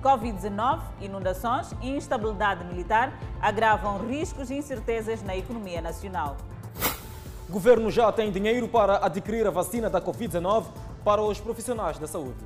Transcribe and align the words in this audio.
Covid-19, 0.00 0.80
inundações 1.00 1.72
e 1.80 1.90
instabilidade 1.90 2.64
militar 2.64 3.12
agravam 3.40 4.06
riscos 4.06 4.50
e 4.50 4.54
incertezas 4.54 5.22
na 5.22 5.36
economia 5.36 5.80
nacional. 5.80 6.36
O 7.48 7.52
governo 7.52 7.90
já 7.90 8.10
tem 8.10 8.30
dinheiro 8.30 8.68
para 8.68 9.04
adquirir 9.04 9.46
a 9.46 9.50
vacina 9.50 9.90
da 9.90 10.00
Covid-19 10.00 10.66
para 11.04 11.22
os 11.22 11.40
profissionais 11.40 11.98
da 11.98 12.06
saúde. 12.06 12.38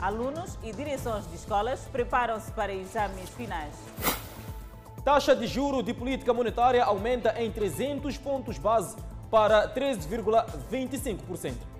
Alunos 0.00 0.58
e 0.62 0.72
direções 0.72 1.28
de 1.28 1.36
escolas 1.36 1.80
preparam-se 1.90 2.50
para 2.52 2.72
exames 2.72 3.28
finais. 3.30 3.74
Taxa 5.04 5.34
de 5.34 5.46
juro 5.46 5.82
de 5.82 5.92
política 5.92 6.32
monetária 6.32 6.84
aumenta 6.84 7.34
em 7.42 7.50
300 7.50 8.16
pontos 8.18 8.58
base 8.58 8.96
para 9.30 9.68
13,25%. 9.74 11.71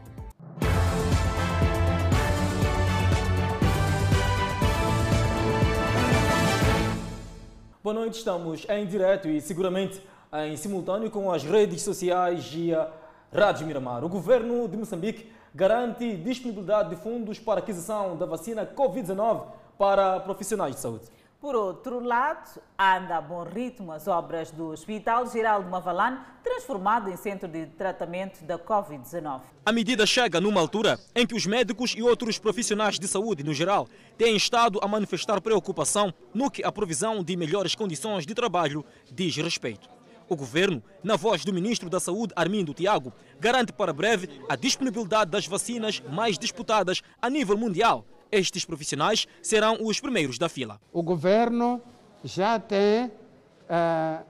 Boa 7.83 7.95
noite, 7.95 8.19
estamos 8.19 8.65
em 8.69 8.87
direto 8.87 9.27
e 9.27 9.41
seguramente 9.41 10.01
em 10.47 10.57
simultâneo 10.57 11.11
com 11.11 11.33
as 11.33 11.43
redes 11.43 11.83
sociais 11.83 12.49
e 12.55 12.73
a 12.73 12.89
Rádio 13.35 13.67
Miramar. 13.67 14.05
O 14.05 14.09
governo 14.09 14.69
de 14.69 14.77
Moçambique 14.77 15.33
garante 15.53 16.17
disponibilidade 16.19 16.91
de 16.91 17.03
fundos 17.03 17.41
para 17.41 17.59
aquisição 17.59 18.17
da 18.17 18.25
vacina 18.25 18.65
Covid-19 18.65 19.47
para 19.77 20.21
profissionais 20.21 20.77
de 20.77 20.81
saúde. 20.81 21.07
Por 21.43 21.57
outro 21.57 21.99
lado, 21.99 22.63
anda 22.79 23.17
a 23.17 23.21
bom 23.21 23.43
ritmo 23.43 23.91
as 23.91 24.07
obras 24.07 24.53
do 24.53 24.69
Hospital 24.69 25.27
Geral 25.27 25.61
de 25.61 25.69
Mavalane, 25.69 26.21
transformado 26.41 27.11
em 27.11 27.17
centro 27.17 27.49
de 27.49 27.67
tratamento 27.67 28.45
da 28.45 28.57
Covid-19. 28.57 29.41
A 29.67 29.73
medida 29.73 30.07
chega 30.07 30.41
numa 30.41 30.61
altura 30.61 31.01
em 31.17 31.27
que 31.27 31.35
os 31.35 31.45
médicos 31.45 31.95
e 31.97 32.03
outros 32.03 32.39
profissionais 32.39 32.97
de 32.97 33.09
saúde, 33.09 33.43
no 33.43 33.53
geral, 33.53 33.89
têm 34.17 34.37
estado 34.37 34.79
a 34.81 34.87
manifestar 34.87 35.41
preocupação 35.41 36.15
no 36.33 36.49
que 36.49 36.63
a 36.63 36.71
provisão 36.71 37.25
de 37.25 37.37
melhores 37.37 37.75
condições 37.75 38.25
de 38.25 38.37
trabalho 38.37 38.85
diz 39.11 39.37
respeito. 39.37 39.91
O 40.29 40.37
governo, 40.37 40.81
na 41.03 41.17
voz 41.17 41.45
do 41.45 41.53
ministro 41.53 41.91
da 41.91 41.99
Saúde, 41.99 42.33
Armindo 42.37 42.73
Tiago, 42.73 43.13
garante 43.41 43.73
para 43.73 43.93
breve 43.93 44.31
a 44.49 44.55
disponibilidade 44.55 45.33
das 45.33 45.49
vacinas 45.49 46.01
mais 46.09 46.39
disputadas 46.39 47.03
a 47.21 47.29
nível 47.29 47.59
mundial 47.59 48.07
estes 48.33 48.65
profissionais 48.65 49.29
serão 49.43 49.77
os 49.81 50.01
primeiros 50.01 50.39
da 50.39 50.49
fila. 50.49 50.81
O 50.93 51.03
governo 51.03 51.81
já 52.25 52.59
tem 52.59 53.07
uh, 53.07 54.25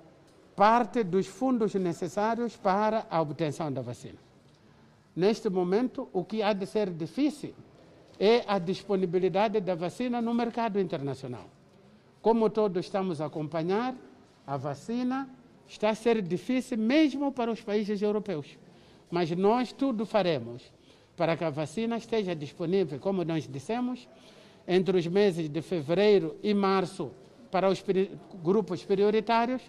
parte 0.56 1.04
dos 1.04 1.26
fundos 1.26 1.74
necessários 1.74 2.56
para 2.56 3.06
a 3.08 3.20
obtenção 3.20 3.72
da 3.72 3.80
vacina. 3.80 4.18
Neste 5.14 5.48
momento, 5.48 6.08
o 6.12 6.24
que 6.24 6.42
há 6.42 6.52
de 6.52 6.66
ser 6.66 6.90
difícil 6.90 7.54
é 8.18 8.44
a 8.46 8.58
disponibilidade 8.58 9.60
da 9.60 9.74
vacina 9.74 10.20
no 10.20 10.34
mercado 10.34 10.80
internacional. 10.80 11.48
Como 12.20 12.48
todos 12.50 12.84
estamos 12.84 13.20
a 13.20 13.26
acompanhar, 13.26 13.94
a 14.46 14.56
vacina 14.56 15.28
está 15.66 15.90
a 15.90 15.94
ser 15.94 16.22
difícil 16.22 16.78
mesmo 16.78 17.32
para 17.32 17.50
os 17.50 17.60
países 17.60 18.00
europeus. 18.00 18.58
Mas 19.10 19.30
nós 19.32 19.72
tudo 19.72 20.06
faremos 20.06 20.62
para 21.16 21.36
que 21.36 21.44
a 21.44 21.50
vacina 21.50 21.96
esteja 21.96 22.34
disponível, 22.34 22.98
como 22.98 23.24
nós 23.24 23.46
dissemos, 23.48 24.08
entre 24.66 24.96
os 24.96 25.06
meses 25.06 25.48
de 25.48 25.62
fevereiro 25.62 26.36
e 26.42 26.54
março 26.54 27.10
para 27.50 27.68
os 27.68 27.84
grupos 28.42 28.84
prioritários 28.84 29.62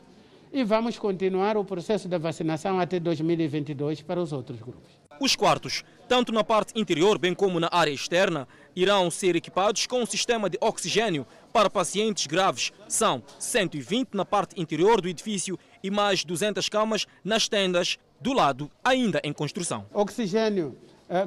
e 0.53 0.63
vamos 0.63 0.99
continuar 0.99 1.57
o 1.57 1.65
processo 1.65 2.07
da 2.07 2.19
vacinação 2.19 2.79
até 2.79 2.99
2022 2.99 4.03
para 4.03 4.21
os 4.21 4.31
outros 4.31 4.61
grupos. 4.61 4.91
Os 5.19 5.35
quartos, 5.35 5.83
tanto 6.07 6.31
na 6.31 6.43
parte 6.43 6.79
interior 6.79 7.17
bem 7.17 7.33
como 7.33 7.59
na 7.59 7.69
área 7.71 7.91
externa, 7.91 8.47
irão 8.75 9.09
ser 9.09 9.35
equipados 9.35 9.87
com 9.87 10.01
um 10.01 10.05
sistema 10.05 10.49
de 10.49 10.57
oxigênio 10.61 11.25
para 11.51 11.69
pacientes 11.69 12.27
graves. 12.27 12.71
São 12.87 13.23
120 13.39 14.09
na 14.13 14.25
parte 14.25 14.59
interior 14.61 15.01
do 15.01 15.09
edifício 15.09 15.57
e 15.83 15.89
mais 15.89 16.23
200 16.23 16.69
camas 16.69 17.07
nas 17.23 17.47
tendas 17.47 17.97
do 18.21 18.31
lado, 18.31 18.69
ainda 18.83 19.19
em 19.23 19.33
construção. 19.33 19.85
Oxigênio 19.91 20.77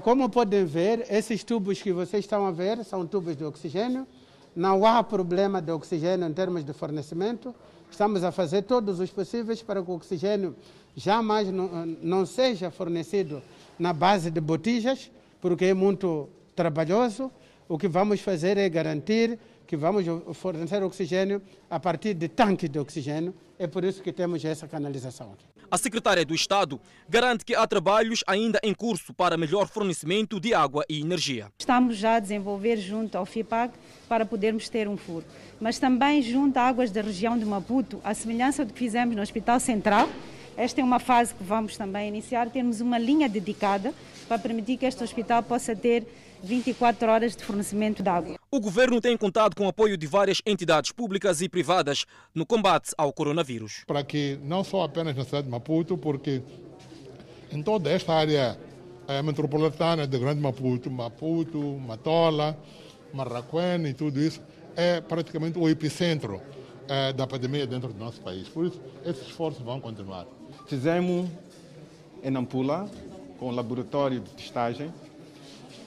como 0.02 0.28
podem 0.28 0.64
ver, 0.64 1.06
esses 1.10 1.44
tubos 1.44 1.80
que 1.80 1.92
vocês 1.92 2.24
estão 2.24 2.46
a 2.46 2.50
ver 2.50 2.84
são 2.84 3.06
tubos 3.06 3.36
de 3.36 3.44
oxigênio. 3.44 4.06
Não 4.54 4.84
há 4.86 5.02
problema 5.04 5.60
de 5.60 5.70
oxigênio 5.70 6.26
em 6.26 6.32
termos 6.32 6.64
de 6.64 6.72
fornecimento. 6.72 7.54
Estamos 7.90 8.24
a 8.24 8.32
fazer 8.32 8.62
todos 8.62 9.00
os 9.00 9.10
possíveis 9.10 9.62
para 9.62 9.82
que 9.82 9.90
o 9.90 9.94
oxigênio 9.94 10.56
jamais 10.96 11.50
não, 11.50 11.86
não 12.02 12.26
seja 12.26 12.70
fornecido 12.70 13.42
na 13.78 13.92
base 13.92 14.30
de 14.30 14.40
botijas, 14.40 15.10
porque 15.40 15.66
é 15.66 15.74
muito 15.74 16.28
trabalhoso. 16.54 17.30
O 17.68 17.76
que 17.76 17.86
vamos 17.86 18.20
fazer 18.20 18.56
é 18.56 18.68
garantir 18.68 19.38
que 19.66 19.76
vamos 19.76 20.04
fornecer 20.34 20.82
oxigênio 20.82 21.42
a 21.68 21.80
partir 21.80 22.14
de 22.14 22.28
tanques 22.28 22.70
de 22.70 22.78
oxigênio. 22.78 23.34
É 23.58 23.66
por 23.66 23.84
isso 23.84 24.02
que 24.02 24.12
temos 24.12 24.44
essa 24.44 24.68
canalização 24.68 25.32
aqui. 25.32 25.44
A 25.68 25.76
secretária 25.76 26.24
do 26.24 26.34
Estado 26.34 26.80
garante 27.08 27.44
que 27.44 27.54
há 27.54 27.66
trabalhos 27.66 28.22
ainda 28.26 28.60
em 28.62 28.72
curso 28.72 29.12
para 29.12 29.36
melhor 29.36 29.66
fornecimento 29.66 30.38
de 30.38 30.54
água 30.54 30.84
e 30.88 31.00
energia. 31.00 31.48
Estamos 31.58 31.96
já 31.96 32.16
a 32.16 32.20
desenvolver 32.20 32.76
junto 32.76 33.18
ao 33.18 33.26
FIPAG 33.26 33.72
para 34.08 34.24
podermos 34.24 34.68
ter 34.68 34.86
um 34.86 34.96
furo, 34.96 35.24
mas 35.60 35.78
também 35.78 36.22
junto 36.22 36.56
a 36.56 36.62
águas 36.62 36.92
da 36.92 37.02
região 37.02 37.36
de 37.36 37.44
Maputo, 37.44 38.00
a 38.04 38.14
semelhança 38.14 38.64
do 38.64 38.72
que 38.72 38.78
fizemos 38.78 39.16
no 39.16 39.22
Hospital 39.22 39.58
Central. 39.58 40.08
Esta 40.56 40.80
é 40.80 40.84
uma 40.84 41.00
fase 41.00 41.34
que 41.34 41.42
vamos 41.42 41.76
também 41.76 42.08
iniciar, 42.08 42.48
temos 42.48 42.80
uma 42.80 42.96
linha 42.96 43.28
dedicada 43.28 43.92
para 44.28 44.38
permitir 44.38 44.76
que 44.76 44.86
este 44.86 45.02
hospital 45.02 45.42
possa 45.42 45.74
ter 45.74 46.06
24 46.42 47.10
horas 47.10 47.36
de 47.36 47.44
fornecimento 47.44 48.02
de 48.02 48.08
água. 48.08 48.36
O 48.50 48.60
governo 48.60 49.00
tem 49.00 49.16
contado 49.16 49.54
com 49.54 49.66
o 49.66 49.68
apoio 49.68 49.96
de 49.96 50.06
várias 50.06 50.40
entidades 50.46 50.92
públicas 50.92 51.40
e 51.40 51.48
privadas 51.48 52.04
no 52.34 52.46
combate 52.46 52.92
ao 52.96 53.12
coronavírus. 53.12 53.82
Para 53.86 54.04
que 54.04 54.38
não 54.42 54.62
só 54.62 54.84
apenas 54.84 55.16
na 55.16 55.24
cidade 55.24 55.44
de 55.44 55.50
Maputo, 55.50 55.96
porque 55.96 56.42
em 57.50 57.62
toda 57.62 57.90
esta 57.90 58.14
área 58.14 58.58
eh, 59.08 59.22
metropolitana 59.22 60.06
de 60.06 60.18
Grande 60.18 60.40
Maputo, 60.40 60.90
Maputo, 60.90 61.58
Matola, 61.78 62.56
Marraquém 63.12 63.86
e 63.86 63.94
tudo 63.94 64.20
isso, 64.20 64.40
é 64.74 65.00
praticamente 65.00 65.58
o 65.58 65.68
epicentro 65.68 66.40
eh, 66.88 67.12
da 67.12 67.26
pandemia 67.26 67.66
dentro 67.66 67.92
do 67.92 67.98
nosso 67.98 68.20
país. 68.20 68.48
Por 68.48 68.66
isso, 68.66 68.80
esses 69.04 69.26
esforços 69.26 69.62
vão 69.62 69.80
continuar. 69.80 70.26
Fizemos 70.66 71.28
em 72.22 72.30
Nampula, 72.30 72.88
com 73.38 73.48
o 73.48 73.50
laboratório 73.50 74.20
de 74.20 74.30
testagem, 74.30 74.92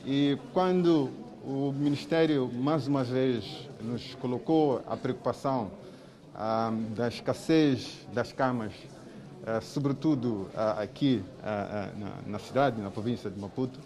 e 0.06 0.38
quando 0.54 1.10
o 1.44 1.72
Ministério, 1.72 2.50
mais 2.54 2.88
uma 2.88 3.04
vez, 3.04 3.46
nos 3.82 4.16
colocou 4.16 4.82
a 4.88 4.96
preocupação 4.96 5.72
ah, 6.36 6.72
da 6.96 7.08
escassez 7.08 8.06
das 8.14 8.32
camas, 8.32 8.74
ah, 9.46 9.62
sobretudo 9.62 10.50
ah, 10.56 10.82
aqui 10.82 11.24
ah, 11.44 11.90
ah, 11.94 11.98
na, 11.98 12.32
na, 12.34 12.40
cidade, 12.40 12.82
na 12.82 12.92
província 12.92 13.30
de 13.30 13.40
Maputo, 13.40 13.80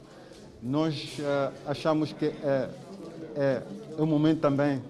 nós 0.62 1.18
ah, 1.22 1.52
achamos 1.68 2.12
que 2.14 2.26
é, 2.26 2.70
é, 3.36 3.64
é 3.98 4.02
o 4.02 4.06
momento 4.06 4.42
também 4.42 4.82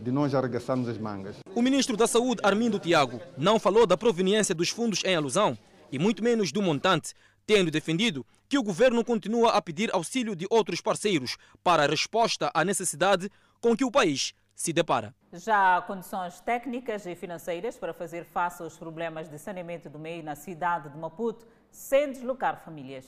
de 0.00 0.10
nós 0.10 0.34
arregaçarmos 0.34 0.88
as 0.88 0.98
mangas. 0.98 1.36
O 1.54 1.62
ministro 1.62 1.96
da 1.96 2.06
Saúde, 2.06 2.40
Armindo 2.42 2.78
Tiago, 2.78 3.20
não 3.36 3.58
falou 3.58 3.86
da 3.86 3.96
proveniência 3.96 4.54
dos 4.54 4.68
fundos 4.68 5.02
em 5.04 5.14
alusão 5.14 5.56
e 5.90 5.98
muito 5.98 6.22
menos 6.22 6.52
do 6.52 6.60
montante, 6.62 7.14
tendo 7.46 7.70
defendido 7.70 8.26
que 8.48 8.58
o 8.58 8.62
governo 8.62 9.04
continua 9.04 9.52
a 9.52 9.62
pedir 9.62 9.94
auxílio 9.94 10.34
de 10.34 10.46
outros 10.50 10.80
parceiros 10.80 11.36
para 11.62 11.84
a 11.84 11.86
resposta 11.86 12.50
à 12.52 12.64
necessidade 12.64 13.30
com 13.60 13.76
que 13.76 13.84
o 13.84 13.90
país 13.90 14.34
se 14.54 14.72
depara. 14.72 15.14
Já 15.32 15.76
há 15.76 15.82
condições 15.82 16.40
técnicas 16.40 17.06
e 17.06 17.14
financeiras 17.14 17.76
para 17.76 17.92
fazer 17.92 18.24
face 18.24 18.62
aos 18.62 18.76
problemas 18.76 19.28
de 19.28 19.38
saneamento 19.38 19.88
do 19.88 19.98
meio 19.98 20.24
na 20.24 20.34
cidade 20.34 20.88
de 20.88 20.96
Maputo, 20.96 21.46
sem 21.70 22.10
deslocar 22.10 22.64
famílias. 22.64 23.06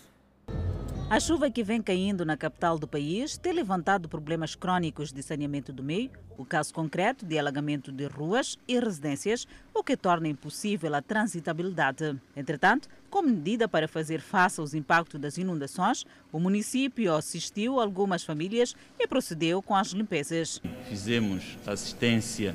A 1.11 1.19
chuva 1.19 1.51
que 1.51 1.65
vem 1.65 1.81
caindo 1.81 2.23
na 2.23 2.37
capital 2.37 2.79
do 2.79 2.87
país 2.87 3.39
tem 3.39 3.55
levantado 3.55 4.11
problemas 4.11 4.55
crônicos 4.55 5.11
de 5.11 5.23
saneamento 5.23 5.73
do 5.73 5.83
meio, 5.83 6.11
o 6.37 6.45
caso 6.45 6.75
concreto 6.75 7.25
de 7.25 7.39
alagamento 7.39 7.91
de 7.91 8.07
ruas 8.07 8.59
e 8.69 8.79
residências, 8.79 9.49
o 9.75 9.83
que 9.83 9.97
torna 9.97 10.29
impossível 10.29 10.95
a 10.95 11.01
transitabilidade. 11.01 12.15
Entretanto, 12.37 12.91
como 13.09 13.31
medida 13.31 13.67
para 13.67 13.89
fazer 13.89 14.21
face 14.21 14.61
aos 14.61 14.75
impactos 14.75 15.19
das 15.19 15.39
inundações, 15.39 16.05
o 16.31 16.39
município 16.39 17.15
assistiu 17.15 17.81
algumas 17.81 18.23
famílias 18.23 18.77
e 18.99 19.09
procedeu 19.09 19.63
com 19.63 19.75
as 19.75 19.89
limpezas. 19.89 20.61
Fizemos 20.91 21.57
assistência 21.67 22.55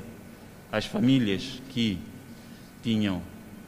às 0.70 0.86
famílias 0.86 1.60
que 1.70 1.98
tinham, 2.84 3.20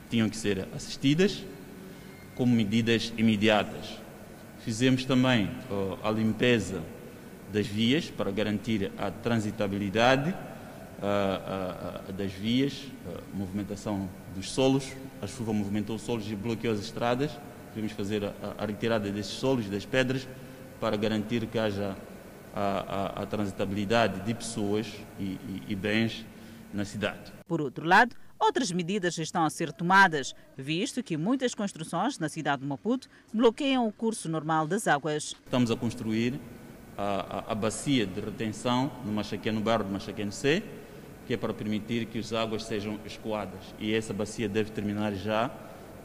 tinham 0.09 0.31
que 0.31 0.37
ser 0.37 0.69
assistidas 0.73 1.43
como 2.37 2.55
medidas 2.55 3.13
imediatas 3.19 4.06
Fizemos 4.67 5.05
também 5.05 5.49
uh, 5.71 5.97
a 6.03 6.11
limpeza 6.11 6.83
das 7.53 7.69
vias 7.69 8.11
para 8.11 8.33
garantir 8.33 8.91
a 8.99 9.13
transitabilidade 9.13 10.31
uh, 10.31 12.09
uh, 12.11 12.13
das 12.13 12.33
vias, 12.33 12.83
movimentação 13.33 14.09
dos 14.35 14.51
solos. 14.51 14.93
A 15.23 15.27
chuva 15.29 15.53
movimentou 15.53 15.95
os 15.95 16.03
solos 16.03 16.29
e 16.29 16.35
bloqueou 16.35 16.75
as 16.75 16.81
estradas. 16.81 17.31
Devemos 17.77 17.93
fazer 17.97 18.25
a, 18.25 18.33
a 18.59 18.67
retirada 18.67 19.09
desses 19.09 19.35
solos, 19.35 19.71
das 19.71 19.87
pedras, 19.87 20.27
para 20.81 20.97
garantir 20.97 21.47
que 21.47 21.61
haja 21.61 21.97
a, 22.53 23.21
a, 23.21 23.23
a 23.23 23.27
transitabilidade 23.27 24.19
de 24.23 24.35
pessoas 24.35 24.93
e, 25.17 25.23
e, 25.23 25.63
e 25.69 25.77
bens 25.77 26.27
na 26.75 26.85
cidade. 26.85 27.33
Por 27.47 27.61
outro 27.61 27.87
lado, 27.87 28.17
outras 28.39 28.71
medidas 28.73 29.19
estão 29.19 29.45
a 29.45 29.51
ser 29.51 29.73
tomadas, 29.73 30.35
visto 30.57 31.03
que 31.03 31.17
muitas 31.17 31.55
construções 31.55 32.19
na 32.19 32.29
cidade 32.29 32.63
de 32.63 32.69
Maputo 32.69 33.09
bloqueiam 33.33 33.87
o 33.87 33.93
curso 33.93 34.29
normal 34.29 34.67
das 34.67 34.87
águas. 34.87 35.35
Estamos 35.45 35.71
a 35.71 35.77
construir 35.77 36.41
a, 36.97 37.49
a, 37.49 37.53
a 37.53 37.55
bacia 37.55 38.07
de 38.07 38.21
retenção 38.21 38.91
no, 39.05 39.13
Machaquén, 39.13 39.53
no 39.53 39.61
bairro 39.61 39.85
de 39.85 39.91
Machaquén 39.91 40.31
C, 40.31 40.63
que 41.27 41.35
é 41.35 41.37
para 41.37 41.53
permitir 41.53 42.07
que 42.07 42.19
as 42.19 42.33
águas 42.33 42.65
sejam 42.65 42.99
escoadas. 43.05 43.75
E 43.79 43.93
essa 43.93 44.13
bacia 44.13 44.49
deve 44.49 44.71
terminar 44.71 45.13
já 45.15 45.51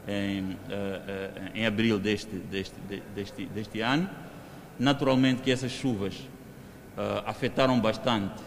em, 0.06 0.40
uh, 0.42 0.54
uh, 0.54 1.50
em 1.54 1.64
abril 1.64 1.98
deste, 1.98 2.36
deste, 2.36 2.74
deste, 3.14 3.46
deste 3.46 3.80
ano. 3.80 4.10
Naturalmente 4.78 5.42
que 5.42 5.50
essas 5.50 5.70
chuvas 5.70 6.16
uh, 6.16 7.22
afetaram 7.24 7.78
bastante 7.80 8.42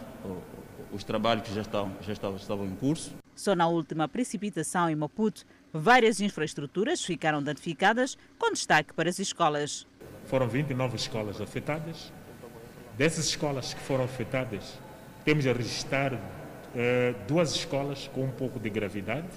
os 0.92 1.04
trabalhos 1.04 1.46
que 1.46 1.54
já, 1.54 1.62
estavam, 1.62 1.92
já 2.02 2.12
estavam 2.12 2.66
em 2.66 2.74
curso. 2.74 3.12
Só 3.36 3.54
na 3.54 3.68
última 3.68 4.08
precipitação 4.08 4.88
em 4.88 4.96
Maputo, 4.96 5.44
várias 5.72 6.20
infraestruturas 6.20 7.04
ficaram 7.04 7.42
danificadas, 7.42 8.16
com 8.38 8.50
destaque 8.50 8.94
para 8.94 9.10
as 9.10 9.18
escolas. 9.18 9.86
Foram 10.24 10.48
29 10.48 10.96
escolas 10.96 11.40
afetadas. 11.40 12.10
Dessas 12.96 13.26
escolas 13.26 13.74
que 13.74 13.80
foram 13.80 14.04
afetadas, 14.04 14.78
temos 15.22 15.46
a 15.46 15.52
registrar 15.52 16.14
uh, 16.14 16.18
duas 17.28 17.54
escolas 17.54 18.08
com 18.08 18.24
um 18.24 18.30
pouco 18.30 18.58
de 18.58 18.70
gravidade, 18.70 19.28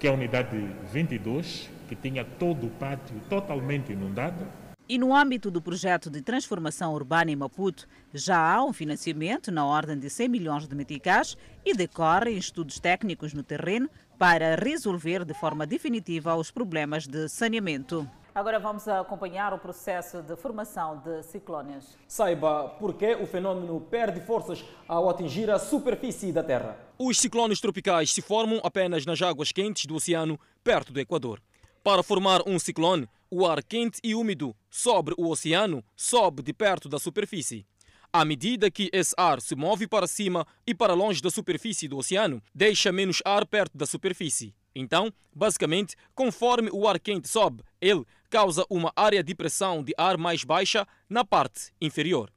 que 0.00 0.08
é 0.08 0.10
a 0.10 0.14
unidade 0.14 0.56
22, 0.92 1.70
que 1.88 1.94
tinha 1.94 2.24
todo 2.24 2.66
o 2.66 2.70
pátio 2.70 3.14
totalmente 3.30 3.92
inundado, 3.92 4.44
e 4.92 4.98
no 4.98 5.16
âmbito 5.16 5.50
do 5.50 5.62
projeto 5.62 6.10
de 6.10 6.20
transformação 6.20 6.92
urbana 6.92 7.30
em 7.30 7.36
Maputo, 7.36 7.88
já 8.12 8.36
há 8.38 8.62
um 8.62 8.74
financiamento 8.74 9.50
na 9.50 9.64
ordem 9.64 9.98
de 9.98 10.10
100 10.10 10.28
milhões 10.28 10.68
de 10.68 10.74
meticais 10.74 11.34
e 11.64 11.72
decorrem 11.72 12.36
estudos 12.36 12.78
técnicos 12.78 13.32
no 13.32 13.42
terreno 13.42 13.88
para 14.18 14.54
resolver 14.54 15.24
de 15.24 15.32
forma 15.32 15.66
definitiva 15.66 16.36
os 16.36 16.50
problemas 16.50 17.06
de 17.06 17.26
saneamento. 17.26 18.06
Agora 18.34 18.60
vamos 18.60 18.86
acompanhar 18.86 19.54
o 19.54 19.58
processo 19.58 20.20
de 20.20 20.36
formação 20.36 20.98
de 20.98 21.22
ciclones. 21.22 21.96
Saiba 22.06 22.68
por 22.78 22.92
que 22.92 23.14
o 23.14 23.26
fenômeno 23.26 23.80
perde 23.80 24.20
forças 24.20 24.62
ao 24.86 25.08
atingir 25.08 25.50
a 25.50 25.58
superfície 25.58 26.32
da 26.32 26.42
Terra. 26.42 26.76
Os 26.98 27.18
ciclones 27.18 27.62
tropicais 27.62 28.12
se 28.12 28.20
formam 28.20 28.60
apenas 28.62 29.06
nas 29.06 29.22
águas 29.22 29.52
quentes 29.52 29.86
do 29.86 29.94
oceano, 29.94 30.38
perto 30.62 30.92
do 30.92 31.00
Equador. 31.00 31.40
Para 31.82 32.02
formar 32.02 32.42
um 32.46 32.58
ciclone, 32.58 33.08
o 33.34 33.46
ar 33.46 33.62
quente 33.62 33.98
e 34.04 34.14
úmido 34.14 34.54
sobre 34.68 35.14
o 35.16 35.30
oceano 35.30 35.82
sobe 35.96 36.42
de 36.42 36.52
perto 36.52 36.86
da 36.86 36.98
superfície. 36.98 37.64
À 38.12 38.26
medida 38.26 38.70
que 38.70 38.90
esse 38.92 39.14
ar 39.16 39.40
se 39.40 39.56
move 39.56 39.86
para 39.86 40.06
cima 40.06 40.46
e 40.66 40.74
para 40.74 40.92
longe 40.92 41.22
da 41.22 41.30
superfície 41.30 41.88
do 41.88 41.96
oceano, 41.96 42.42
deixa 42.54 42.92
menos 42.92 43.22
ar 43.24 43.46
perto 43.46 43.74
da 43.74 43.86
superfície. 43.86 44.54
Então, 44.74 45.10
basicamente, 45.34 45.96
conforme 46.14 46.68
o 46.70 46.86
ar 46.86 47.00
quente 47.00 47.26
sobe, 47.26 47.64
ele 47.80 48.04
causa 48.28 48.66
uma 48.68 48.92
área 48.94 49.24
de 49.24 49.34
pressão 49.34 49.82
de 49.82 49.94
ar 49.96 50.18
mais 50.18 50.44
baixa 50.44 50.86
na 51.08 51.24
parte 51.24 51.72
inferior. 51.80 52.30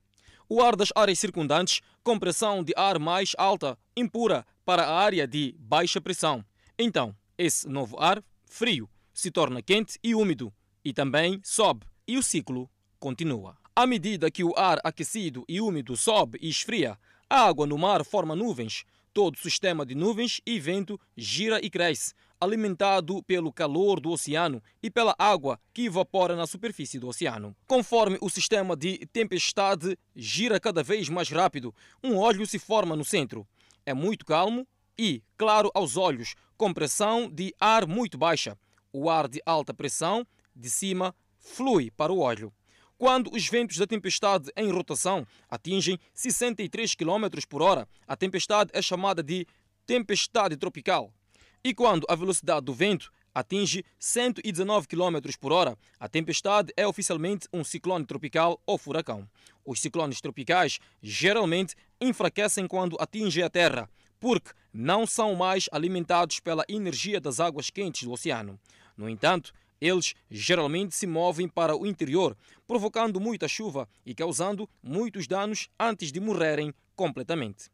O 0.47 0.61
ar 0.61 0.77
das 0.77 0.93
áreas 0.95 1.19
circundantes, 1.19 1.81
com 2.05 2.17
pressão 2.17 2.63
de 2.63 2.71
ar 2.73 2.99
mais 2.99 3.33
alta, 3.37 3.77
impura 3.97 4.45
para 4.63 4.83
a 4.83 4.97
área 4.97 5.27
de 5.27 5.53
baixa 5.59 5.99
pressão. 5.99 6.41
Então, 6.79 7.13
esse 7.37 7.67
novo 7.67 7.99
ar, 7.99 8.23
frio, 8.45 8.89
se 9.13 9.29
torna 9.29 9.61
quente 9.61 9.99
e 10.01 10.15
úmido, 10.15 10.53
e 10.85 10.93
também 10.93 11.41
sobe 11.43 11.87
e 12.07 12.17
o 12.17 12.23
ciclo 12.23 12.69
continua. 12.99 13.57
À 13.75 13.85
medida 13.85 14.31
que 14.31 14.43
o 14.43 14.53
ar 14.55 14.79
aquecido 14.83 15.43
e 15.49 15.59
úmido 15.59 15.97
sobe 15.97 16.37
e 16.41 16.47
esfria, 16.47 16.97
a 17.29 17.41
água 17.41 17.67
no 17.67 17.77
mar 17.77 18.05
forma 18.05 18.35
nuvens. 18.35 18.85
Todo 19.13 19.35
o 19.35 19.39
sistema 19.39 19.85
de 19.85 19.95
nuvens 19.95 20.41
e 20.45 20.59
vento 20.59 20.99
gira 21.15 21.59
e 21.63 21.69
cresce, 21.69 22.13
alimentado 22.39 23.23
pelo 23.23 23.51
calor 23.51 23.99
do 23.99 24.11
oceano 24.11 24.61
e 24.83 24.91
pela 24.91 25.15
água 25.17 25.59
que 25.73 25.85
evapora 25.85 26.35
na 26.35 26.45
superfície 26.45 26.99
do 26.99 27.07
oceano. 27.07 27.55
Conforme 27.65 28.17
o 28.21 28.29
sistema 28.29 28.75
de 28.75 28.99
tempestade 29.11 29.97
gira 30.15 30.59
cada 30.59 30.83
vez 30.83 31.09
mais 31.09 31.29
rápido, 31.29 31.73
um 32.03 32.17
olho 32.17 32.45
se 32.45 32.59
forma 32.59 32.95
no 32.95 33.05
centro. 33.05 33.47
É 33.85 33.93
muito 33.93 34.25
calmo 34.25 34.67
e 34.97 35.23
claro 35.37 35.71
aos 35.73 35.97
olhos, 35.97 36.35
com 36.57 36.73
pressão 36.73 37.29
de 37.29 37.53
ar 37.59 37.87
muito 37.87 38.17
baixa. 38.17 38.57
O 38.91 39.09
ar 39.09 39.27
de 39.27 39.41
alta 39.45 39.73
pressão 39.73 40.25
de 40.55 40.69
cima 40.69 41.13
flui 41.39 41.91
para 41.91 42.13
o 42.13 42.19
óleo. 42.19 42.53
Quando 42.97 43.29
os 43.33 43.47
ventos 43.47 43.77
da 43.77 43.85
tempestade 43.85 44.49
em 44.55 44.71
rotação 44.71 45.27
atingem 45.49 45.99
63 46.13 46.95
km 46.95 47.27
por 47.49 47.61
hora, 47.61 47.87
a 48.07 48.15
tempestade 48.15 48.71
é 48.73 48.81
chamada 48.81 49.21
de 49.21 49.45
tempestade 49.85 50.55
tropical. 50.55 51.13
E 51.63 51.73
quando 51.73 52.05
a 52.09 52.15
velocidade 52.15 52.65
do 52.65 52.73
vento 52.73 53.11
atinge 53.33 53.83
119 53.99 54.87
km 54.87 55.17
por 55.39 55.51
hora, 55.51 55.77
a 55.99 56.07
tempestade 56.07 56.71
é 56.77 56.87
oficialmente 56.87 57.49
um 57.51 57.65
ciclone 57.65 58.05
tropical 58.05 58.61
ou 58.65 58.77
furacão. 58.77 59.27
Os 59.65 59.81
ciclones 59.81 60.21
tropicais 60.21 60.79
geralmente 61.01 61.75
enfraquecem 61.99 62.65
quando 62.65 62.95
atingem 62.97 63.43
a 63.43 63.49
Terra, 63.49 63.89
porque 64.19 64.51
não 64.71 65.05
são 65.05 65.35
mais 65.35 65.67
alimentados 65.71 66.39
pela 66.39 66.63
energia 66.69 67.19
das 67.19 67.41
águas 67.41 67.69
quentes 67.69 68.03
do 68.03 68.13
oceano. 68.13 68.57
No 68.95 69.09
entanto, 69.09 69.51
eles 69.79 70.13
geralmente 70.29 70.95
se 70.95 71.07
movem 71.07 71.47
para 71.47 71.75
o 71.75 71.85
interior, 71.85 72.37
provocando 72.67 73.19
muita 73.19 73.47
chuva 73.47 73.87
e 74.05 74.13
causando 74.13 74.69
muitos 74.81 75.27
danos 75.27 75.69
antes 75.79 76.11
de 76.11 76.19
morrerem 76.19 76.73
completamente. 76.95 77.69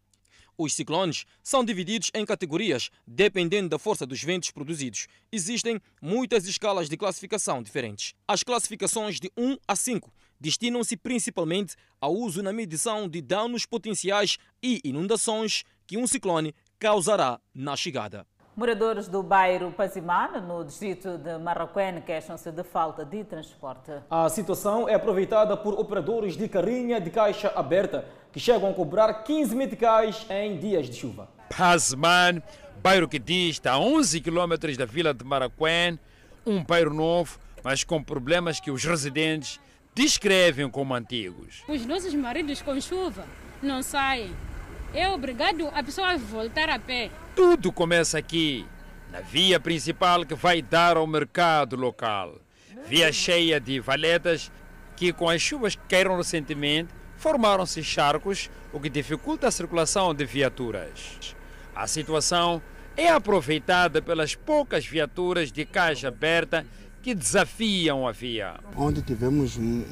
Os 0.57 0.73
ciclones 0.73 1.25
são 1.41 1.63
divididos 1.63 2.11
em 2.13 2.25
categorias, 2.25 2.91
dependendo 3.07 3.69
da 3.69 3.79
força 3.79 4.05
dos 4.05 4.21
ventos 4.21 4.51
produzidos. 4.51 5.07
Existem 5.31 5.81
muitas 6.01 6.45
escalas 6.45 6.87
de 6.87 6.97
classificação 6.97 7.63
diferentes. 7.63 8.13
As 8.27 8.43
classificações 8.43 9.19
de 9.19 9.31
1 9.35 9.57
a 9.67 9.75
5 9.75 10.13
destinam-se 10.39 10.97
principalmente 10.97 11.75
ao 11.99 12.13
uso 12.13 12.43
na 12.43 12.51
medição 12.51 13.07
de 13.07 13.21
danos 13.21 13.65
potenciais 13.65 14.37
e 14.61 14.81
inundações 14.83 15.63
que 15.87 15.97
um 15.97 16.05
ciclone 16.05 16.53
causará 16.79 17.39
na 17.53 17.75
chegada. 17.75 18.27
Moradores 18.53 19.07
do 19.07 19.23
bairro 19.23 19.71
Pazimana, 19.71 20.41
no 20.41 20.65
distrito 20.65 21.17
de 21.17 21.37
Marraquém, 21.37 22.01
queixam-se 22.01 22.51
de 22.51 22.63
falta 22.63 23.05
de 23.05 23.23
transporte. 23.23 23.91
A 24.09 24.27
situação 24.27 24.89
é 24.89 24.95
aproveitada 24.95 25.55
por 25.55 25.79
operadores 25.79 26.35
de 26.35 26.49
carrinha 26.49 26.99
de 26.99 27.09
caixa 27.09 27.53
aberta, 27.55 28.03
que 28.29 28.41
chegam 28.41 28.69
a 28.69 28.73
cobrar 28.73 29.13
15 29.23 29.55
meticais 29.55 30.25
em 30.29 30.57
dias 30.57 30.87
de 30.89 30.97
chuva. 30.97 31.29
Pazman, 31.55 32.43
bairro 32.83 33.07
que 33.07 33.19
dista 33.19 33.71
a 33.71 33.79
11 33.79 34.19
quilômetros 34.19 34.75
da 34.75 34.85
vila 34.85 35.13
de 35.13 35.23
Marraquém, 35.23 35.97
um 36.45 36.61
bairro 36.61 36.93
novo, 36.93 37.39
mas 37.63 37.85
com 37.85 38.03
problemas 38.03 38.59
que 38.59 38.69
os 38.69 38.83
residentes 38.83 39.61
descrevem 39.95 40.69
como 40.69 40.93
antigos. 40.93 41.63
Os 41.69 41.85
nossos 41.85 42.13
maridos 42.13 42.61
com 42.61 42.79
chuva 42.81 43.23
não 43.63 43.81
saem 43.81 44.35
é 44.93 45.09
obrigado 45.09 45.69
a 45.73 45.81
pessoa 45.81 46.09
a 46.09 46.17
voltar 46.17 46.69
a 46.69 46.77
pé. 46.77 47.09
Tudo 47.35 47.71
começa 47.71 48.17
aqui, 48.17 48.65
na 49.11 49.21
via 49.21 49.59
principal 49.59 50.25
que 50.25 50.35
vai 50.35 50.61
dar 50.61 50.97
ao 50.97 51.07
mercado 51.07 51.75
local. 51.75 52.35
Via 52.87 53.11
cheia 53.13 53.59
de 53.59 53.79
valetas 53.79 54.51
que, 54.95 55.13
com 55.13 55.29
as 55.29 55.41
chuvas 55.41 55.75
que 55.75 55.81
caíram 55.87 56.17
recentemente, 56.17 56.89
formaram-se 57.17 57.83
charcos, 57.83 58.49
o 58.73 58.79
que 58.79 58.89
dificulta 58.89 59.47
a 59.47 59.51
circulação 59.51 60.13
de 60.13 60.25
viaturas. 60.25 61.35
A 61.73 61.87
situação 61.87 62.61
é 62.97 63.09
aproveitada 63.09 64.01
pelas 64.01 64.35
poucas 64.35 64.85
viaturas 64.85 65.51
de 65.51 65.65
caixa 65.65 66.09
aberta 66.09 66.65
que 67.01 67.15
desafiam 67.15 68.07
a 68.07 68.11
via. 68.11 68.59
Onde 68.75 69.01
tivemos 69.01 69.57
um, 69.57 69.85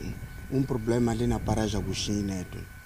um 0.51 0.61
problema 0.61 1.11
ali 1.11 1.25
na 1.25 1.39
paragem 1.39 1.79
Agostinho 1.79 2.23
Neto 2.23 2.78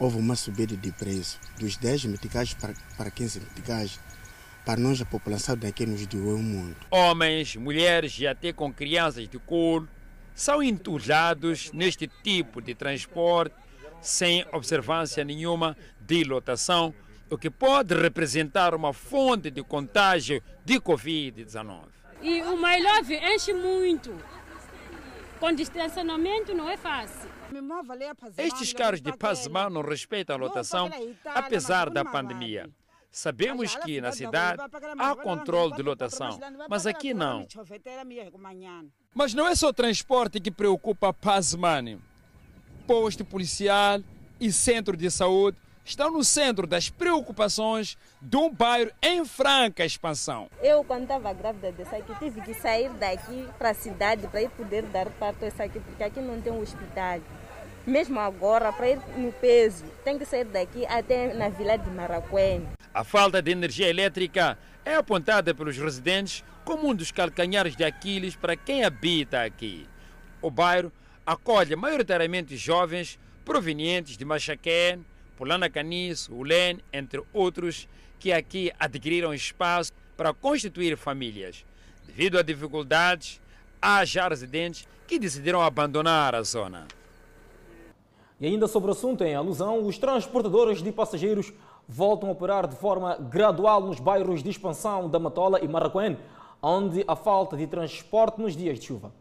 houve 0.00 0.16
uma 0.16 0.34
subida 0.34 0.74
de 0.74 0.90
preço 0.90 1.38
dos 1.58 1.76
10 1.76 2.06
meticais 2.06 2.54
para, 2.54 2.72
para 2.96 3.10
15 3.10 3.40
meticais. 3.40 4.00
Para 4.64 4.80
nós, 4.80 5.00
a 5.00 5.04
população 5.04 5.56
daqui 5.56 5.84
nos 5.84 6.06
doeu 6.06 6.38
muito. 6.38 6.86
Homens, 6.90 7.54
mulheres 7.56 8.18
e 8.18 8.26
até 8.26 8.52
com 8.52 8.72
crianças 8.72 9.28
de 9.28 9.38
colo 9.38 9.86
são 10.34 10.62
entulhados 10.62 11.70
neste 11.72 12.08
tipo 12.22 12.62
de 12.62 12.74
transporte 12.74 13.54
sem 14.00 14.46
observância 14.52 15.22
nenhuma 15.22 15.76
de 16.00 16.24
lotação, 16.24 16.94
o 17.28 17.36
que 17.36 17.50
pode 17.50 17.94
representar 17.94 18.74
uma 18.74 18.94
fonte 18.94 19.50
de 19.50 19.62
contágio 19.62 20.42
de 20.64 20.80
Covid-19. 20.80 21.82
E 22.22 22.42
o 22.42 22.56
My 22.56 22.82
Love 22.82 23.14
enche 23.16 23.52
muito. 23.52 24.14
Com 25.38 25.52
distanciamento 25.52 26.54
não 26.54 26.68
é 26.68 26.76
fácil. 26.76 27.29
Estes 28.36 28.72
carros 28.72 29.00
de 29.00 29.16
Pazmã 29.16 29.68
não 29.68 29.82
respeitam 29.82 30.36
a 30.36 30.38
lotação, 30.38 30.90
apesar 31.34 31.90
da 31.90 32.04
pandemia. 32.04 32.70
Sabemos 33.12 33.74
que 33.74 34.00
na 34.00 34.12
cidade 34.12 34.62
há 34.98 35.16
controle 35.16 35.74
de 35.74 35.82
lotação, 35.82 36.38
mas 36.68 36.86
aqui 36.86 37.12
não. 37.12 37.46
Mas 39.12 39.34
não 39.34 39.48
é 39.48 39.54
só 39.56 39.72
transporte 39.72 40.40
que 40.40 40.50
preocupa 40.50 41.12
Pazmani. 41.12 42.00
Posto 42.86 43.24
policial 43.24 44.00
e 44.40 44.52
centro 44.52 44.96
de 44.96 45.10
saúde 45.10 45.56
estão 45.84 46.10
no 46.10 46.22
centro 46.22 46.66
das 46.66 46.88
preocupações 46.88 47.98
de 48.22 48.36
um 48.36 48.52
bairro 48.52 48.92
em 49.02 49.24
franca 49.24 49.84
expansão. 49.84 50.48
Eu, 50.62 50.84
quando 50.84 51.02
estava 51.02 51.32
grávida 51.32 51.72
dessa 51.72 51.96
aqui, 51.96 52.14
tive 52.18 52.40
que 52.42 52.54
sair 52.54 52.90
daqui 52.90 53.48
para 53.58 53.70
a 53.70 53.74
cidade 53.74 54.26
para 54.28 54.42
ir 54.42 54.50
poder 54.50 54.82
dar 54.84 55.10
parto 55.10 55.44
essa 55.44 55.64
aqui, 55.64 55.80
porque 55.80 56.02
aqui 56.02 56.20
não 56.20 56.40
tem 56.40 56.52
um 56.52 56.60
hospital. 56.60 57.20
Mesmo 57.90 58.20
agora, 58.20 58.72
para 58.72 58.88
ir 58.88 59.00
no 59.16 59.32
peso, 59.32 59.84
tem 60.04 60.16
que 60.16 60.24
sair 60.24 60.44
daqui 60.44 60.86
até 60.86 61.34
na 61.34 61.48
vila 61.48 61.76
de 61.76 61.90
Maracuene. 61.90 62.68
A 62.94 63.02
falta 63.02 63.42
de 63.42 63.50
energia 63.50 63.88
elétrica 63.88 64.56
é 64.84 64.94
apontada 64.94 65.52
pelos 65.52 65.76
residentes 65.76 66.44
como 66.64 66.88
um 66.88 66.94
dos 66.94 67.10
calcanhares 67.10 67.74
de 67.74 67.82
Aquiles 67.82 68.36
para 68.36 68.54
quem 68.54 68.84
habita 68.84 69.42
aqui. 69.42 69.88
O 70.40 70.52
bairro 70.52 70.92
acolhe 71.26 71.74
maioritariamente 71.74 72.56
jovens 72.56 73.18
provenientes 73.44 74.16
de 74.16 74.24
Machaquén, 74.24 75.04
Pulana 75.36 75.68
Canis, 75.68 76.28
Ulén, 76.28 76.78
entre 76.92 77.20
outros, 77.32 77.88
que 78.20 78.32
aqui 78.32 78.70
adquiriram 78.78 79.34
espaço 79.34 79.92
para 80.16 80.32
constituir 80.32 80.96
famílias. 80.96 81.64
Devido 82.06 82.38
a 82.38 82.42
dificuldades, 82.42 83.40
há 83.82 84.04
já 84.04 84.28
residentes 84.28 84.86
que 85.08 85.18
decidiram 85.18 85.60
abandonar 85.60 86.36
a 86.36 86.42
zona. 86.44 86.86
E 88.40 88.46
ainda 88.46 88.66
sobre 88.66 88.88
o 88.88 88.92
assunto 88.92 89.22
em 89.22 89.34
alusão, 89.34 89.86
os 89.86 89.98
transportadores 89.98 90.82
de 90.82 90.90
passageiros 90.90 91.52
voltam 91.86 92.30
a 92.30 92.32
operar 92.32 92.66
de 92.66 92.74
forma 92.74 93.14
gradual 93.16 93.82
nos 93.82 94.00
bairros 94.00 94.42
de 94.42 94.48
expansão 94.48 95.10
da 95.10 95.18
Matola 95.18 95.62
e 95.62 95.68
Marraquém, 95.68 96.16
onde 96.62 97.04
há 97.06 97.14
falta 97.14 97.54
de 97.54 97.66
transporte 97.66 98.40
nos 98.40 98.56
dias 98.56 98.78
de 98.78 98.86
chuva. 98.86 99.12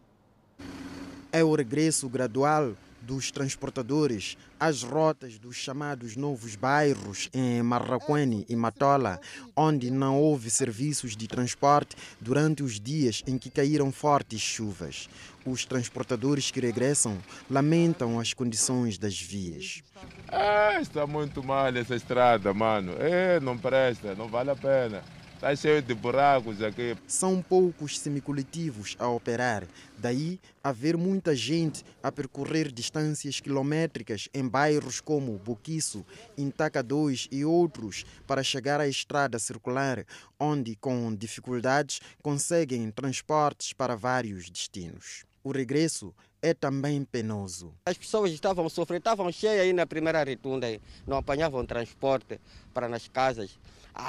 É 1.34 1.44
o 1.44 1.54
regresso 1.54 2.08
gradual 2.08 2.72
dos 3.02 3.32
transportadores 3.32 4.38
às 4.60 4.84
rotas 4.84 5.38
dos 5.40 5.56
chamados 5.56 6.16
novos 6.16 6.56
bairros 6.56 7.30
em 7.34 7.62
Marraquene 7.64 8.46
e 8.48 8.56
Matola, 8.56 9.20
onde 9.56 9.90
não 9.90 10.20
houve 10.20 10.50
serviços 10.50 11.16
de 11.16 11.28
transporte 11.28 11.96
durante 12.22 12.62
os 12.62 12.80
dias 12.80 13.24
em 13.26 13.38
que 13.38 13.50
caíram 13.50 13.92
fortes 13.92 14.40
chuvas. 14.40 15.10
Os 15.50 15.66
transportadores 15.66 16.52
que 16.52 16.60
regressam 16.60 17.18
lamentam 17.50 18.20
as 18.20 18.34
condições 18.34 19.00
das 19.00 19.20
vias. 19.20 19.82
Ah, 20.28 20.80
está 20.80 21.08
muito 21.08 21.44
mal 21.44 21.76
essa 21.76 21.96
estrada, 21.96 22.54
mano. 22.54 22.94
É, 23.00 23.40
não 23.40 23.58
presta, 23.58 24.14
não 24.14 24.28
vale 24.28 24.52
a 24.52 24.56
pena. 24.56 25.04
Está 25.34 25.56
cheio 25.56 25.82
de 25.82 25.96
buracos 25.96 26.62
aqui. 26.62 26.96
São 27.08 27.42
poucos 27.42 27.98
semicoletivos 27.98 28.96
a 29.00 29.08
operar, 29.08 29.66
daí 29.98 30.40
haver 30.64 30.98
muita 30.98 31.34
gente 31.34 31.84
a 32.04 32.12
percorrer 32.12 32.72
distâncias 32.72 33.40
quilométricas 33.40 34.30
em 34.34 34.48
bairros 34.48 35.02
como 35.02 35.40
Boquiço, 35.40 36.06
Intaca 36.38 36.84
2 36.84 37.30
e 37.32 37.44
outros 37.44 38.04
para 38.28 38.44
chegar 38.44 38.80
à 38.80 38.88
estrada 38.88 39.40
circular, 39.40 40.06
onde, 40.38 40.76
com 40.76 41.16
dificuldades, 41.16 42.02
conseguem 42.22 42.92
transportes 42.92 43.74
para 43.74 43.96
vários 43.96 44.50
destinos. 44.50 45.29
O 45.44 45.52
regresso 45.52 46.14
é 46.42 46.54
também 46.54 47.04
penoso. 47.04 47.74
As 47.86 47.98
pessoas 47.98 48.32
estavam 48.32 48.68
sofrendo, 48.70 49.00
estavam 49.00 49.32
cheias 49.32 49.62
aí 49.62 49.74
na 49.74 49.86
primeira 49.86 50.24
retunda, 50.24 50.68
não 51.06 51.18
apanhavam 51.18 51.66
transporte 51.66 52.40
para 52.74 52.88
nas 52.88 53.08
casas 53.08 53.58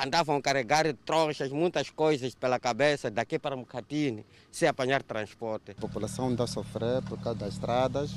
andavam 0.02 0.36
a 0.36 0.42
carregar 0.42 0.86
tronchas, 1.04 1.50
muitas 1.50 1.90
coisas 1.90 2.34
pela 2.34 2.58
cabeça, 2.58 3.10
daqui 3.10 3.38
para 3.38 3.56
Mucatine, 3.56 4.24
sem 4.50 4.68
apanhar 4.68 5.02
transporte. 5.02 5.72
A 5.72 5.74
população 5.74 6.30
está 6.30 6.44
a 6.44 6.46
sofrer 6.46 7.02
por 7.02 7.18
causa 7.18 7.40
das 7.40 7.54
estradas, 7.54 8.12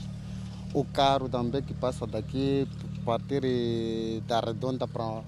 o 0.73 0.85
carro 0.85 1.27
também 1.29 1.61
que 1.61 1.73
passa 1.73 2.05
daqui, 2.05 2.67
partir 3.03 3.41
da 4.27 4.39
Redonda 4.39 4.87
para 4.87 5.23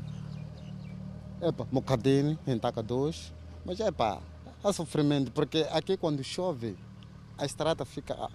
epa, 1.42 1.68
Mucatine, 1.72 2.38
em 2.48 2.58
Taca 2.58 2.82
2. 2.82 3.34
Mas 3.66 3.80
é 3.80 3.92
pá, 3.92 4.20
há 4.64 4.72
sofrimento, 4.72 5.32
porque 5.32 5.66
aqui 5.72 5.98
quando 5.98 6.24
chove, 6.24 6.78
a 7.38 7.46
estrada 7.46 7.86
fica 7.86 8.30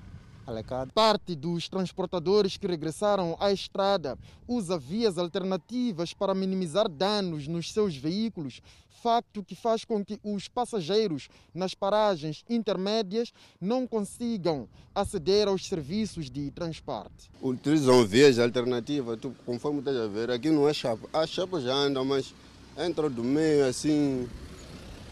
alecado. 0.46 0.92
Parte 0.92 1.34
dos 1.34 1.68
transportadores 1.68 2.56
que 2.56 2.66
regressaram 2.66 3.36
à 3.38 3.52
estrada 3.52 4.18
usa 4.48 4.78
vias 4.78 5.18
alternativas 5.18 6.12
para 6.12 6.34
minimizar 6.34 6.88
danos 6.88 7.46
nos 7.46 7.72
seus 7.72 7.96
veículos, 7.96 8.60
facto 9.00 9.42
que 9.42 9.54
faz 9.54 9.84
com 9.84 10.04
que 10.04 10.20
os 10.22 10.46
passageiros 10.48 11.28
nas 11.54 11.74
paragens 11.74 12.44
intermédias 12.48 13.32
não 13.60 13.86
consigam 13.86 14.68
aceder 14.94 15.48
aos 15.48 15.66
serviços 15.66 16.30
de 16.30 16.50
transporte. 16.50 17.30
Utilizam 17.40 18.04
vias 18.06 18.38
alternativas, 18.38 19.18
tu, 19.18 19.34
conforme 19.46 19.78
estás 19.78 19.96
a 19.96 20.06
ver, 20.06 20.30
aqui 20.30 20.50
não 20.50 20.68
é 20.68 20.74
chapa. 20.74 21.08
A 21.12 21.26
chapa 21.26 21.60
já 21.60 21.72
anda, 21.72 22.04
mas 22.04 22.34
entra 22.76 23.08
do 23.08 23.24
meio 23.24 23.66
assim, 23.66 24.28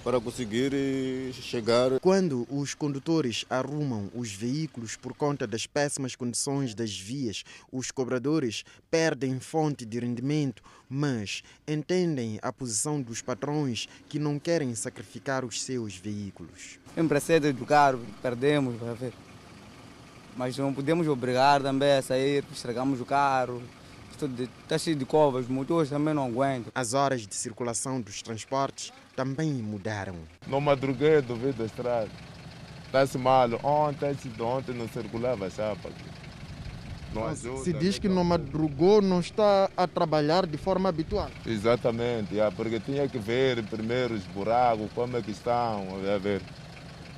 para 0.08 0.18
conseguir 0.22 0.72
chegar. 1.34 2.00
Quando 2.00 2.46
os 2.50 2.72
condutores 2.72 3.44
arrumam 3.50 4.08
os 4.14 4.32
veículos 4.32 4.96
por 4.96 5.12
conta 5.12 5.46
das 5.46 5.66
péssimas 5.66 6.16
condições 6.16 6.74
das 6.74 6.98
vias, 6.98 7.44
os 7.70 7.90
cobradores 7.90 8.64
perdem 8.90 9.38
fonte 9.38 9.84
de 9.84 9.98
rendimento, 9.98 10.62
mas 10.88 11.42
entendem 11.66 12.38
a 12.40 12.50
posição 12.50 13.02
dos 13.02 13.20
patrões 13.20 13.86
que 14.08 14.18
não 14.18 14.38
querem 14.38 14.74
sacrificar 14.74 15.44
os 15.44 15.60
seus 15.60 15.94
veículos. 15.96 16.78
Em 16.96 17.06
preceito 17.06 17.52
do 17.52 17.66
carro, 17.66 18.00
perdemos, 18.22 18.80
para 18.80 18.94
ver. 18.94 19.12
Mas 20.34 20.56
não 20.56 20.72
podemos 20.72 21.06
obrigar 21.06 21.60
também 21.60 21.98
a 21.98 22.00
sair, 22.00 22.42
estragamos 22.50 22.98
o 22.98 23.04
carro, 23.04 23.62
está 24.62 24.78
cheio 24.78 24.96
de 24.96 25.04
covas, 25.04 25.44
os 25.44 25.50
motores 25.50 25.90
também 25.90 26.14
não 26.14 26.24
aguentam. 26.24 26.72
As 26.74 26.94
horas 26.94 27.26
de 27.26 27.34
circulação 27.34 28.00
dos 28.00 28.22
transportes 28.22 28.90
também 29.18 29.52
mudaram. 29.54 30.14
Não 30.46 30.60
madruguei 30.60 31.20
devido 31.20 31.64
à 31.64 31.66
estrada. 31.66 32.08
Está-se 32.86 33.18
mal. 33.18 33.48
Ontem, 33.64 34.14
de 34.14 34.40
ontem 34.40 34.72
não 34.72 34.86
circulava 34.86 35.50
chapa. 35.50 35.90
Não 37.12 37.26
ajuda, 37.26 37.64
Se 37.64 37.72
diz 37.72 37.98
que 37.98 38.08
não 38.08 38.22
madrugou, 38.22 39.02
não 39.02 39.18
está 39.18 39.68
a 39.76 39.88
trabalhar 39.88 40.46
de 40.46 40.56
forma 40.56 40.88
habitual. 40.88 41.28
Exatamente, 41.44 42.36
porque 42.54 42.78
tinha 42.78 43.08
que 43.08 43.18
ver 43.18 43.60
primeiro 43.64 44.14
os 44.14 44.22
buracos, 44.26 44.88
como 44.94 45.16
é 45.16 45.22
que 45.22 45.32
estão, 45.32 45.88
a 46.14 46.18
ver. 46.18 46.40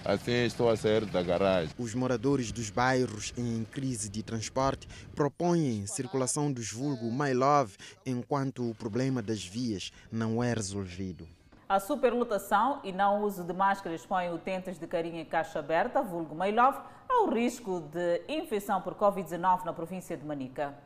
Assim 0.03 0.47
estou 0.47 0.71
a 0.71 0.77
sair 0.79 1.05
da 1.05 1.23
garagem. 1.23 1.75
Os 1.77 1.95
moradores 1.95 2.51
dos 2.51 2.71
bairros 2.71 3.35
em 3.37 3.67
crise 3.71 4.09
de 4.09 4.23
transporte 4.23 4.89
propõem 5.15 5.87
circulação 5.87 6.51
dos 6.51 6.73
vulgo 6.73 7.13
My 7.13 7.35
Love 7.35 7.77
enquanto 8.07 8.71
o 8.71 8.75
problema 8.75 9.21
das 9.21 9.45
vias 9.45 9.93
não 10.11 10.43
é 10.43 10.55
resolvido. 10.55 11.29
A 11.71 11.79
superlotação 11.79 12.81
e 12.83 12.91
não 12.91 13.23
uso 13.23 13.45
de 13.45 13.53
máscara 13.53 13.95
expõe 13.95 14.29
utentes 14.29 14.77
de 14.77 14.89
carinha 14.89 15.23
em 15.23 15.25
caixa 15.25 15.61
aberta, 15.61 16.03
vulgo 16.03 16.35
My 16.35 16.51
Love, 16.51 16.81
ao 17.09 17.29
risco 17.29 17.81
de 17.93 18.23
infecção 18.29 18.83
por 18.83 18.97
Covid-19 18.97 19.65
na 19.65 19.73
província 19.73 20.17
de 20.17 20.27
Manica. 20.27 20.77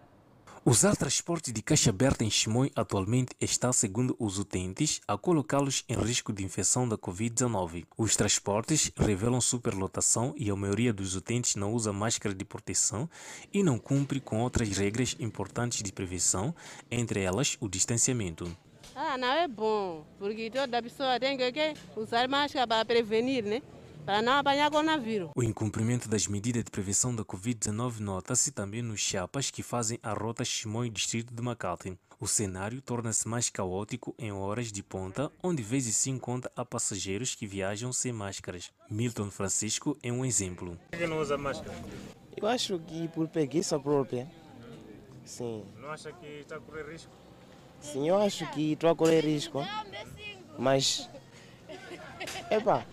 Usar 0.63 0.95
transporte 0.95 1.51
de 1.51 1.63
caixa 1.63 1.89
aberta 1.89 2.23
em 2.23 2.29
Chimoio 2.29 2.71
atualmente 2.77 3.35
está, 3.41 3.73
segundo 3.73 4.15
os 4.19 4.39
utentes, 4.39 5.01
a 5.09 5.17
colocá-los 5.17 5.87
em 5.89 5.95
risco 5.95 6.35
de 6.35 6.45
infecção 6.45 6.87
da 6.87 6.99
Covid-19. 6.99 7.87
Os 7.97 8.15
transportes 8.15 8.93
revelam 8.95 9.41
superlotação 9.41 10.35
e 10.37 10.51
a 10.51 10.55
maioria 10.55 10.93
dos 10.93 11.17
utentes 11.17 11.57
não 11.57 11.73
usa 11.73 11.95
máscara 11.95 12.35
de 12.35 12.45
proteção 12.45 13.09
e 13.51 13.63
não 13.63 13.79
cumpre 13.79 14.21
com 14.21 14.43
outras 14.43 14.69
regras 14.77 15.17
importantes 15.19 15.83
de 15.83 15.91
prevenção, 15.91 16.55
entre 16.91 17.23
elas 17.23 17.57
o 17.59 17.71
distanciamento. 17.71 18.55
Ah, 18.95 19.17
não 19.19 19.33
é 19.33 19.49
bom, 19.49 20.05
porque 20.19 20.51
toda 20.51 20.83
pessoa 20.83 21.19
tem 21.19 21.37
que 21.37 21.75
usar 21.97 22.29
máscara 22.29 22.67
para 22.67 22.85
prevenir, 22.85 23.45
né? 23.45 23.63
para 24.05 24.21
não 24.21 24.35
apanhar 24.35 24.71
coronavírus. 24.71 25.31
O 25.35 25.43
incumprimento 25.43 26.09
das 26.09 26.27
medidas 26.27 26.63
de 26.63 26.71
prevenção 26.71 27.15
da 27.15 27.25
Covid-19 27.25 28.01
nota-se 28.01 28.53
também 28.53 28.83
nos 28.83 29.01
chapas 29.01 29.51
que 29.51 29.63
fazem 29.63 29.99
a 30.03 30.13
rota 30.13 30.45
Chimoio 30.45 30.91
Distrito 30.91 31.33
de 31.33 31.43
Macaltin. 31.43 31.99
O 32.21 32.29
cenário 32.29 32.81
torna-se 32.81 33.27
mais 33.27 33.51
caótico 33.51 34.15
em 34.19 34.31
horas 34.31 34.71
de 34.71 34.83
ponta, 34.83 35.33
onde 35.43 35.63
vezes 35.63 35.97
se 35.97 36.11
encontra 36.11 36.51
a 36.55 36.65
passageiros 36.65 37.35
que 37.35 37.47
viajam 37.47 37.93
sem 37.93 38.13
máscaras. 38.13 38.71
Milton 38.91 39.31
Francisco 39.31 39.97
é 40.03 40.13
um 40.13 40.25
exemplo. 40.25 40.79
Por 40.91 40.99
que 40.99 41.07
não 41.07 41.19
usa 41.19 41.37
máscara? 41.37 41.75
Eu 42.37 42.47
acho 42.47 42.79
que 42.81 43.09
por 43.09 43.29
preguiça 43.29 43.79
própria. 43.79 44.31
Sim. 45.25 45.65
Não 45.81 45.91
acha 45.91 46.13
que 46.13 46.27
está 46.27 46.57
a 46.57 46.61
correr 46.61 46.93
risco? 46.93 47.11
Sim, 47.85 48.09
eu 48.09 48.17
acho 48.21 48.51
que 48.51 48.73
estou 48.73 48.91
a 48.91 48.97
correr 48.97 49.21
risco. 49.21 49.65
Mas. 50.59 51.09
Epa, 52.51 52.85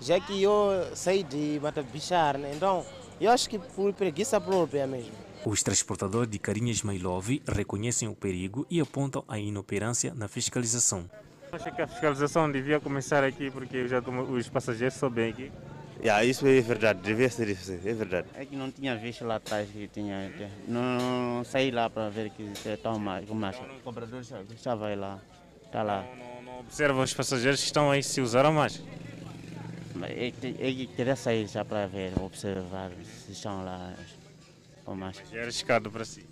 já 0.00 0.20
que 0.20 0.42
eu 0.42 0.70
saí 0.94 1.22
de 1.22 1.58
Matabichar, 1.62 2.38
né? 2.38 2.52
então 2.54 2.84
eu 3.20 3.30
acho 3.30 3.48
que 3.48 3.58
por 3.58 3.92
preguiça 3.92 4.40
própria 4.40 4.86
mesmo. 4.86 5.12
Os 5.44 5.62
transportadores 5.62 6.30
de 6.30 6.38
carinhas 6.38 6.82
Mailove 6.82 7.42
reconhecem 7.46 8.08
o 8.08 8.14
perigo 8.14 8.66
e 8.70 8.80
apontam 8.80 9.24
a 9.28 9.38
inoperância 9.38 10.12
na 10.14 10.28
fiscalização. 10.28 11.08
Acho 11.52 11.74
que 11.74 11.82
a 11.82 11.86
fiscalização 11.86 12.50
devia 12.50 12.80
começar 12.80 13.22
aqui 13.22 13.50
porque 13.50 13.86
já 13.86 14.00
os 14.00 14.48
passageiros 14.48 14.96
sobem 14.96 15.30
aqui. 15.30 15.52
Yeah, 16.02 16.24
isso 16.24 16.46
é 16.46 16.60
verdade, 16.60 17.00
devia 17.00 17.28
ser 17.30 17.48
isso, 17.48 17.72
é 17.72 17.94
verdade. 17.94 18.28
É 18.34 18.44
que 18.44 18.54
não 18.54 18.70
tinha 18.70 18.96
visto 18.96 19.24
lá 19.24 19.36
atrás 19.36 19.68
que 19.70 19.88
tinha. 19.88 20.30
Não, 20.68 20.98
não 21.36 21.44
saí 21.44 21.70
lá 21.70 21.88
para 21.88 22.10
ver 22.10 22.30
que 22.30 22.42
estão 22.64 22.98
mais. 22.98 23.28
O 23.28 23.80
comprador 23.82 24.20
estava 24.20 24.88
aí 24.88 24.96
lá. 24.96 25.18
Está 25.64 25.82
lá. 25.82 26.04
Observa 26.60 27.02
os 27.02 27.14
passageiros 27.14 27.60
que 27.60 27.66
estão 27.66 27.90
aí 27.90 28.02
se 28.02 28.20
usaram 28.20 28.52
mais. 28.52 28.82
É 30.02 30.30
que 30.30 30.48
é 30.60 30.94
queria 30.94 31.16
sair 31.16 31.46
já 31.46 31.64
para 31.64 31.86
ver, 31.86 32.12
observar 32.20 32.90
se 33.04 33.32
estão 33.32 33.64
lá 33.64 33.94
ou 34.84 34.94
mais. 34.94 35.20
É 35.32 35.42
arriscado 35.42 35.90
para 35.90 36.04
si. 36.04 36.26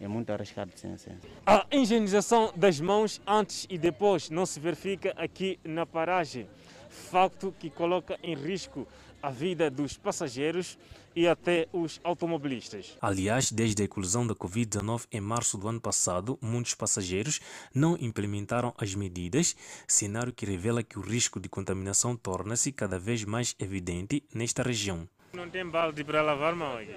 É 0.00 0.08
muito 0.08 0.30
arriscado, 0.30 0.72
sim, 0.74 0.96
sim. 0.96 1.12
A 1.46 1.64
higienização 1.70 2.52
das 2.56 2.80
mãos 2.80 3.20
antes 3.26 3.66
e 3.70 3.78
depois 3.78 4.30
não 4.30 4.44
se 4.44 4.58
verifica 4.58 5.12
aqui 5.16 5.60
na 5.62 5.86
paragem. 5.86 6.48
Facto 6.92 7.54
que 7.58 7.70
coloca 7.70 8.18
em 8.22 8.34
risco 8.34 8.86
a 9.22 9.30
vida 9.30 9.70
dos 9.70 9.96
passageiros 9.96 10.76
e 11.14 11.26
até 11.28 11.68
os 11.72 12.00
automobilistas. 12.02 12.96
Aliás, 13.00 13.50
desde 13.50 13.82
a 13.82 13.84
eclosão 13.84 14.26
da 14.26 14.34
Covid-19 14.34 15.06
em 15.12 15.20
março 15.20 15.56
do 15.56 15.68
ano 15.68 15.80
passado, 15.80 16.38
muitos 16.40 16.74
passageiros 16.74 17.40
não 17.74 17.96
implementaram 18.00 18.74
as 18.76 18.94
medidas, 18.94 19.54
cenário 19.86 20.32
que 20.32 20.46
revela 20.46 20.82
que 20.82 20.98
o 20.98 21.02
risco 21.02 21.38
de 21.38 21.48
contaminação 21.48 22.16
torna-se 22.16 22.72
cada 22.72 22.98
vez 22.98 23.24
mais 23.24 23.54
evidente 23.58 24.22
nesta 24.34 24.62
região. 24.62 25.08
Não 25.32 25.48
tem 25.48 25.66
balde 25.66 26.04
para 26.04 26.20
lavar 26.22 26.54
mão 26.54 26.76
aqui? 26.76 26.96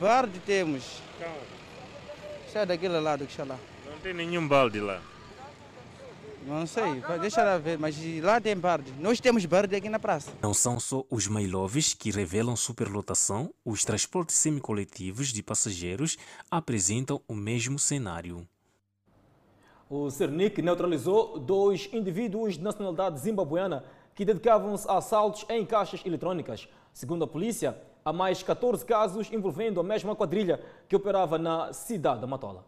Balde 0.00 0.38
temos. 0.40 1.02
Calma. 1.18 1.36
Sai 2.52 2.66
daquele 2.66 2.98
lado 3.00 3.26
que 3.26 3.32
está 3.32 3.44
lá. 3.44 3.58
Não 3.86 3.98
tem 3.98 4.14
nenhum 4.14 4.46
balde 4.46 4.80
lá. 4.80 5.02
Não 6.50 6.66
sei, 6.66 7.00
deixa 7.20 7.44
lá 7.44 7.58
ver, 7.58 7.78
mas 7.78 7.96
lá 8.20 8.40
tem 8.40 8.56
barde. 8.56 8.92
Nós 8.98 9.20
temos 9.20 9.46
barde 9.46 9.76
aqui 9.76 9.88
na 9.88 10.00
praça. 10.00 10.32
Não 10.42 10.52
são 10.52 10.80
só 10.80 11.04
os 11.08 11.28
mailoves 11.28 11.94
que 11.94 12.10
revelam 12.10 12.56
superlotação, 12.56 13.54
os 13.64 13.84
transportes 13.84 14.34
semicoletivos 14.34 15.28
de 15.28 15.44
passageiros 15.44 16.18
apresentam 16.50 17.20
o 17.28 17.36
mesmo 17.36 17.78
cenário. 17.78 18.48
O 19.88 20.10
Cernic 20.10 20.60
neutralizou 20.60 21.38
dois 21.38 21.88
indivíduos 21.92 22.54
de 22.54 22.64
nacionalidade 22.64 23.20
zimbabuana 23.20 23.84
que 24.12 24.24
dedicavam-se 24.24 24.88
a 24.90 24.98
assaltos 24.98 25.46
em 25.48 25.64
caixas 25.64 26.04
eletrônicas. 26.04 26.68
Segundo 26.92 27.22
a 27.22 27.28
polícia, 27.28 27.80
há 28.04 28.12
mais 28.12 28.42
14 28.42 28.84
casos 28.84 29.32
envolvendo 29.32 29.78
a 29.78 29.84
mesma 29.84 30.16
quadrilha 30.16 30.60
que 30.88 30.96
operava 30.96 31.38
na 31.38 31.72
cidade 31.72 32.20
da 32.20 32.26
Matola. 32.26 32.64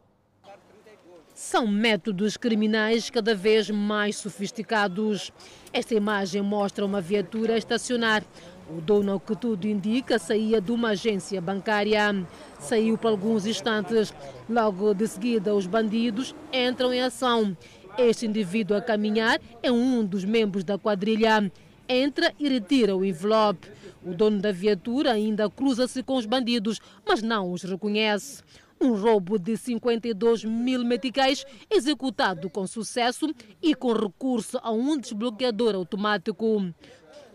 São 1.35 1.67
métodos 1.67 2.37
criminais 2.37 3.09
cada 3.09 3.35
vez 3.35 3.71
mais 3.71 4.17
sofisticados. 4.17 5.33
Esta 5.73 5.95
imagem 5.95 6.43
mostra 6.43 6.85
uma 6.85 7.01
viatura 7.01 7.55
a 7.55 7.59
estacionar. 7.59 8.23
O 8.69 8.83
dono, 8.83 9.19
que 9.19 9.35
tudo 9.35 9.67
indica, 9.67 10.19
saía 10.19 10.61
de 10.61 10.71
uma 10.71 10.91
agência 10.91 11.41
bancária. 11.41 12.27
Saiu 12.61 12.99
por 12.99 13.09
alguns 13.09 13.47
instantes. 13.47 14.13
Logo 14.49 14.93
de 14.93 15.09
seguida, 15.09 15.55
os 15.55 15.67
bandidos 15.67 16.35
entram 16.53 16.93
em 16.93 17.01
ação. 17.01 17.57
Este 17.97 18.27
indivíduo 18.27 18.77
a 18.77 18.83
caminhar 18.83 19.41
é 19.63 19.73
um 19.73 20.05
dos 20.05 20.27
membros 20.27 20.65
da 20.65 20.77
quadrilha. 20.77 21.51
Entra 21.89 22.35
e 22.39 22.47
retira 22.47 22.95
o 22.95 23.05
envelope. 23.05 23.69
O 24.05 24.13
dono 24.13 24.39
da 24.39 24.53
viatura 24.53 25.13
ainda 25.13 25.49
cruza-se 25.49 26.03
com 26.03 26.17
os 26.17 26.27
bandidos, 26.27 26.79
mas 27.07 27.23
não 27.23 27.53
os 27.53 27.63
reconhece 27.63 28.43
um 28.83 28.95
roubo 28.95 29.39
de 29.39 29.57
52 29.57 30.45
mil 30.45 30.85
meticais 30.85 31.45
executado 31.71 32.51
com 32.51 32.67
sucesso 32.67 33.33
e 33.63 33.75
com 33.75 33.93
recurso 33.93 34.59
a 34.61 34.73
um 34.73 34.99
desbloqueador 34.99 35.77
automático. 35.77 36.73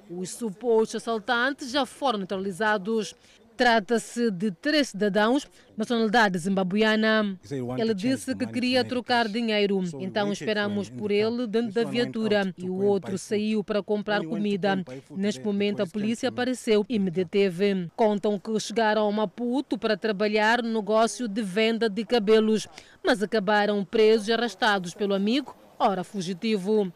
Os 0.10 0.30
supostos 0.32 0.96
assaltantes 0.96 1.72
já 1.72 1.86
foram 1.86 2.20
neutralizados. 2.20 3.16
Trata-se 3.58 4.30
de 4.30 4.52
três 4.52 4.90
cidadãos, 4.90 5.48
nacionalidade 5.76 6.38
zimbabuiana. 6.38 7.36
Ele 7.78 7.94
disse 7.96 8.36
que 8.36 8.46
queria 8.46 8.84
trocar 8.84 9.28
dinheiro, 9.28 9.82
então 10.00 10.32
esperamos 10.32 10.92
por 10.92 11.10
ele 11.10 11.48
dentro 11.48 11.74
da 11.74 11.84
viatura 11.84 12.54
e 12.56 12.70
o 12.70 12.76
outro 12.76 13.18
saiu 13.18 13.64
para 13.64 13.82
comprar 13.82 14.24
comida. 14.24 14.84
Neste 15.10 15.44
momento, 15.44 15.82
a 15.82 15.88
polícia 15.88 16.30
apareceu 16.30 16.86
e 16.88 17.00
me 17.00 17.10
deteve. 17.10 17.90
Contam 17.96 18.38
que 18.38 18.60
chegaram 18.60 19.08
a 19.08 19.12
Maputo 19.12 19.76
para 19.76 19.98
trabalhar 19.98 20.62
no 20.62 20.76
negócio 20.76 21.28
de 21.28 21.42
venda 21.42 21.90
de 21.90 22.06
cabelos, 22.06 22.68
mas 23.04 23.24
acabaram 23.24 23.84
presos 23.84 24.28
e 24.28 24.34
arrastados 24.34 24.94
pelo 24.94 25.16
amigo, 25.16 25.56
ora 25.80 26.04
fugitivo. 26.04 26.94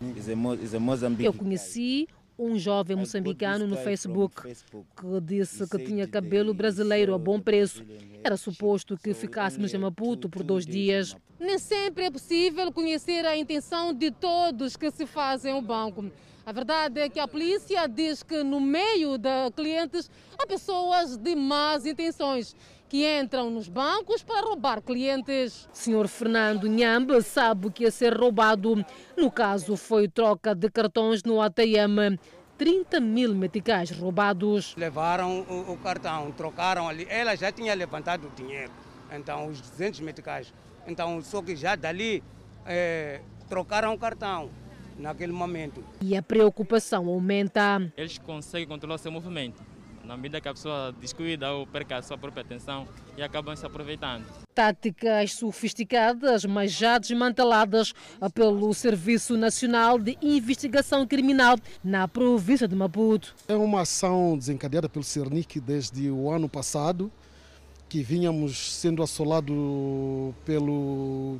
Eu 1.20 1.34
conheci 1.34 2.08
um 2.42 2.58
jovem 2.58 2.98
moçambicano 2.98 3.68
no 3.68 3.78
Facebook 3.78 4.42
que 4.42 5.22
disse 5.22 5.70
que 5.70 5.78
tinha 5.78 6.08
cabelo 6.08 6.54
brasileiro 6.54 7.14
a 7.14 7.18
bom 7.18 7.40
preço. 7.40 7.86
Era 8.24 8.36
suposto 8.36 8.98
que 8.98 9.14
ficássemos 9.14 9.72
em 9.74 9.78
Maputo 9.78 10.28
por 10.28 10.42
dois 10.42 10.66
dias. 10.66 11.16
Nem 11.40 11.60
sempre 11.60 12.06
é 12.06 12.12
possível 12.12 12.72
conhecer 12.72 13.26
a 13.26 13.38
intenção 13.38 13.94
de 13.94 14.10
todos 14.10 14.76
que 14.76 14.90
se 14.90 15.06
fazem 15.06 15.54
o 15.54 15.62
banco. 15.62 16.12
A 16.44 16.52
verdade 16.52 17.00
é 17.00 17.08
que 17.08 17.20
a 17.20 17.28
polícia 17.28 17.88
diz 17.88 18.24
que 18.24 18.44
no 18.44 18.60
meio 18.60 19.20
de 19.20 19.52
clientes 19.56 20.10
há 20.38 20.48
pessoas 20.48 21.16
de 21.16 21.36
más 21.36 21.86
intenções 21.86 22.56
que 22.92 23.08
entram 23.08 23.50
nos 23.50 23.70
bancos 23.70 24.22
para 24.22 24.46
roubar 24.46 24.82
clientes. 24.82 25.66
Senhor 25.72 26.10
Fernando 26.10 26.68
Nhamba 26.68 27.22
sabe 27.22 27.68
o 27.68 27.72
que 27.72 27.86
é 27.86 27.90
ser 27.90 28.14
roubado. 28.14 28.86
No 29.16 29.32
caso, 29.32 29.78
foi 29.78 30.10
troca 30.10 30.54
de 30.54 30.70
cartões 30.70 31.24
no 31.24 31.42
ATM. 31.42 32.20
30 32.58 33.00
mil 33.00 33.34
meticais 33.34 33.92
roubados. 33.92 34.76
Levaram 34.76 35.40
o, 35.40 35.72
o, 35.72 35.78
cartão, 35.78 36.34
trocaram 36.34 36.90
ali. 36.90 37.08
Ela 37.10 37.34
já 37.38 37.50
tinha 37.50 37.74
levantado 37.74 38.28
o 38.28 38.32
dinheiro, 38.32 38.74
então 39.10 39.48
os 39.48 39.62
200 39.62 40.02
meticais. 40.02 40.54
Então, 40.86 41.22
só 41.22 41.42
que 41.42 41.56
já 41.56 41.78
dali 41.78 42.22
é, 42.66 43.22
trocaram 43.48 43.94
o 43.94 43.98
cartão 43.98 44.50
naquele 44.98 45.32
momento. 45.32 45.82
E 46.02 46.14
a 46.18 46.22
preocupação 46.22 47.08
aumenta. 47.08 47.90
Eles 47.96 48.18
conseguem 48.18 48.68
controlar 48.68 48.96
o 48.96 48.98
seu 48.98 49.14
movimento 49.14 49.71
na 50.12 50.18
medida 50.18 50.42
que 50.42 50.50
a 50.50 50.54
pessoa 50.54 50.94
descuida 51.00 51.54
ou 51.54 51.66
perca 51.66 51.96
a 51.96 52.02
sua 52.02 52.18
própria 52.18 52.42
atenção 52.42 52.86
e 53.18 53.22
acabam 53.22 53.56
se 53.56 53.66
aproveitando. 53.66 54.26
Táticas 54.54 55.32
sofisticadas, 55.32 56.44
mas 56.44 56.74
já 56.74 56.98
desmanteladas 56.98 57.94
pelo 58.34 58.74
Serviço 58.74 59.38
Nacional 59.38 59.98
de 59.98 60.18
Investigação 60.22 61.08
Criminal 61.08 61.58
na 61.82 62.10
província 62.10 62.68
de 62.68 62.76
Maputo. 62.76 63.34
É 63.48 63.56
uma 63.56 63.82
ação 63.82 64.38
desencadeada 64.38 64.90
pelo 64.90 65.06
Cernic 65.06 65.62
desde 65.62 66.12
o 66.12 66.30
ano 66.30 66.50
passado, 66.50 67.10
que 67.88 68.04
vínhamos 68.04 68.74
sendo 68.74 69.02
assolados 69.02 69.56
pelo 70.44 71.40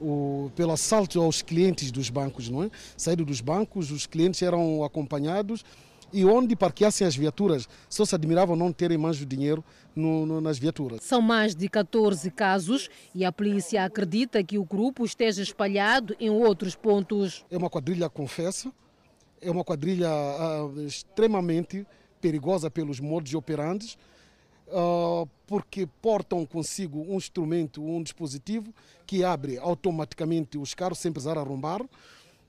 o, 0.00 0.50
pelo 0.56 0.72
assalto 0.72 1.20
aos 1.20 1.42
clientes 1.42 1.90
dos 1.90 2.08
bancos, 2.08 2.48
não 2.48 2.62
é? 2.62 2.70
Saído 2.96 3.26
dos 3.26 3.42
bancos, 3.42 3.90
os 3.90 4.06
clientes 4.06 4.40
eram 4.40 4.82
acompanhados 4.84 5.64
e 6.12 6.24
onde 6.24 6.54
parqueassem 6.54 7.06
as 7.06 7.16
viaturas, 7.16 7.68
só 7.88 8.04
se 8.04 8.14
admiravam 8.14 8.56
não 8.56 8.72
terem 8.72 8.98
mais 8.98 9.20
o 9.20 9.26
dinheiro 9.26 9.64
no, 9.94 10.26
no, 10.26 10.40
nas 10.40 10.58
viaturas. 10.58 11.02
São 11.02 11.20
mais 11.20 11.54
de 11.54 11.68
14 11.68 12.30
casos 12.30 12.88
e 13.14 13.24
a 13.24 13.32
polícia 13.32 13.84
acredita 13.84 14.42
que 14.42 14.58
o 14.58 14.64
grupo 14.64 15.04
esteja 15.04 15.42
espalhado 15.42 16.16
em 16.20 16.30
outros 16.30 16.74
pontos. 16.74 17.44
É 17.50 17.56
uma 17.56 17.70
quadrilha 17.70 18.08
confessa, 18.08 18.72
é 19.40 19.50
uma 19.50 19.64
quadrilha 19.64 20.08
uh, 20.10 20.80
extremamente 20.86 21.86
perigosa 22.20 22.70
pelos 22.70 23.00
modos 23.00 23.34
operantes, 23.34 23.96
uh, 24.68 25.28
porque 25.46 25.86
portam 26.00 26.44
consigo 26.44 27.00
um 27.00 27.16
instrumento, 27.16 27.82
um 27.82 28.02
dispositivo 28.02 28.72
que 29.06 29.22
abre 29.22 29.58
automaticamente 29.58 30.58
os 30.58 30.74
carros 30.74 30.98
sem 30.98 31.12
precisar 31.12 31.38
arrombar. 31.38 31.80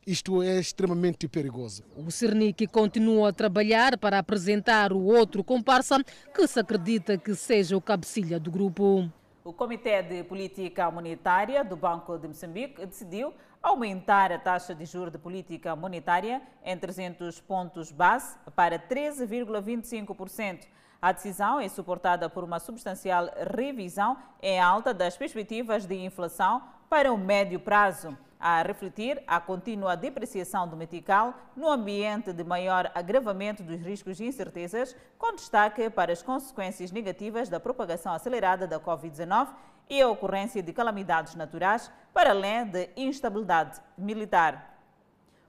Isto 0.08 0.42
é 0.42 0.58
extremamente 0.58 1.28
perigoso. 1.28 1.84
O 1.98 2.10
Cernic 2.10 2.66
continua 2.68 3.28
a 3.28 3.34
trabalhar 3.34 3.98
para 3.98 4.18
apresentar 4.18 4.94
o 4.94 5.04
outro 5.04 5.44
comparsa 5.44 6.02
que 6.34 6.48
se 6.48 6.58
acredita 6.58 7.18
que 7.18 7.36
seja 7.36 7.76
o 7.76 7.82
cabecilha 7.82 8.40
do 8.40 8.50
grupo. 8.50 9.12
O 9.44 9.52
Comitê 9.52 10.02
de 10.02 10.24
Política 10.24 10.90
Monetária 10.90 11.62
do 11.62 11.76
Banco 11.76 12.18
de 12.18 12.26
Moçambique 12.26 12.86
decidiu 12.86 13.34
aumentar 13.62 14.32
a 14.32 14.40
taxa 14.40 14.74
de 14.74 14.86
juros 14.86 15.12
de 15.12 15.18
política 15.18 15.76
monetária 15.76 16.42
em 16.64 16.78
300 16.78 17.42
pontos 17.42 17.92
base 17.92 18.38
para 18.56 18.80
13,25%. 18.80 20.68
A 21.02 21.12
decisão 21.12 21.60
é 21.60 21.68
suportada 21.68 22.30
por 22.30 22.46
uma 22.46 22.62
substancial 22.62 23.30
revisão 23.54 24.16
em 24.42 24.58
alta 24.58 24.94
das 24.94 25.18
perspectivas 25.18 25.86
de 25.86 25.96
inflação 25.96 26.64
para 26.90 27.12
o 27.12 27.18
médio 27.18 27.60
prazo 27.60 28.18
a 28.40 28.62
refletir 28.62 29.22
a 29.26 29.40
contínua 29.40 29.96
depreciação 29.96 30.68
do 30.68 30.78
metical 30.78 31.34
no 31.56 31.68
ambiente 31.68 32.32
de 32.32 32.44
maior 32.44 32.92
agravamento 32.94 33.64
dos 33.64 33.82
riscos 33.82 34.20
e 34.20 34.26
incertezas, 34.26 34.96
com 35.18 35.36
destaque 35.36 35.90
para 35.90 36.14
as 36.14 36.22
consequências 36.22 36.92
negativas 36.92 37.50
da 37.50 37.60
propagação 37.60 38.14
acelerada 38.14 38.68
da 38.68 38.80
Covid-19 38.80 39.50
e 39.90 40.02
a 40.02 40.10
ocorrência 40.10 40.62
de 40.62 40.74
calamidades 40.74 41.36
naturais, 41.36 41.92
para 42.14 42.32
além 42.32 42.66
de 42.66 42.90
instabilidade 42.96 43.80
militar. 43.98 44.76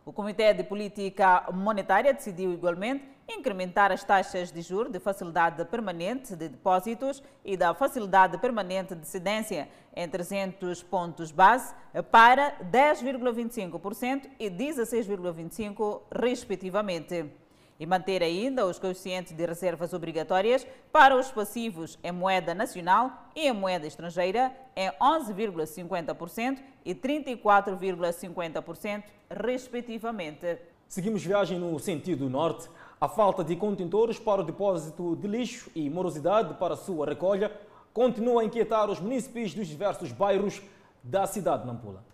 O 0.05 0.13
Comitê 0.13 0.55
de 0.55 0.65
Política 0.65 1.45
Monetária 1.53 2.15
decidiu 2.15 2.53
igualmente 2.53 3.18
incrementar 3.29 3.93
as 3.93 4.03
taxas 4.03 4.51
de 4.51 4.63
juros 4.63 4.91
de 4.91 4.99
facilidade 4.99 5.63
permanente 5.67 6.35
de 6.35 6.49
depósitos 6.49 7.23
e 7.45 7.55
da 7.57 7.75
facilidade 7.75 8.39
permanente 8.39 8.95
de 8.95 9.07
cedência 9.07 9.69
em 9.95 10.09
300 10.09 10.83
pontos 10.83 11.31
base 11.31 11.75
para 12.11 12.57
10,25% 12.73 14.31
e 14.39 14.51
16,25%, 14.51 16.01
respectivamente. 16.11 17.27
E 17.81 17.87
manter 17.87 18.25
ainda 18.25 18.67
os 18.67 18.77
coeficientes 18.79 19.33
de 19.33 19.47
reservas 19.47 19.93
obrigatórias 19.93 20.67
para 20.91 21.15
os 21.15 21.31
passivos 21.31 21.97
em 22.03 22.11
moeda 22.11 22.53
nacional 22.53 23.29
e 23.37 23.47
em 23.47 23.53
moeda 23.53 23.87
estrangeira 23.87 24.53
em 24.75 24.91
11,50% 25.01 26.59
e 26.85 26.93
34,50%, 26.93 29.05
respectivamente. 29.31 30.59
Seguimos 30.89 31.23
viagem 31.23 31.59
no 31.59 31.79
sentido 31.79 32.31
norte. 32.31 32.71
A 33.01 33.09
falta 33.09 33.45
de 33.45 33.55
contentores 33.55 34.19
para 34.19 34.41
o 34.41 34.45
depósito 34.45 35.15
de 35.15 35.29
lixo 35.29 35.71
e 35.73 35.89
morosidade 35.89 36.55
para 36.55 36.75
sua 36.75 37.07
recolha 37.07 37.49
continua 37.95 38.43
a 38.43 38.45
inquietar 38.45 38.91
os 38.91 38.99
munícipes 38.99 39.55
dos 39.55 39.69
diversos 39.69 40.11
bairros 40.11 40.61
da 41.01 41.25
cidade 41.25 41.63
de 41.63 41.69
Nampula. 41.69 42.05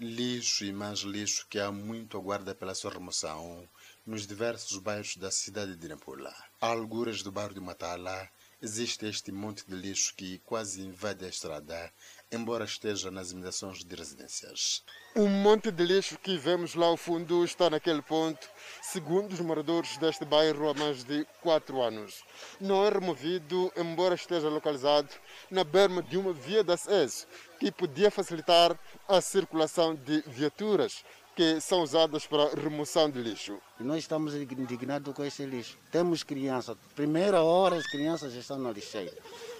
Lixo 0.00 0.64
e 0.64 0.72
mais 0.72 1.00
lixo 1.00 1.46
que 1.48 1.60
há 1.60 1.70
muito 1.70 2.16
aguarda 2.16 2.56
pela 2.56 2.74
sua 2.74 2.90
remoção 2.90 3.68
nos 4.04 4.26
diversos 4.26 4.78
bairros 4.78 5.16
da 5.16 5.30
cidade 5.30 5.76
de 5.76 5.86
Nampula. 5.86 6.34
A 6.60 6.66
alguras 6.66 7.22
do 7.22 7.30
bairro 7.30 7.54
de 7.54 7.60
Matala, 7.60 8.28
existe 8.60 9.06
este 9.06 9.30
monte 9.30 9.64
de 9.64 9.76
lixo 9.76 10.12
que 10.16 10.40
quase 10.40 10.82
invade 10.82 11.24
a 11.24 11.28
estrada, 11.28 11.92
embora 12.32 12.64
esteja 12.64 13.10
nas 13.10 13.32
imediações 13.32 13.84
de 13.84 13.96
residências. 13.96 14.82
Um 15.16 15.28
monte 15.28 15.70
de 15.70 15.84
lixo 15.84 16.16
que 16.16 16.36
vemos 16.36 16.76
lá 16.76 16.86
ao 16.86 16.96
fundo 16.96 17.44
está 17.44 17.68
naquele 17.68 18.00
ponto, 18.00 18.48
segundo 18.80 19.32
os 19.32 19.40
moradores 19.40 19.96
deste 19.96 20.24
bairro 20.24 20.68
há 20.68 20.74
mais 20.74 21.02
de 21.02 21.26
quatro 21.40 21.82
anos. 21.82 22.22
Não 22.60 22.86
é 22.86 22.90
removido, 22.90 23.72
embora 23.76 24.14
esteja 24.14 24.48
localizado 24.48 25.08
na 25.50 25.64
berma 25.64 26.02
de 26.02 26.16
uma 26.16 26.32
via 26.32 26.62
de 26.62 26.72
acesso, 26.72 27.26
que 27.58 27.72
podia 27.72 28.10
facilitar 28.10 28.78
a 29.08 29.20
circulação 29.20 29.96
de 29.96 30.22
viaturas 30.26 31.04
que 31.34 31.60
são 31.60 31.82
usadas 31.82 32.26
para 32.26 32.54
remoção 32.54 33.10
de 33.10 33.20
lixo. 33.20 33.58
Nós 33.80 33.98
estamos 33.98 34.34
indignados 34.34 35.14
com 35.14 35.24
esse 35.24 35.44
lixo. 35.44 35.78
Temos 35.90 36.22
crianças. 36.22 36.76
Primeira 36.94 37.42
hora 37.42 37.76
as 37.76 37.86
crianças 37.86 38.34
estão 38.34 38.58
na 38.58 38.70
lixeira. 38.70 39.16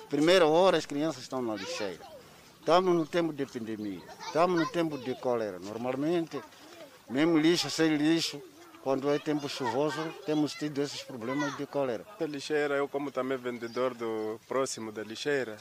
Primeira 0.09 0.47
hora 0.47 0.77
as 0.77 0.87
crianças 0.87 1.23
estão 1.23 1.41
na 1.41 1.55
lixeira. 1.55 2.20
Estamos 2.71 2.95
no 2.95 3.05
tempo 3.05 3.33
de 3.33 3.43
epidemia. 3.43 4.01
Estamos 4.27 4.61
no 4.61 4.65
tempo 4.65 4.97
de 4.97 5.13
cólera. 5.17 5.59
Normalmente, 5.59 6.41
mesmo 7.11 7.37
lixo 7.37 7.69
sem 7.69 7.97
lixo, 7.97 8.41
quando 8.81 9.11
é 9.11 9.19
tempo 9.19 9.49
chuvoso, 9.49 10.01
temos 10.25 10.53
tido 10.53 10.81
esses 10.81 11.03
problemas 11.03 11.57
de 11.57 11.67
cólera. 11.67 12.07
A 12.21 12.25
lixeira, 12.25 12.77
eu 12.77 12.87
como 12.87 13.11
também 13.11 13.37
vendedor 13.37 13.93
do 13.93 14.39
próximo 14.47 14.93
da 14.93 15.03
lixeira, 15.03 15.57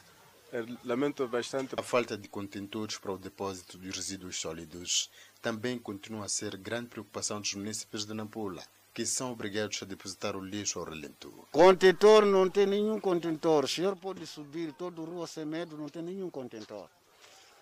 lamento 0.85 1.27
bastante. 1.27 1.73
A 1.75 1.81
falta 1.81 2.15
de 2.15 2.27
contentores 2.27 2.99
para 2.99 3.11
o 3.11 3.17
depósito 3.17 3.79
dos 3.79 3.95
resíduos 3.95 4.39
sólidos 4.39 5.09
também 5.41 5.79
continua 5.79 6.25
a 6.25 6.29
ser 6.29 6.55
grande 6.57 6.89
preocupação 6.89 7.41
dos 7.41 7.55
municípios 7.55 8.05
de 8.05 8.13
Nampula, 8.13 8.61
que 8.93 9.03
são 9.03 9.31
obrigados 9.31 9.81
a 9.81 9.85
depositar 9.87 10.35
o 10.35 10.45
lixo 10.45 10.77
ao 10.77 10.85
relento. 10.85 11.33
Contentor 11.51 12.23
não 12.23 12.47
tem 12.47 12.67
nenhum 12.67 12.99
contentor. 12.99 13.63
O 13.63 13.67
senhor 13.67 13.95
pode 13.95 14.27
subir 14.27 14.73
toda 14.73 15.01
a 15.01 15.05
rua 15.05 15.25
sem 15.25 15.43
medo, 15.43 15.75
não 15.75 15.89
tem 15.89 16.03
nenhum 16.03 16.29
contentor. 16.29 16.87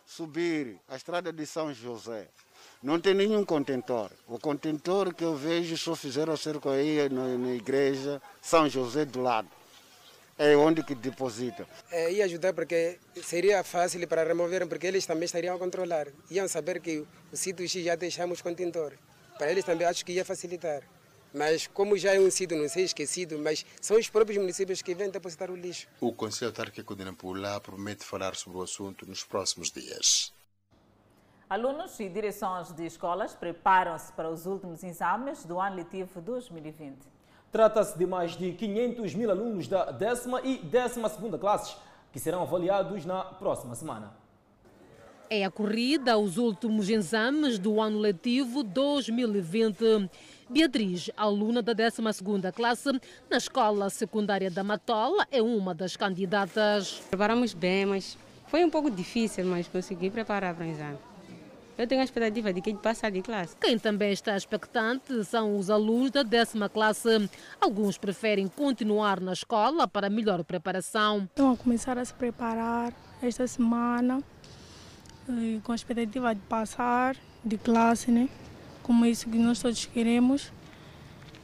Subir 0.07 0.77
a 0.87 0.95
estrada 0.95 1.33
de 1.33 1.45
São 1.45 1.73
José, 1.73 2.29
não 2.81 2.97
tem 2.97 3.13
nenhum 3.13 3.43
contentor. 3.43 4.09
O 4.25 4.39
contentor 4.39 5.13
que 5.13 5.23
eu 5.23 5.35
vejo 5.35 5.75
só 5.77 5.95
fizeram 5.95 6.37
cerco 6.37 6.69
aí 6.69 7.09
na, 7.09 7.37
na 7.37 7.53
igreja 7.53 8.21
São 8.41 8.69
José 8.69 9.03
do 9.03 9.21
lado 9.21 9.49
é 10.37 10.55
onde 10.55 10.81
que 10.81 10.95
deposita. 10.95 11.67
É, 11.91 12.11
ia 12.11 12.23
ajudar 12.23 12.53
porque 12.53 12.99
seria 13.21 13.61
fácil 13.65 14.07
para 14.07 14.23
remover, 14.23 14.65
porque 14.65 14.87
eles 14.87 15.05
também 15.05 15.25
estariam 15.25 15.55
a 15.55 15.59
controlar. 15.59 16.07
Iam 16.31 16.47
saber 16.47 16.79
que 16.79 17.05
o 17.31 17.35
sítio 17.35 17.67
X 17.67 17.83
já 17.83 17.95
deixamos 17.95 18.41
contentor. 18.41 18.93
Para 19.37 19.51
eles 19.51 19.65
também 19.65 19.85
acho 19.85 20.05
que 20.05 20.13
ia 20.13 20.23
facilitar. 20.23 20.83
Mas 21.37 21.67
como 21.67 21.95
já 21.95 22.15
é 22.15 22.19
um 22.19 22.31
sítio, 22.31 22.57
não 22.57 22.67
sei, 22.67 22.85
esquecido, 22.85 23.37
mas 23.37 23.63
são 23.79 23.97
os 23.97 24.09
próprios 24.09 24.39
municípios 24.39 24.81
que 24.81 24.95
vêm 24.95 25.11
depositar 25.11 25.51
o 25.51 25.55
lixo. 25.55 25.87
O 26.01 26.11
Conselho 26.11 26.49
Autárquico 26.49 26.95
de 26.95 27.05
Nampula 27.05 27.59
promete 27.61 28.03
falar 28.03 28.35
sobre 28.35 28.57
o 28.57 28.63
assunto 28.63 29.05
nos 29.05 29.23
próximos 29.23 29.71
dias. 29.71 30.33
Alunos 31.47 31.97
e 31.99 32.09
direções 32.09 32.73
de 32.73 32.85
escolas 32.85 33.35
preparam-se 33.35 34.11
para 34.13 34.29
os 34.29 34.45
últimos 34.47 34.83
exames 34.83 35.45
do 35.45 35.59
ano 35.59 35.75
letivo 35.75 36.19
2020. 36.19 36.97
Trata-se 37.51 37.97
de 37.97 38.05
mais 38.05 38.35
de 38.35 38.51
500 38.53 39.13
mil 39.13 39.29
alunos 39.29 39.67
da 39.67 39.91
décima 39.91 40.41
e 40.41 40.57
décima 40.57 41.07
segunda 41.07 41.37
classes 41.37 41.77
que 42.11 42.19
serão 42.19 42.41
avaliados 42.41 43.05
na 43.05 43.23
próxima 43.23 43.75
semana. 43.75 44.11
É 45.29 45.45
a 45.45 45.51
corrida 45.51 46.13
aos 46.13 46.37
últimos 46.37 46.89
exames 46.89 47.59
do 47.59 47.79
ano 47.79 47.99
letivo 47.99 48.63
2020. 48.63 50.09
Beatriz, 50.49 51.09
aluna 51.17 51.61
da 51.61 51.75
12ª 51.75 52.53
classe 52.53 52.89
na 53.29 53.35
Escola 53.35 53.89
Secundária 53.89 54.49
da 54.49 54.63
Matola, 54.63 55.27
é 55.29 55.41
uma 55.41 55.75
das 55.75 55.97
candidatas. 55.97 57.01
Preparamos 57.09 57.53
bem, 57.53 57.85
mas 57.85 58.17
foi 58.47 58.63
um 58.63 58.69
pouco 58.69 58.89
difícil, 58.89 59.45
mas 59.45 59.67
consegui 59.67 60.09
preparar 60.09 60.55
para 60.55 60.65
o 60.65 60.69
exame. 60.69 60.97
Eu 61.77 61.85
tenho 61.85 61.99
a 61.99 62.03
expectativa 62.05 62.53
de 62.53 62.61
que 62.61 62.69
ele 62.69 62.79
passe 62.79 63.11
de 63.11 63.21
classe. 63.21 63.57
Quem 63.57 63.77
também 63.77 64.13
está 64.13 64.37
expectante 64.37 65.23
são 65.25 65.57
os 65.57 65.69
alunos 65.69 66.11
da 66.11 66.23
décima 66.23 66.69
classe. 66.69 67.29
Alguns 67.59 67.97
preferem 67.97 68.47
continuar 68.47 69.19
na 69.19 69.33
escola 69.33 69.85
para 69.85 70.09
melhor 70.09 70.43
preparação. 70.45 71.25
Estão 71.25 71.51
a 71.51 71.57
começar 71.57 71.97
a 71.97 72.05
se 72.05 72.13
preparar 72.13 72.93
esta 73.21 73.45
semana 73.45 74.23
com 75.63 75.71
a 75.73 75.75
expectativa 75.75 76.33
de 76.33 76.41
passar 76.41 77.17
de 77.43 77.57
classe, 77.57 78.09
né? 78.11 78.29
Como 78.87 79.03
é 79.03 79.09
isso 79.09 79.29
que 79.29 79.37
nós 79.37 79.59
todos 79.59 79.85
queremos 79.85 80.49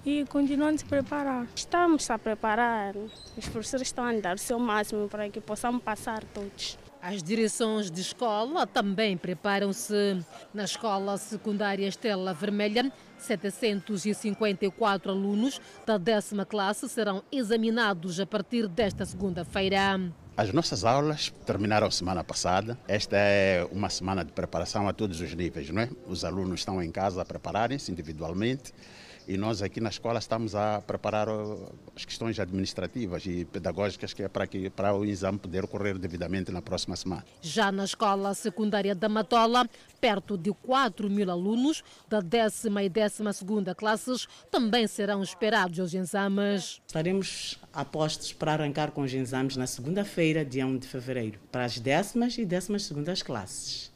e 0.05 0.23
continuando 0.25 0.75
a 0.75 0.77
se 0.77 0.85
preparar. 0.85 1.45
Estamos 1.53 2.09
a 2.09 2.17
preparar, 2.17 2.95
os 2.95 3.49
professores 3.49 3.89
estão 3.89 4.05
a 4.05 4.13
dar 4.13 4.35
o 4.35 4.39
seu 4.39 4.57
máximo 4.57 5.09
para 5.09 5.29
que 5.29 5.41
possamos 5.41 5.83
passar 5.83 6.23
todos. 6.23 6.77
As 7.01 7.21
direções 7.21 7.91
de 7.91 7.99
escola 7.99 8.65
também 8.65 9.17
preparam-se. 9.17 10.23
Na 10.53 10.63
escola 10.63 11.17
secundária 11.17 11.85
Estela 11.85 12.33
Vermelha, 12.33 12.89
754 13.17 15.11
alunos 15.11 15.59
da 15.85 15.97
décima 15.97 16.45
classe 16.45 16.87
serão 16.87 17.21
examinados 17.29 18.21
a 18.21 18.25
partir 18.25 18.69
desta 18.69 19.03
segunda-feira. 19.03 19.99
As 20.35 20.51
nossas 20.51 20.83
aulas 20.83 21.31
terminaram 21.45 21.91
semana 21.91 22.23
passada. 22.23 22.75
Esta 22.87 23.15
é 23.15 23.67
uma 23.71 23.87
semana 23.87 24.25
de 24.25 24.31
preparação 24.31 24.87
a 24.89 24.93
todos 24.93 25.21
os 25.21 25.31
níveis, 25.35 25.69
não 25.69 25.83
é? 25.83 25.89
Os 26.07 26.25
alunos 26.25 26.61
estão 26.61 26.81
em 26.81 26.89
casa 26.89 27.21
a 27.21 27.25
prepararem-se 27.25 27.91
individualmente 27.91 28.73
e 29.27 29.37
nós 29.37 29.61
aqui 29.61 29.79
na 29.79 29.89
escola 29.89 30.19
estamos 30.19 30.55
a 30.55 30.81
preparar 30.81 31.27
as 31.95 32.05
questões 32.05 32.39
administrativas 32.39 33.25
e 33.25 33.45
pedagógicas 33.45 34.13
que 34.13 34.23
é 34.23 34.27
para 34.27 34.47
que 34.47 34.69
para 34.69 34.93
o 34.93 35.05
exame 35.05 35.37
poder 35.37 35.63
ocorrer 35.63 35.97
devidamente 35.97 36.51
na 36.51 36.61
próxima 36.61 36.95
semana. 36.95 37.23
Já 37.41 37.71
na 37.71 37.85
escola 37.85 38.33
secundária 38.33 38.93
da 38.93 39.07
Matola, 39.07 39.69
perto 40.01 40.37
de 40.37 40.51
4 40.51 41.09
mil 41.09 41.29
alunos 41.29 41.83
da 42.09 42.19
décima 42.19 42.83
e 42.83 42.89
décima 42.89 43.31
segunda 43.31 43.73
classes 43.73 44.27
também 44.51 44.87
serão 44.87 45.23
esperados 45.23 45.79
os 45.79 45.93
exames. 45.93 46.81
Estaremos 46.87 47.59
a 47.71 47.85
postos 47.85 48.33
para 48.33 48.53
arrancar 48.53 48.91
com 48.91 49.01
os 49.01 49.13
exames 49.13 49.55
na 49.55 49.67
segunda-feira, 49.67 50.43
dia 50.43 50.65
1 50.65 50.77
de 50.77 50.87
fevereiro, 50.87 51.39
para 51.51 51.65
as 51.65 51.79
décimas 51.79 52.37
e 52.37 52.45
décimas 52.45 52.83
segundas 52.83 53.21
classes. 53.21 53.92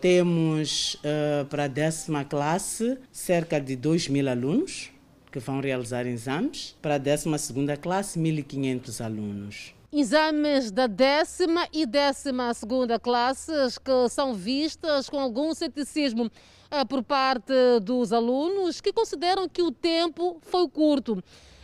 Temos 0.00 0.94
uh, 0.94 1.44
para 1.50 1.64
a 1.64 1.68
décima 1.68 2.24
classe 2.24 2.96
cerca 3.12 3.60
de 3.60 3.76
2 3.76 4.08
mil 4.08 4.28
alunos 4.30 4.90
que 5.30 5.38
vão 5.38 5.60
realizar 5.60 6.06
exames. 6.06 6.74
Para 6.80 6.94
a 6.94 6.98
décima 6.98 7.36
segunda 7.36 7.76
classe, 7.76 8.18
1.500 8.18 9.04
alunos. 9.04 9.74
Exames 9.92 10.70
da 10.70 10.86
décima 10.86 11.68
e 11.70 11.84
décima 11.84 12.54
segunda 12.54 12.98
classes 12.98 13.76
que 13.76 14.08
são 14.08 14.32
vistas 14.32 15.10
com 15.10 15.20
algum 15.20 15.52
ceticismo 15.52 16.26
uh, 16.26 16.86
por 16.88 17.02
parte 17.02 17.52
dos 17.82 18.10
alunos 18.10 18.80
que 18.80 18.94
consideram 18.94 19.48
que 19.48 19.60
o 19.60 19.70
tempo 19.70 20.38
foi 20.40 20.66
curto. 20.68 21.22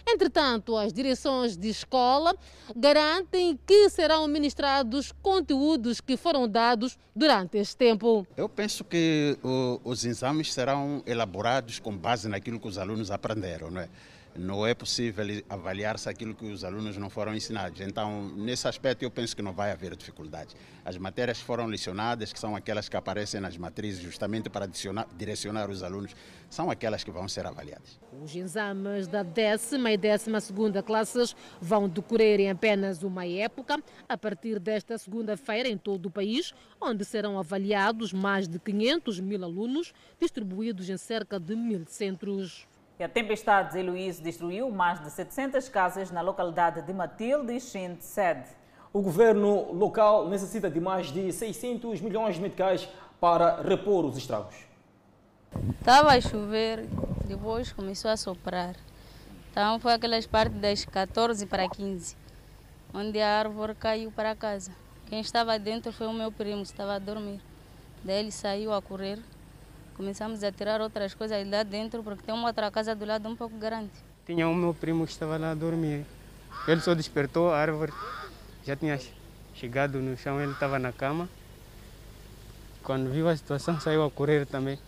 Entretanto, 0.08 0.76
as 0.76 0.92
direções 0.92 1.56
de 1.56 1.68
escola 1.68 2.34
garantem 2.76 3.58
que 3.66 3.90
serão 3.90 4.28
ministrados 4.28 5.12
conteúdos 5.20 6.00
que 6.00 6.16
foram 6.16 6.48
dados 6.48 6.96
durante 7.14 7.58
este 7.58 7.76
tempo. 7.76 8.24
Eu 8.36 8.48
penso 8.48 8.84
que 8.84 9.36
o, 9.42 9.80
os 9.82 10.04
exames 10.04 10.52
serão 10.52 11.02
elaborados 11.06 11.80
com 11.80 11.96
base 11.96 12.28
naquilo 12.28 12.60
que 12.60 12.68
os 12.68 12.78
alunos 12.78 13.10
aprenderam, 13.10 13.70
não 13.70 13.80
é? 13.80 13.88
Não 14.38 14.66
é 14.66 14.74
possível 14.74 15.24
avaliar-se 15.48 16.08
aquilo 16.08 16.34
que 16.34 16.46
os 16.46 16.64
alunos 16.64 16.96
não 16.96 17.10
foram 17.10 17.34
ensinados. 17.34 17.80
Então, 17.80 18.28
nesse 18.36 18.68
aspecto, 18.68 19.02
eu 19.02 19.10
penso 19.10 19.34
que 19.34 19.42
não 19.42 19.52
vai 19.52 19.70
haver 19.70 19.96
dificuldade. 19.96 20.54
As 20.84 20.96
matérias 20.96 21.40
foram 21.40 21.68
licionadas, 21.68 22.32
que 22.32 22.38
são 22.38 22.54
aquelas 22.54 22.88
que 22.88 22.96
aparecem 22.96 23.40
nas 23.40 23.56
matrizes, 23.56 24.02
justamente 24.02 24.48
para 24.48 24.68
direcionar 25.16 25.70
os 25.70 25.82
alunos, 25.82 26.14
são 26.48 26.70
aquelas 26.70 27.02
que 27.02 27.10
vão 27.10 27.28
ser 27.28 27.46
avaliadas. 27.46 27.98
Os 28.22 28.34
exames 28.34 29.06
da 29.06 29.22
décima 29.22 29.90
e 29.90 29.96
décima 29.96 30.40
segunda 30.40 30.82
classes 30.82 31.34
vão 31.60 31.88
decorrer 31.88 32.40
em 32.40 32.50
apenas 32.50 33.02
uma 33.02 33.26
época, 33.26 33.82
a 34.08 34.16
partir 34.16 34.60
desta 34.60 34.96
segunda-feira 34.96 35.68
em 35.68 35.76
todo 35.76 36.06
o 36.06 36.10
país, 36.10 36.52
onde 36.80 37.04
serão 37.04 37.38
avaliados 37.38 38.12
mais 38.12 38.46
de 38.48 38.58
500 38.58 39.20
mil 39.20 39.42
alunos, 39.42 39.92
distribuídos 40.20 40.88
em 40.88 40.96
cerca 40.96 41.38
de 41.38 41.56
mil 41.56 41.84
centros. 41.86 42.66
E 42.98 43.04
a 43.04 43.08
tempestade 43.08 43.72
de 43.72 43.78
Heloíse 43.78 44.22
destruiu 44.22 44.70
mais 44.70 44.98
de 45.02 45.10
700 45.10 45.68
casas 45.68 46.10
na 46.10 46.22
localidade 46.22 46.80
de 46.80 46.94
Matilde 46.94 47.52
e 47.52 47.60
Xinte 47.60 48.02
Sede. 48.02 48.46
O 48.90 49.02
governo 49.02 49.70
local 49.74 50.26
necessita 50.30 50.70
de 50.70 50.80
mais 50.80 51.12
de 51.12 51.30
600 51.30 52.00
milhões 52.00 52.36
de 52.36 52.40
meticais 52.40 52.88
para 53.20 53.60
repor 53.60 54.06
os 54.06 54.16
estragos. 54.16 54.56
Estava 55.78 56.12
a 56.12 56.20
chover, 56.22 56.86
depois 57.26 57.70
começou 57.70 58.10
a 58.10 58.16
soprar. 58.16 58.74
Então 59.50 59.78
foi 59.78 59.92
aquelas 59.92 60.26
partes 60.26 60.58
das 60.58 60.84
14 60.86 61.44
para 61.44 61.68
15, 61.68 62.16
onde 62.94 63.20
a 63.20 63.38
árvore 63.38 63.74
caiu 63.74 64.10
para 64.10 64.34
casa. 64.34 64.72
Quem 65.04 65.20
estava 65.20 65.58
dentro 65.58 65.92
foi 65.92 66.06
o 66.06 66.14
meu 66.14 66.32
primo, 66.32 66.62
estava 66.62 66.94
a 66.94 66.98
dormir. 66.98 67.42
Daí 68.02 68.20
ele 68.20 68.32
saiu 68.32 68.72
a 68.72 68.80
correr, 68.80 69.18
Começamos 69.96 70.44
a 70.44 70.52
tirar 70.52 70.82
outras 70.82 71.14
coisas 71.14 71.48
lá 71.48 71.62
dentro, 71.62 72.02
porque 72.02 72.22
tem 72.22 72.34
uma 72.34 72.48
outra 72.48 72.70
casa 72.70 72.94
do 72.94 73.06
lado 73.06 73.26
um 73.26 73.34
pouco 73.34 73.56
grande. 73.56 73.90
Tinha 74.26 74.46
um 74.46 74.54
meu 74.54 74.74
primo 74.74 75.06
que 75.06 75.12
estava 75.12 75.38
lá 75.38 75.52
a 75.52 75.54
dormir. 75.54 76.04
Ele 76.68 76.82
só 76.82 76.92
despertou, 76.92 77.50
a 77.50 77.56
árvore 77.56 77.94
já 78.62 78.76
tinha 78.76 79.00
chegado 79.54 79.98
no 80.02 80.14
chão, 80.14 80.38
ele 80.38 80.52
estava 80.52 80.78
na 80.78 80.92
cama. 80.92 81.26
Quando 82.82 83.10
viu 83.10 83.26
a 83.26 83.34
situação, 83.34 83.80
saiu 83.80 84.04
a 84.04 84.10
correr 84.10 84.44
também. 84.44 84.78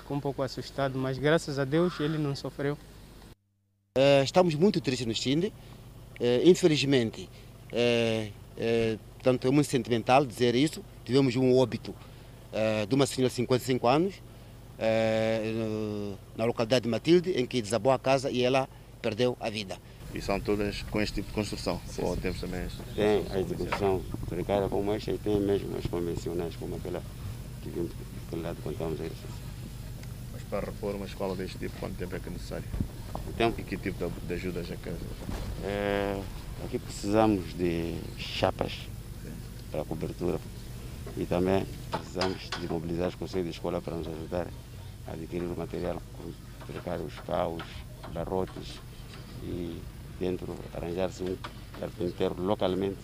Ficou 0.00 0.18
um 0.18 0.20
pouco 0.20 0.42
assustado, 0.42 0.98
mas 0.98 1.16
graças 1.16 1.58
a 1.58 1.64
Deus 1.64 1.98
ele 1.98 2.18
não 2.18 2.36
sofreu. 2.36 2.76
É, 3.96 4.22
estamos 4.22 4.54
muito 4.54 4.82
tristes 4.82 5.06
no 5.06 5.14
Chinde. 5.14 5.50
É, 6.20 6.42
infelizmente, 6.44 7.26
é, 7.72 8.28
é, 8.58 8.98
tanto 9.22 9.48
é 9.48 9.50
muito 9.50 9.70
sentimental 9.70 10.26
dizer 10.26 10.54
isso. 10.54 10.84
Tivemos 11.06 11.34
um 11.36 11.56
óbito 11.56 11.94
é, 12.52 12.84
de 12.84 12.94
uma 12.94 13.06
senhora 13.06 13.30
de 13.30 13.36
55 13.36 13.88
anos 13.88 14.14
na 16.36 16.44
localidade 16.44 16.82
de 16.84 16.88
Matilde, 16.88 17.30
em 17.32 17.46
que 17.46 17.62
desabou 17.62 17.92
a 17.92 17.98
casa 17.98 18.30
e 18.30 18.42
ela 18.42 18.68
perdeu 19.00 19.36
a 19.40 19.50
vida. 19.50 19.76
E 20.14 20.20
são 20.20 20.38
todas 20.38 20.82
com 20.90 21.00
este 21.00 21.16
tipo 21.16 21.28
de 21.28 21.34
construção? 21.34 21.80
Sim, 21.86 22.02
Ou 22.02 22.16
temos 22.16 22.40
também? 22.40 22.66
Tem 22.94 23.24
as 23.34 23.46
de 23.46 23.54
construção 23.54 24.02
precária 24.28 24.68
como 24.68 24.92
esta 24.92 25.10
e 25.10 25.18
tem 25.18 25.40
mesmo 25.40 25.76
as 25.76 25.86
convencionais 25.86 26.54
como 26.56 26.76
aquela 26.76 27.02
que 27.62 27.70
vimos 27.70 27.90
daquele 28.24 28.42
lado 28.42 28.58
quando 28.62 28.74
estamos 28.74 29.00
aí. 29.00 29.12
Mas 30.32 30.42
para 30.44 30.66
repor 30.66 30.94
uma 30.94 31.06
escola 31.06 31.34
deste 31.34 31.58
tipo, 31.58 31.78
quanto 31.80 31.96
tempo 31.96 32.14
é 32.14 32.18
que 32.18 32.28
é 32.28 32.32
necessário? 32.32 32.64
Então, 33.28 33.54
e 33.56 33.62
que 33.62 33.76
tipo 33.78 34.06
de, 34.06 34.26
de 34.26 34.34
ajuda 34.34 34.62
já 34.62 34.76
quer? 34.76 34.94
É, 35.64 36.20
aqui 36.64 36.78
precisamos 36.78 37.54
de 37.54 37.96
chapas 38.18 38.72
Sim. 39.22 39.32
para 39.70 39.84
cobertura 39.84 40.38
e 41.16 41.24
também 41.24 41.66
precisamos 41.90 42.50
de 42.60 42.68
mobilizar 42.68 43.08
os 43.08 43.14
conselhos 43.14 43.46
de 43.46 43.52
escola 43.52 43.80
para 43.80 43.96
nos 43.96 44.06
ajudar 44.06 44.46
adquirir 45.06 45.46
o 45.46 45.56
material, 45.56 46.00
trocar 46.66 47.00
os 47.00 47.14
carros, 47.20 47.62
barrotes 48.12 48.80
e 49.42 49.80
dentro 50.18 50.54
arranjar-se 50.74 51.22
um 51.22 51.36
carpinteiro 51.78 52.40
localmente 52.40 52.98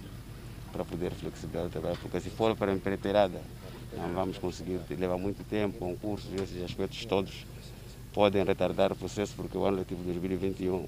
para 0.72 0.84
poder 0.84 1.10
flexibilizar 1.12 1.66
o 1.66 1.70
trabalho, 1.70 1.98
porque 2.00 2.20
se 2.20 2.30
for 2.30 2.54
para 2.56 2.72
empreiteirada 2.72 3.40
não 3.96 4.12
vamos 4.12 4.38
conseguir, 4.38 4.80
leva 4.90 5.16
muito 5.16 5.42
tempo, 5.44 5.78
concursos, 5.78 6.30
esses 6.34 6.62
aspectos 6.62 7.04
todos 7.06 7.46
podem 8.12 8.44
retardar 8.44 8.92
o 8.92 8.96
processo, 8.96 9.34
porque 9.36 9.56
o 9.56 9.64
ano 9.64 9.78
letivo 9.78 10.02
2021... 10.04 10.86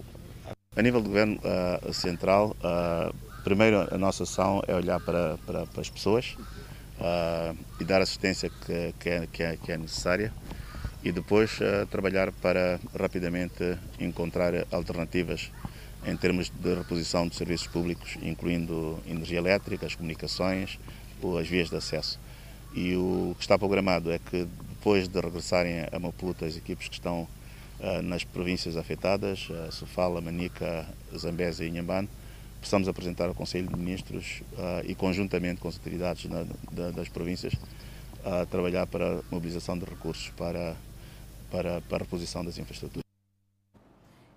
A 0.77 0.83
nível 0.83 1.01
do 1.01 1.09
governo 1.09 1.39
uh, 1.39 1.93
central, 1.93 2.57
uh, 2.61 3.15
primeiro 3.43 3.93
a 3.93 3.99
nossa 3.99 4.23
ação 4.23 4.63
é 4.69 4.75
olhar 4.75 5.01
para, 5.01 5.37
para, 5.47 5.67
para 5.67 5.81
as 5.81 5.91
pessoas 5.91 6.37
uh, 7.01 7.57
e 7.81 7.85
dar 7.85 8.01
a 8.01 8.05
assistência 8.05 8.51
que, 8.51 8.95
que, 8.99 9.09
é, 9.09 9.27
que, 9.27 9.43
é, 9.43 9.57
que 9.57 9.73
é 9.73 9.79
necessária 9.79 10.33
e 11.03 11.13
depois 11.13 11.59
uh, 11.61 11.87
trabalhar 11.87 12.31
para 12.33 12.79
rapidamente 12.99 13.79
encontrar 13.99 14.53
alternativas 14.71 15.51
em 16.07 16.17
termos 16.17 16.51
de 16.51 16.75
reposição 16.75 17.29
de 17.29 17.37
serviços 17.37 17.67
públicos, 17.67 18.17
incluindo 18.23 18.99
energia 19.07 19.39
elétrica, 19.39 19.87
as 19.87 19.95
comunicações 19.95 20.79
ou 21.23 21.39
as 21.39 21.47
vias 21.49 21.69
de 21.69 21.77
acesso. 21.77 22.19
E 22.75 22.95
o 22.95 23.35
que 23.37 23.43
está 23.43 23.59
programado 23.59 24.11
é 24.11 24.19
que 24.19 24.47
depois 24.69 25.09
de 25.09 25.21
regressarem 25.21 25.87
a 25.93 25.99
Maputo 25.99 26.45
as 26.45 26.57
equipes 26.57 26.89
que 26.89 26.95
estão 26.95 27.29
uh, 27.81 28.03
nas 28.03 28.25
províncias 28.25 28.77
afetadas, 28.77 29.49
uh, 29.51 29.73
Sofala, 29.73 30.21
Manica, 30.21 30.87
Zambésia 31.17 31.65
e 31.65 31.69
Inhambane, 31.69 32.09
possamos 32.61 32.89
apresentar 32.89 33.27
ao 33.27 33.35
Conselho 33.35 33.69
de 33.69 33.77
Ministros 33.77 34.43
uh, 34.53 34.85
e 34.87 34.95
conjuntamente 34.95 35.61
com 35.61 35.69
as 35.69 35.75
autoridades 35.77 36.27
na, 36.27 36.45
da, 36.71 36.91
das 36.91 37.09
províncias 37.09 37.55
trabalhar 38.51 38.87
para 38.87 39.15
a 39.15 39.23
mobilização 39.31 39.79
de 39.79 39.87
recursos 39.87 40.29
para 40.37 40.77
para, 41.51 41.81
para 41.83 41.99
a 41.99 42.01
reposição 42.01 42.45
das 42.45 42.59
infraestruturas. 42.59 43.05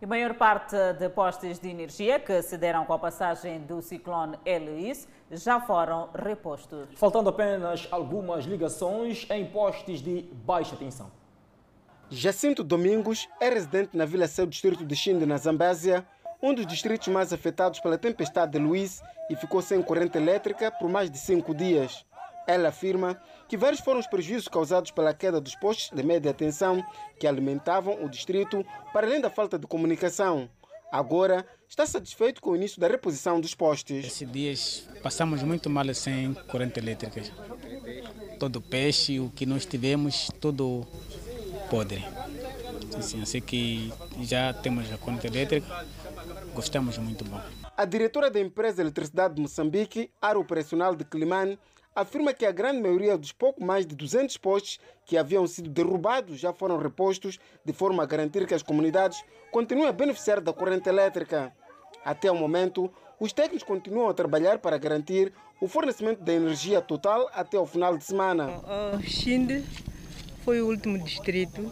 A 0.02 0.06
maior 0.06 0.34
parte 0.34 0.76
de 0.99 1.08
postes 1.08 1.60
de 1.60 1.69
energia 1.69 2.19
que 2.19 2.41
se 2.41 2.58
deram 2.58 2.84
com 2.84 2.91
a 2.91 2.99
passagem 2.99 3.62
do 3.62 3.82
ciclone 3.82 4.38
Eloise 4.45 5.08
já 5.32 5.62
foram 5.62 6.10
repostos. 6.13 6.89
Faltando 6.97 7.30
apenas 7.30 7.88
algumas 7.89 8.43
ligações 8.43 9.26
em 9.30 9.45
postes 9.45 10.02
de 10.02 10.23
baixa 10.45 10.76
tensão. 10.76 11.10
Jacinto 12.10 12.65
Domingos 12.65 13.30
é 13.39 13.47
residente 13.47 13.95
na 13.95 14.04
Vila 14.04 14.28
Seu, 14.28 14.45
distrito 14.45 14.86
de 14.86 14.93
Xinde, 14.93 15.26
na 15.26 15.38
Zambésia, 15.38 16.06
um 16.41 16.54
dos 16.54 16.67
distritos 16.67 17.08
mais 17.08 17.32
afetados 17.32 17.80
pela 17.80 17.97
tempestade 17.97 18.52
de 18.52 18.60
Luiz 18.60 19.02
e 19.30 19.38
ficou 19.38 19.62
sem 19.62 19.82
corrente 19.82 20.17
elétrica 20.17 20.69
por 20.69 20.89
mais 20.89 21.10
de 21.10 21.17
cinco 21.17 21.56
dias. 21.56 22.06
Ela 22.48 22.70
afirma 22.70 23.22
que 23.48 23.56
vários 23.56 23.82
foram 23.82 24.00
os 24.00 24.08
prejuízos 24.08 24.48
causados 24.48 24.92
pela 24.92 25.14
queda 25.14 25.40
dos 25.40 25.56
postos 25.56 25.96
de 25.96 26.04
média 26.04 26.34
tensão 26.34 26.84
que 27.20 27.28
alimentavam 27.28 28.04
o 28.04 28.10
distrito, 28.10 28.66
para 28.92 29.08
além 29.08 29.22
da 29.22 29.30
falta 29.30 29.58
de 29.58 29.66
comunicação. 29.68 30.50
Agora 30.92 31.46
está 31.68 31.88
satisfeito 31.88 32.40
com 32.40 32.52
o 32.52 32.56
início 32.56 32.80
da 32.80 32.88
reposição 32.88 33.42
dos 33.42 33.56
postes. 33.56 34.06
Esses 34.06 34.32
dias 34.32 34.90
passamos 35.02 35.42
muito 35.42 35.70
mal 35.70 35.92
sem 35.96 36.34
corrente 36.48 36.80
elétrica. 36.80 37.22
Todo 38.38 38.62
peixe, 38.62 39.20
o 39.20 39.30
que 39.30 39.46
nós 39.46 39.66
tivemos, 39.66 40.30
tudo 40.40 40.86
podre. 41.70 42.06
Assim, 42.96 43.22
assim 43.24 43.42
que 43.42 43.92
já 44.22 44.54
temos 44.54 44.92
a 44.94 44.98
corrente 44.98 45.26
elétrica, 45.26 45.66
gostamos 46.54 46.98
muito 47.00 47.26
bom. 47.26 47.42
A 47.76 47.86
diretora 47.86 48.30
da 48.30 48.40
empresa 48.40 48.76
de 48.76 48.82
Eletricidade 48.82 49.34
de 49.34 49.42
Moçambique, 49.42 50.12
área 50.22 50.40
operacional 50.40 50.96
de 50.96 51.04
Climane, 51.04 51.58
afirma 51.96 52.34
que 52.34 52.46
a 52.46 52.52
grande 52.52 52.82
maioria 52.82 53.18
dos 53.18 53.32
pouco 53.32 53.64
mais 53.64 53.86
de 53.86 53.96
200 53.96 54.38
postes 54.38 54.80
que 55.06 55.18
haviam 55.18 55.46
sido 55.48 55.70
derrubados 55.70 56.40
já 56.40 56.52
foram 56.54 56.78
repostos, 56.78 57.40
de 57.64 57.74
forma 57.74 58.04
a 58.04 58.06
garantir 58.06 58.48
que 58.48 58.54
as 58.54 58.64
comunidades 58.64 59.24
continuem 59.52 59.88
a 59.88 59.92
beneficiar 59.92 60.42
da 60.42 60.54
corrente 60.54 60.90
elétrica. 60.90 61.54
Até 62.04 62.32
o 62.32 62.36
momento, 62.36 62.92
os 63.20 63.32
técnicos 63.32 63.64
continuam 63.64 64.10
a 64.10 64.14
trabalhar 64.14 64.60
para 64.60 64.78
garantir 64.78 65.32
o 65.62 65.68
fornecimento 65.68 66.22
da 66.24 66.34
energia 66.34 66.82
total 66.82 67.30
até 67.34 67.58
o 67.58 67.66
final 67.66 67.98
de 67.98 68.04
semana. 68.04 68.50
O 68.98 69.02
Xinde 69.02 69.64
foi 70.44 70.62
o 70.62 70.68
último 70.68 70.98
distrito. 71.00 71.72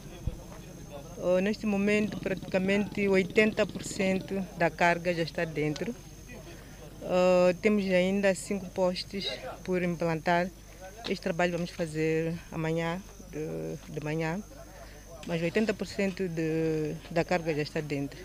Neste 1.44 1.66
momento, 1.66 2.20
praticamente 2.20 3.02
80% 3.02 4.58
da 4.58 4.70
carga 4.70 5.14
já 5.14 5.24
está 5.24 5.46
dentro. 5.46 5.94
Uh, 7.02 7.54
temos 7.62 7.84
ainda 7.86 8.34
cinco 8.36 8.68
postes 8.68 9.28
por 9.64 9.82
implantar. 9.82 10.50
Este 11.10 11.22
trabalho 11.22 11.54
vamos 11.54 11.72
fazer 11.72 12.34
amanhã, 12.52 13.02
de, 13.32 13.92
de 13.92 14.04
manhã, 14.04 14.40
mas 15.26 15.42
80% 15.42 16.28
de, 16.28 16.96
da 17.10 17.24
carga 17.24 17.54
já 17.56 17.64
está 17.64 17.82
dentro. 17.82 18.20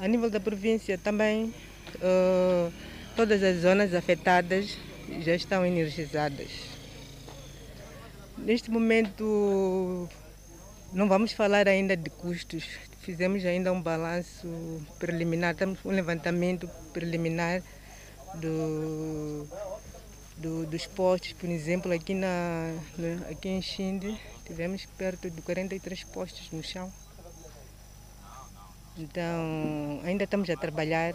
A 0.00 0.06
nível 0.06 0.30
da 0.30 0.38
província 0.38 0.96
também, 0.96 1.52
uh, 1.96 2.72
todas 3.16 3.42
as 3.42 3.62
zonas 3.62 3.92
afetadas 3.92 4.78
já 5.20 5.34
estão 5.34 5.66
energizadas. 5.66 6.48
Neste 8.36 8.70
momento, 8.70 10.08
não 10.92 11.08
vamos 11.08 11.32
falar 11.32 11.66
ainda 11.66 11.96
de 11.96 12.08
custos. 12.10 12.64
Fizemos 13.00 13.44
ainda 13.44 13.72
um 13.72 13.82
balanço 13.82 14.46
preliminar, 15.00 15.56
um 15.84 15.90
levantamento 15.90 16.70
preliminar 16.92 17.60
do, 18.40 19.46
do, 20.36 20.66
dos 20.66 20.86
postes, 20.86 21.32
por 21.32 21.48
exemplo, 21.48 21.92
aqui, 21.92 22.14
na, 22.14 22.74
aqui 23.30 23.48
em 23.48 23.62
Xinde, 23.62 24.18
tivemos 24.46 24.86
perto 24.96 25.30
de 25.30 25.42
43 25.42 26.04
postes 26.04 26.50
no 26.50 26.62
chão. 26.62 26.92
Então, 28.96 30.00
ainda 30.04 30.24
estamos 30.24 30.50
a 30.50 30.56
trabalhar, 30.56 31.14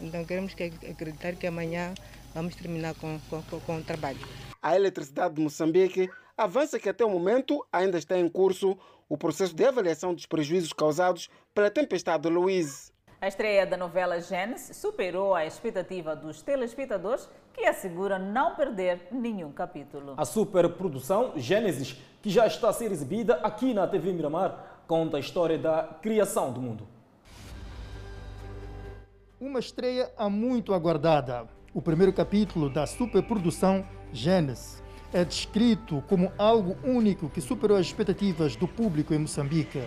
então 0.00 0.24
queremos 0.24 0.54
que, 0.54 0.64
acreditar 0.88 1.34
que 1.34 1.46
amanhã 1.46 1.92
vamos 2.32 2.54
terminar 2.54 2.94
com, 2.94 3.18
com, 3.28 3.42
com 3.42 3.78
o 3.78 3.82
trabalho. 3.82 4.20
A 4.62 4.76
Eletricidade 4.76 5.34
de 5.34 5.40
Moçambique 5.40 6.08
avança 6.36 6.78
que 6.78 6.88
até 6.88 7.04
o 7.04 7.10
momento 7.10 7.66
ainda 7.72 7.98
está 7.98 8.16
em 8.16 8.28
curso 8.28 8.78
o 9.08 9.16
processo 9.16 9.54
de 9.54 9.64
avaliação 9.64 10.14
dos 10.14 10.26
prejuízos 10.26 10.72
causados 10.72 11.28
pela 11.52 11.70
tempestade 11.70 12.28
Louise. 12.28 12.92
A 13.20 13.26
estreia 13.26 13.66
da 13.66 13.76
novela 13.76 14.20
Gênesis 14.20 14.76
superou 14.76 15.34
a 15.34 15.44
expectativa 15.44 16.14
dos 16.14 16.40
telespectadores 16.40 17.28
que 17.52 17.64
asseguram 17.64 18.20
não 18.20 18.54
perder 18.54 19.08
nenhum 19.10 19.50
capítulo. 19.50 20.14
A 20.16 20.24
superprodução 20.24 21.32
Gênesis, 21.34 21.96
que 22.22 22.30
já 22.30 22.46
está 22.46 22.68
a 22.68 22.72
ser 22.72 22.92
exibida 22.92 23.34
aqui 23.42 23.74
na 23.74 23.88
TV 23.88 24.12
Miramar, 24.12 24.82
conta 24.86 25.16
a 25.16 25.20
história 25.20 25.58
da 25.58 25.82
criação 26.00 26.52
do 26.52 26.62
mundo. 26.62 26.86
Uma 29.40 29.58
estreia 29.58 30.12
há 30.16 30.30
muito 30.30 30.72
aguardada. 30.72 31.48
O 31.74 31.82
primeiro 31.82 32.12
capítulo 32.12 32.70
da 32.70 32.86
superprodução 32.86 33.84
Gênesis 34.12 34.80
é 35.12 35.24
descrito 35.24 36.04
como 36.08 36.30
algo 36.38 36.76
único 36.84 37.28
que 37.28 37.40
superou 37.40 37.78
as 37.78 37.86
expectativas 37.86 38.54
do 38.54 38.68
público 38.68 39.12
em 39.12 39.18
Moçambique. 39.18 39.82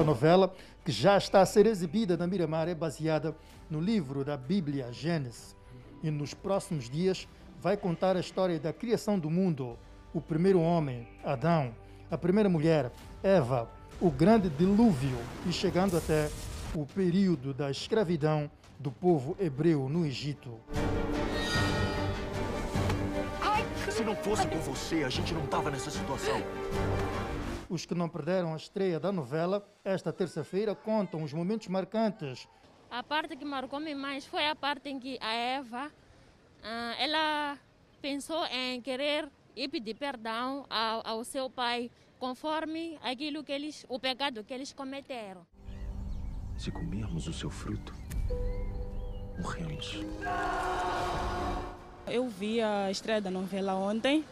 Nova 0.00 0.04
novela, 0.04 0.54
que 0.84 0.90
já 0.90 1.18
está 1.18 1.40
a 1.42 1.46
ser 1.46 1.66
exibida 1.66 2.16
na 2.16 2.26
Miramar, 2.26 2.68
é 2.68 2.74
baseada 2.74 3.36
no 3.68 3.80
livro 3.80 4.24
da 4.24 4.36
Bíblia 4.36 4.90
Gênesis 4.92 5.54
e 6.02 6.10
nos 6.10 6.32
próximos 6.32 6.88
dias 6.88 7.28
vai 7.60 7.76
contar 7.76 8.16
a 8.16 8.20
história 8.20 8.58
da 8.58 8.72
criação 8.72 9.18
do 9.18 9.28
mundo, 9.28 9.78
o 10.14 10.20
primeiro 10.20 10.58
homem, 10.60 11.06
Adão, 11.22 11.74
a 12.10 12.16
primeira 12.16 12.48
mulher, 12.48 12.90
Eva, 13.22 13.68
o 14.00 14.10
grande 14.10 14.48
dilúvio 14.48 15.18
e 15.46 15.52
chegando 15.52 15.96
até 15.98 16.30
o 16.74 16.86
período 16.86 17.52
da 17.52 17.70
escravidão 17.70 18.50
do 18.78 18.90
povo 18.90 19.36
hebreu 19.38 19.86
no 19.88 20.06
Egito. 20.06 20.50
Se 23.90 24.02
não 24.02 24.16
fosse 24.16 24.46
com 24.46 24.58
você, 24.60 25.04
a 25.04 25.10
gente 25.10 25.34
não 25.34 25.44
estava 25.44 25.70
nessa 25.70 25.90
situação. 25.90 26.42
Os 27.70 27.86
que 27.86 27.94
não 27.94 28.08
perderam 28.08 28.52
a 28.52 28.56
estreia 28.56 28.98
da 28.98 29.12
novela, 29.12 29.64
esta 29.84 30.12
terça-feira 30.12 30.74
contam 30.74 31.22
os 31.22 31.32
momentos 31.32 31.68
marcantes. 31.68 32.48
A 32.90 33.00
parte 33.00 33.36
que 33.36 33.44
marcou-me 33.44 33.94
mais 33.94 34.26
foi 34.26 34.44
a 34.48 34.56
parte 34.56 34.88
em 34.88 34.98
que 34.98 35.16
a 35.20 35.32
Eva, 35.32 35.88
ah, 36.64 36.94
ela 36.98 37.56
pensou 38.02 38.44
em 38.46 38.80
querer 38.80 39.30
e 39.54 39.68
pedir 39.68 39.94
perdão 39.94 40.66
ao, 40.68 41.06
ao 41.06 41.22
seu 41.22 41.48
pai, 41.48 41.92
conforme 42.18 42.98
aquilo 43.04 43.44
que 43.44 43.52
eles, 43.52 43.86
o 43.88 44.00
pecado 44.00 44.42
que 44.42 44.52
eles 44.52 44.72
cometeram. 44.72 45.46
Se 46.58 46.72
comermos 46.72 47.28
o 47.28 47.32
seu 47.32 47.50
fruto, 47.50 47.94
morremos. 49.38 49.94
Eu 52.08 52.28
vi 52.28 52.60
a 52.60 52.90
estreia 52.90 53.20
da 53.20 53.30
novela 53.30 53.76
ontem 53.76 54.24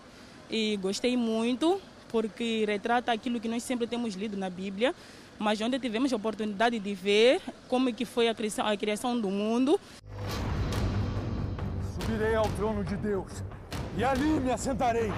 e 0.50 0.76
gostei 0.78 1.16
muito 1.16 1.80
porque 2.10 2.64
retrata 2.66 3.12
aquilo 3.12 3.40
que 3.40 3.48
nós 3.48 3.62
sempre 3.62 3.86
temos 3.86 4.14
lido 4.14 4.36
na 4.36 4.50
Bíblia, 4.50 4.94
mas 5.38 5.60
onde 5.60 5.78
tivemos 5.78 6.12
a 6.12 6.16
oportunidade 6.16 6.78
de 6.78 6.94
ver 6.94 7.40
como 7.68 7.92
que 7.92 8.04
foi 8.04 8.28
a 8.28 8.34
criação, 8.34 8.66
a 8.66 8.76
criação 8.76 9.20
do 9.20 9.30
mundo. 9.30 9.78
Subirei 11.94 12.34
ao 12.34 12.48
trono 12.50 12.82
de 12.84 12.96
Deus 12.96 13.42
e 13.96 14.04
ali 14.04 14.40
me 14.40 14.50
assentarei. 14.50 15.10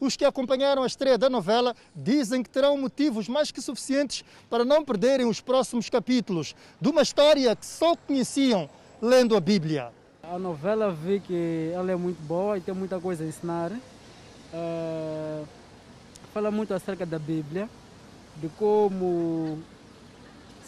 Os 0.00 0.16
que 0.16 0.24
acompanharam 0.24 0.84
a 0.84 0.86
estreia 0.86 1.18
da 1.18 1.28
novela 1.28 1.74
dizem 1.94 2.42
que 2.42 2.48
terão 2.48 2.78
motivos 2.78 3.28
mais 3.28 3.50
que 3.50 3.60
suficientes 3.60 4.24
para 4.48 4.64
não 4.64 4.84
perderem 4.84 5.26
os 5.26 5.40
próximos 5.40 5.90
capítulos 5.90 6.54
de 6.80 6.88
uma 6.88 7.02
história 7.02 7.54
que 7.56 7.66
só 7.66 7.96
conheciam 7.96 8.70
lendo 9.02 9.36
a 9.36 9.40
Bíblia. 9.40 9.90
A 10.22 10.38
novela 10.38 10.92
vi 10.92 11.20
que 11.20 11.72
ela 11.74 11.90
é 11.90 11.96
muito 11.96 12.20
boa 12.22 12.58
e 12.58 12.60
tem 12.60 12.74
muita 12.74 13.00
coisa 13.00 13.24
a 13.24 13.26
ensinar. 13.26 13.72
Uh, 13.72 15.46
fala 16.32 16.50
muito 16.50 16.72
acerca 16.74 17.04
da 17.04 17.18
Bíblia, 17.18 17.68
de 18.36 18.48
como 18.50 19.58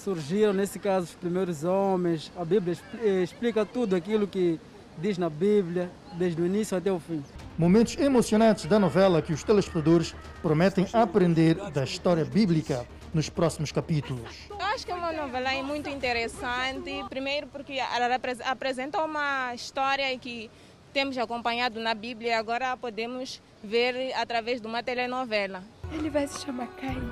surgiram, 0.02 0.52
nesse 0.52 0.78
caso, 0.78 1.06
os 1.06 1.14
primeiros 1.14 1.62
homens. 1.62 2.32
A 2.36 2.44
Bíblia 2.44 2.76
explica 3.22 3.64
tudo 3.64 3.94
aquilo 3.94 4.26
que 4.26 4.58
diz 4.98 5.18
na 5.18 5.30
Bíblia, 5.30 5.88
desde 6.14 6.40
o 6.42 6.46
início 6.46 6.76
até 6.76 6.90
o 6.90 6.98
fim 6.98 7.22
momentos 7.58 7.96
emocionantes 7.98 8.66
da 8.66 8.78
novela 8.78 9.20
que 9.22 9.32
os 9.32 9.42
telespectadores 9.42 10.14
prometem 10.42 10.86
aprender 10.92 11.54
da 11.70 11.84
história 11.84 12.24
bíblica 12.24 12.86
nos 13.12 13.28
próximos 13.28 13.72
capítulos. 13.72 14.48
Eu 14.48 14.60
acho 14.66 14.86
que 14.86 14.92
é 14.92 14.94
uma 14.94 15.12
novela 15.12 15.50
muito 15.62 15.88
interessante, 15.88 17.04
primeiro 17.08 17.46
porque 17.48 17.74
ela 17.74 18.18
apresenta 18.44 19.02
uma 19.02 19.54
história 19.54 20.16
que 20.18 20.50
temos 20.92 21.16
acompanhado 21.18 21.80
na 21.80 21.94
Bíblia 21.94 22.30
e 22.30 22.34
agora 22.34 22.76
podemos 22.76 23.40
ver 23.62 24.12
através 24.14 24.60
de 24.60 24.66
uma 24.66 24.82
telenovela. 24.82 25.62
Ele 25.92 26.10
vai 26.10 26.26
se 26.26 26.44
chamar 26.44 26.68
Caim. 26.68 27.10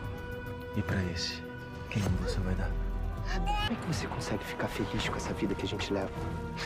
E 0.77 0.83
para 0.83 1.03
esse, 1.13 1.43
quem 1.91 2.03
você 2.23 2.39
vai 2.41 2.55
dar? 2.55 2.88
Como 3.35 3.49
é 3.71 3.75
que 3.75 3.87
você 3.87 4.07
consegue 4.07 4.45
ficar 4.45 4.69
feliz 4.69 5.09
com 5.09 5.17
essa 5.17 5.33
vida 5.35 5.55
que 5.55 5.65
a 5.65 5.69
gente 5.69 5.93
leva? 5.93 6.11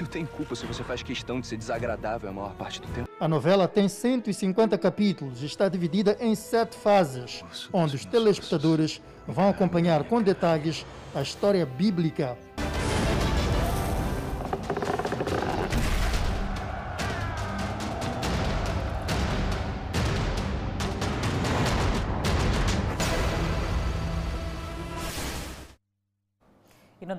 Eu 0.00 0.06
tenho 0.06 0.26
culpa 0.26 0.54
se 0.54 0.64
você 0.64 0.84
faz 0.84 1.02
questão 1.02 1.40
de 1.40 1.46
ser 1.46 1.56
desagradável 1.56 2.30
a 2.30 2.32
maior 2.32 2.54
parte 2.54 2.80
do 2.80 2.86
tempo. 2.88 3.08
A 3.18 3.26
novela 3.26 3.66
tem 3.66 3.88
150 3.88 4.78
capítulos 4.78 5.42
e 5.42 5.46
está 5.46 5.68
dividida 5.68 6.16
em 6.20 6.34
sete 6.34 6.76
fases, 6.76 7.44
onde 7.72 7.96
os 7.96 8.04
telespectadores 8.04 9.02
vão 9.26 9.48
acompanhar 9.48 10.04
com 10.04 10.22
detalhes 10.22 10.86
a 11.14 11.22
história 11.22 11.66
bíblica 11.66 12.38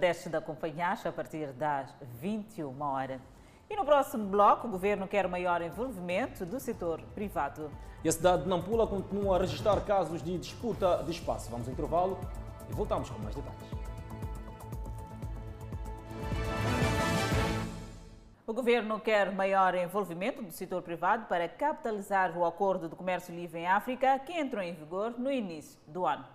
não 0.04 0.10
deixe 0.12 0.30
de 0.30 0.36
acompanhar 0.36 1.00
a 1.06 1.12
partir 1.13 1.54
das 1.54 1.96
21 2.20 2.82
horas. 2.82 3.22
E 3.70 3.76
no 3.76 3.86
próximo 3.86 4.26
bloco, 4.26 4.68
o 4.68 4.70
governo 4.70 5.08
quer 5.08 5.30
maior 5.30 5.62
envolvimento 5.62 6.46
do 6.46 6.60
setor 6.60 7.00
privado. 7.16 7.72
E 8.04 8.10
a 8.10 8.12
cidade 8.12 8.44
de 8.44 8.50
Nampula 8.50 8.86
continua 8.86 9.38
a 9.38 9.39
registrar 9.39 9.80
casos 9.86 10.22
de 10.22 10.38
disputa 10.38 11.02
de 11.06 11.12
espaço. 11.12 11.50
Vamos 11.50 11.68
ao 11.68 11.74
intervalo 11.74 12.20
e 12.70 12.74
voltamos 12.74 13.10
com 13.10 13.18
mais 13.20 13.34
detalhes. 13.34 13.62
O 18.46 18.54
governo 18.54 19.00
quer 19.00 19.32
maior 19.32 19.74
envolvimento 19.74 20.44
do 20.44 20.52
setor 20.52 20.82
privado 20.82 21.28
para 21.28 21.48
capitalizar 21.48 22.38
o 22.38 22.46
acordo 22.46 22.89
de 22.89 22.96
comércio 22.96 23.34
livre 23.34 23.62
em 23.62 23.68
África 23.68 24.20
que 24.20 24.34
entrou 24.34 24.62
em 24.62 24.74
vigor 24.74 25.18
no 25.18 25.32
início 25.32 25.80
do 25.88 26.06
ano. 26.06 26.26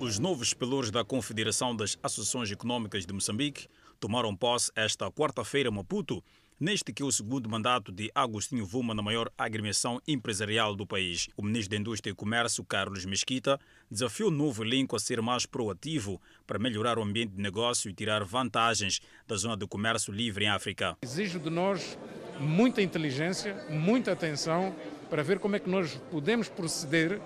Os 0.00 0.16
novos 0.16 0.54
pelouros 0.54 0.92
da 0.92 1.04
Confederação 1.04 1.74
das 1.74 1.98
Associações 2.00 2.52
Econômicas 2.52 3.04
de 3.04 3.12
Moçambique 3.12 3.66
tomaram 3.98 4.34
posse 4.34 4.70
esta 4.76 5.10
quarta-feira 5.10 5.70
em 5.70 5.72
Maputo, 5.72 6.22
neste 6.60 6.92
que 6.92 7.02
é 7.02 7.04
o 7.04 7.10
segundo 7.10 7.48
mandato 7.48 7.90
de 7.90 8.08
Agostinho 8.14 8.64
Vuma 8.64 8.94
na 8.94 9.02
maior 9.02 9.28
agremiação 9.36 10.00
empresarial 10.06 10.76
do 10.76 10.86
país. 10.86 11.28
O 11.36 11.42
ministro 11.42 11.70
da 11.70 11.80
Indústria 11.80 12.12
e 12.12 12.14
Comércio, 12.14 12.62
Carlos 12.62 13.04
Mesquita, 13.04 13.58
desafiou 13.90 14.28
o 14.30 14.32
novo 14.32 14.62
elenco 14.62 14.94
a 14.94 15.00
ser 15.00 15.20
mais 15.20 15.46
proativo 15.46 16.22
para 16.46 16.60
melhorar 16.60 16.96
o 16.96 17.02
ambiente 17.02 17.32
de 17.32 17.42
negócio 17.42 17.90
e 17.90 17.92
tirar 17.92 18.22
vantagens 18.22 19.00
da 19.26 19.34
zona 19.34 19.56
de 19.56 19.66
comércio 19.66 20.12
livre 20.12 20.44
em 20.44 20.48
África. 20.48 20.96
Exijo 21.02 21.40
de 21.40 21.50
nós 21.50 21.98
muita 22.38 22.80
inteligência, 22.80 23.66
muita 23.68 24.12
atenção 24.12 24.72
para 25.10 25.24
ver 25.24 25.40
como 25.40 25.56
é 25.56 25.58
que 25.58 25.68
nós 25.68 26.00
podemos 26.08 26.48
proceder 26.48 27.20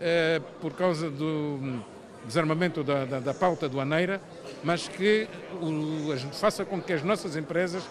eh, 0.00 0.40
por 0.60 0.74
causa 0.74 1.10
do 1.10 1.82
desarmamento 2.26 2.82
da, 2.82 3.04
da, 3.04 3.20
da 3.20 3.34
pauta 3.34 3.66
aduaneira, 3.66 4.20
mas 4.62 4.88
que 4.88 5.28
o, 5.60 6.16
faça 6.32 6.64
com 6.64 6.80
que 6.80 6.92
as 6.92 7.02
nossas 7.02 7.36
empresas 7.36 7.82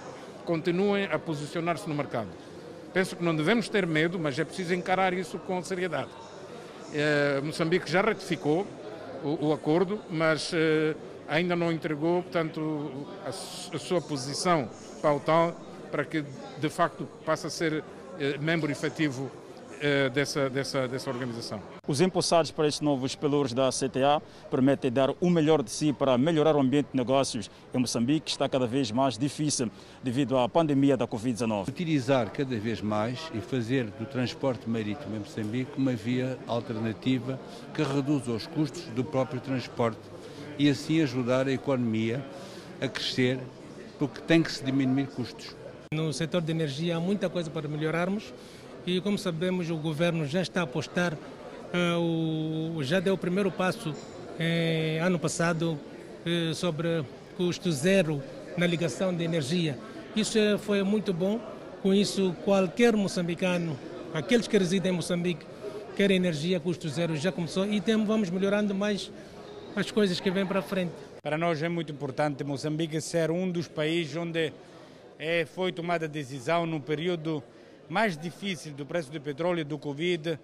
continuem 0.45 1.05
a 1.05 1.18
posicionar-se 1.18 1.88
no 1.88 1.95
mercado. 1.95 2.30
Penso 2.93 3.16
que 3.16 3.24
não 3.24 3.36
devemos 3.36 3.70
ter 3.70 3.88
medo, 3.88 4.20
mas 4.20 4.38
é 4.38 4.43
preciso 4.43 4.74
encarar 4.74 5.14
isso 5.14 5.39
com 5.39 5.62
seriedade. 5.64 6.10
Eh, 6.93 7.41
Moçambique 7.43 7.89
já 7.89 8.01
ratificou 8.01 8.68
o, 9.24 9.47
o 9.47 9.53
acordo, 9.53 9.99
mas 10.12 10.51
eh, 10.53 10.95
ainda 11.28 11.55
não 11.55 11.72
entregou, 11.72 12.22
portanto, 12.22 13.07
a, 13.26 13.30
a, 13.30 13.80
sua 13.80 13.99
posição 13.99 14.70
pautal 15.01 15.55
para 15.91 16.05
que, 16.05 16.24
de 16.60 16.70
facto, 16.70 17.07
passe 17.26 17.47
a 17.47 17.49
ser 17.49 17.84
eh, 18.20 18.38
membro 18.38 18.72
efetivo 18.72 19.32
dessa, 20.13 20.49
dessa, 20.49 20.88
dessa 20.88 21.09
organização. 21.09 21.61
Os 21.88 21.99
empossados 21.99 22.51
para 22.51 22.67
estes 22.67 22.81
novos 22.81 23.15
pelouros 23.15 23.53
da 23.53 23.69
CTA 23.69 24.21
permitem 24.49 24.91
dar 24.91 25.09
o 25.19 25.29
melhor 25.29 25.61
de 25.61 25.71
si 25.71 25.91
para 25.91 26.17
melhorar 26.17 26.55
o 26.55 26.59
ambiente 26.59 26.88
de 26.91 26.97
negócios 26.97 27.49
em 27.73 27.77
Moçambique, 27.77 28.21
que 28.21 28.31
está 28.31 28.47
cada 28.47 28.65
vez 28.65 28.91
mais 28.91 29.17
difícil 29.17 29.69
devido 30.01 30.38
à 30.38 30.47
pandemia 30.47 30.95
da 30.95 31.07
Covid-19. 31.07 31.67
Utilizar 31.67 32.31
cada 32.31 32.57
vez 32.57 32.81
mais 32.81 33.19
e 33.34 33.41
fazer 33.41 33.86
do 33.86 34.05
transporte 34.05 34.69
marítimo 34.69 35.15
em 35.15 35.19
Moçambique 35.19 35.71
uma 35.77 35.93
via 35.93 36.38
alternativa 36.47 37.39
que 37.73 37.84
reduza 37.84 38.31
os 38.31 38.47
custos 38.47 38.84
do 38.95 39.03
próprio 39.03 39.41
transporte 39.41 39.99
e 40.57 40.69
assim 40.69 41.01
ajudar 41.01 41.47
a 41.47 41.51
economia 41.51 42.23
a 42.81 42.88
crescer, 42.88 43.39
porque 43.99 44.21
tem 44.21 44.41
que 44.41 44.51
se 44.51 44.63
diminuir 44.63 45.07
custos. 45.07 45.55
No 45.93 46.11
setor 46.11 46.41
de 46.41 46.51
energia 46.51 46.97
há 46.97 46.99
muita 46.99 47.29
coisa 47.29 47.49
para 47.49 47.67
melhorarmos 47.67 48.34
e, 48.86 48.99
como 49.01 49.17
sabemos, 49.17 49.69
o 49.69 49.77
governo 49.77 50.25
já 50.25 50.41
está 50.41 50.61
a 50.61 50.63
apostar, 50.63 51.17
o, 51.99 52.84
já 52.84 52.99
deu 52.99 53.13
o 53.13 53.17
primeiro 53.17 53.51
passo 53.51 53.95
eh, 54.39 54.99
ano 55.01 55.17
passado 55.17 55.79
eh, 56.25 56.53
sobre 56.53 57.03
custo 57.36 57.71
zero 57.71 58.21
na 58.57 58.67
ligação 58.67 59.13
de 59.15 59.23
energia. 59.23 59.77
Isso 60.15 60.38
foi 60.59 60.84
muito 60.84 61.13
bom, 61.13 61.39
com 61.81 61.93
isso 61.93 62.36
qualquer 62.45 62.95
moçambicano, 62.95 63.77
aqueles 64.13 64.47
que 64.47 64.57
residem 64.57 64.91
em 64.91 64.95
Moçambique, 64.95 65.45
querem 65.95 66.17
energia 66.17 66.59
custo 66.59 66.88
zero, 66.89 67.15
já 67.15 67.31
começou 67.31 67.65
e 67.65 67.81
tem, 67.81 68.03
vamos 68.05 68.29
melhorando 68.29 68.75
mais 68.75 69.11
as 69.75 69.89
coisas 69.89 70.19
que 70.19 70.29
vêm 70.29 70.45
para 70.45 70.61
frente. 70.61 70.93
Para 71.21 71.38
nós 71.38 71.63
é 71.63 71.69
muito 71.69 71.91
importante 71.91 72.43
Moçambique 72.43 72.99
ser 73.01 73.31
um 73.31 73.49
dos 73.49 73.67
países 73.67 74.15
onde 74.15 74.53
é, 75.17 75.45
foi 75.45 75.71
tomada 75.71 76.05
a 76.05 76.09
decisão 76.09 76.65
no 76.65 76.79
período 76.79 77.41
mais 77.94 78.18
difícil 78.18 78.74
do 78.74 78.88
preço 78.88 79.12
do 79.12 79.22
petróleo 79.22 79.60
e 79.60 79.64
do 79.64 79.78
Covid 79.78 80.39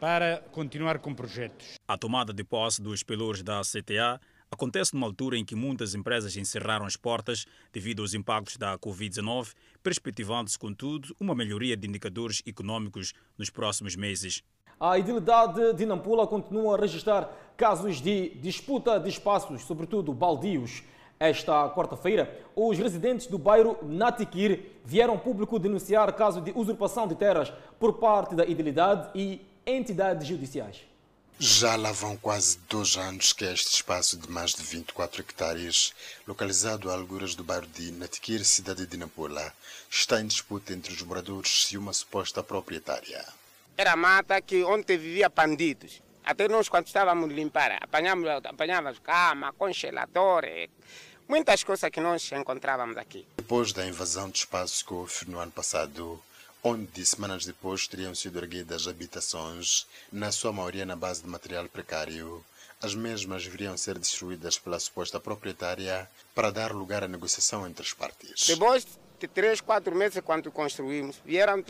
para 0.00 0.42
continuar 0.50 0.98
com 0.98 1.14
projetos. 1.14 1.74
A 1.86 1.96
tomada 1.96 2.32
de 2.32 2.42
posse 2.42 2.82
dos 2.82 3.04
pelouros 3.04 3.44
da 3.44 3.60
CTA 3.60 4.20
acontece 4.50 4.92
numa 4.92 5.06
altura 5.06 5.38
em 5.38 5.44
que 5.44 5.54
muitas 5.54 5.94
empresas 5.94 6.36
encerraram 6.36 6.84
as 6.84 6.96
portas 6.96 7.46
devido 7.72 8.02
aos 8.02 8.12
impactos 8.12 8.56
da 8.56 8.76
Covid-19, 8.76 9.52
perspectivando-se, 9.84 10.58
contudo, 10.58 11.14
uma 11.20 11.32
melhoria 11.32 11.76
de 11.76 11.86
indicadores 11.86 12.42
econômicos 12.44 13.12
nos 13.38 13.50
próximos 13.50 13.94
meses. 13.94 14.42
A 14.80 14.98
idilidade 14.98 15.72
de 15.74 15.86
Nampula 15.86 16.26
continua 16.26 16.76
a 16.76 16.80
registrar 16.80 17.54
casos 17.56 18.00
de 18.00 18.30
disputa 18.30 18.98
de 18.98 19.10
espaços, 19.10 19.62
sobretudo 19.62 20.12
baldios. 20.12 20.82
Esta 21.22 21.68
quarta-feira, 21.68 22.34
os 22.56 22.78
residentes 22.78 23.26
do 23.26 23.36
bairro 23.36 23.76
Natiquir 23.82 24.70
vieram 24.82 25.12
ao 25.12 25.20
público 25.20 25.58
denunciar 25.58 26.10
caso 26.14 26.40
de 26.40 26.50
usurpação 26.52 27.06
de 27.06 27.14
terras 27.14 27.52
por 27.78 27.98
parte 27.98 28.34
da 28.34 28.46
idilidade 28.46 29.10
e 29.14 29.38
entidades 29.66 30.26
judiciais. 30.26 30.78
Já 31.38 31.76
lá 31.76 31.92
vão 31.92 32.16
quase 32.16 32.58
dois 32.70 32.96
anos 32.96 33.34
que 33.34 33.44
este 33.44 33.74
espaço 33.74 34.16
de 34.16 34.30
mais 34.30 34.54
de 34.54 34.62
24 34.62 35.20
hectares, 35.20 35.92
localizado 36.26 36.90
a 36.90 36.94
alguras 36.94 37.34
do 37.34 37.44
bairro 37.44 37.66
de 37.66 37.92
Natiquir, 37.92 38.42
cidade 38.42 38.86
de 38.86 38.96
Nampula, 38.96 39.52
está 39.90 40.22
em 40.22 40.26
disputa 40.26 40.72
entre 40.72 40.90
os 40.90 41.02
moradores 41.02 41.70
e 41.70 41.76
uma 41.76 41.92
suposta 41.92 42.42
proprietária. 42.42 43.22
Era 43.76 43.94
mata 43.94 44.40
que 44.40 44.64
ontem 44.64 44.96
vivia 44.96 45.28
bandidos. 45.28 46.00
Até 46.24 46.46
nós, 46.48 46.68
quando 46.68 46.86
estávamos 46.86 47.30
a 47.30 47.32
limpar, 47.32 47.78
apanhávamos, 47.82 48.44
apanhávamos 48.44 48.98
cama, 49.00 49.52
congelador, 49.54 50.44
muitas 51.30 51.62
coisas 51.62 51.88
que 51.90 52.00
nós 52.00 52.28
encontrávamos 52.32 52.96
aqui. 52.96 53.24
Depois 53.36 53.72
da 53.72 53.86
invasão 53.86 54.28
de 54.28 54.38
espaços 54.38 54.82
que 54.82 54.92
houve 54.92 55.14
no 55.28 55.38
ano 55.38 55.52
passado, 55.52 56.20
onde 56.62 57.06
semanas 57.06 57.46
depois 57.46 57.86
teriam 57.86 58.12
sido 58.16 58.40
erguidas 58.40 58.88
habitações, 58.88 59.86
na 60.10 60.32
sua 60.32 60.52
maioria 60.52 60.84
na 60.84 60.96
base 60.96 61.22
de 61.22 61.28
material 61.28 61.68
precário, 61.68 62.44
as 62.82 62.96
mesmas 62.96 63.44
deveriam 63.44 63.76
ser 63.76 63.96
destruídas 63.96 64.58
pela 64.58 64.80
suposta 64.80 65.20
proprietária 65.20 66.10
para 66.34 66.50
dar 66.50 66.72
lugar 66.72 67.04
à 67.04 67.08
negociação 67.08 67.64
entre 67.64 67.86
as 67.86 67.92
partes. 67.92 68.48
Depois 68.48 68.84
de 69.20 69.28
três, 69.28 69.60
quatro 69.60 69.94
meses, 69.94 70.20
quando 70.24 70.50
construímos, 70.50 71.20
vieram 71.24 71.62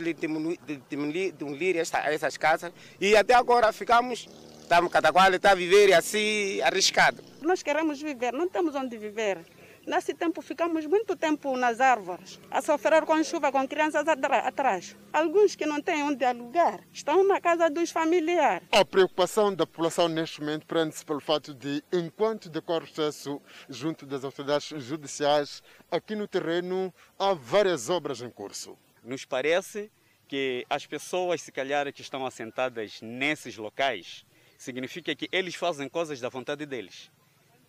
demolir 0.88 1.76
esta, 1.76 1.98
essas 1.98 2.36
casas 2.38 2.72
e 2.98 3.14
até 3.14 3.34
agora 3.34 3.72
ficamos, 3.72 4.26
estamos 4.70 4.92
cada 4.92 5.12
qual 5.12 5.34
está 5.34 5.50
a 5.50 5.54
viver 5.56 5.92
assim, 5.92 6.60
arriscado. 6.60 7.24
Nós 7.42 7.60
queremos 7.60 8.00
viver, 8.00 8.32
não 8.32 8.48
temos 8.48 8.72
onde 8.76 8.96
viver. 8.96 9.44
Nesse 9.84 10.14
tempo 10.14 10.40
ficamos 10.40 10.86
muito 10.86 11.16
tempo 11.16 11.56
nas 11.56 11.80
árvores, 11.80 12.38
a 12.48 12.62
sofrer 12.62 13.04
com 13.04 13.20
chuva, 13.24 13.50
com 13.50 13.66
crianças 13.66 14.06
atrás. 14.06 14.96
Alguns 15.12 15.56
que 15.56 15.66
não 15.66 15.82
têm 15.82 16.04
onde 16.04 16.24
alugar 16.24 16.78
estão 16.92 17.26
na 17.26 17.40
casa 17.40 17.68
dos 17.68 17.90
familiares. 17.90 18.68
A 18.70 18.84
preocupação 18.84 19.52
da 19.52 19.66
população 19.66 20.08
neste 20.08 20.38
momento 20.38 20.64
prende-se 20.66 21.04
pelo 21.04 21.20
fato 21.20 21.52
de, 21.52 21.82
enquanto 21.92 22.48
decorre 22.48 22.84
o 22.84 22.92
processo 22.92 23.42
junto 23.68 24.06
das 24.06 24.22
autoridades 24.22 24.68
judiciais, 24.84 25.64
aqui 25.90 26.14
no 26.14 26.28
terreno 26.28 26.94
há 27.18 27.34
várias 27.34 27.90
obras 27.90 28.22
em 28.22 28.30
curso. 28.30 28.78
Nos 29.02 29.24
parece 29.24 29.90
que 30.28 30.64
as 30.70 30.86
pessoas, 30.86 31.42
se 31.42 31.50
calhar, 31.50 31.92
que 31.92 32.02
estão 32.02 32.24
assentadas 32.24 33.00
nesses 33.02 33.56
locais, 33.56 34.24
significa 34.60 35.14
que 35.14 35.26
eles 35.32 35.54
fazem 35.54 35.88
coisas 35.88 36.20
da 36.20 36.28
vontade 36.28 36.66
deles. 36.66 37.10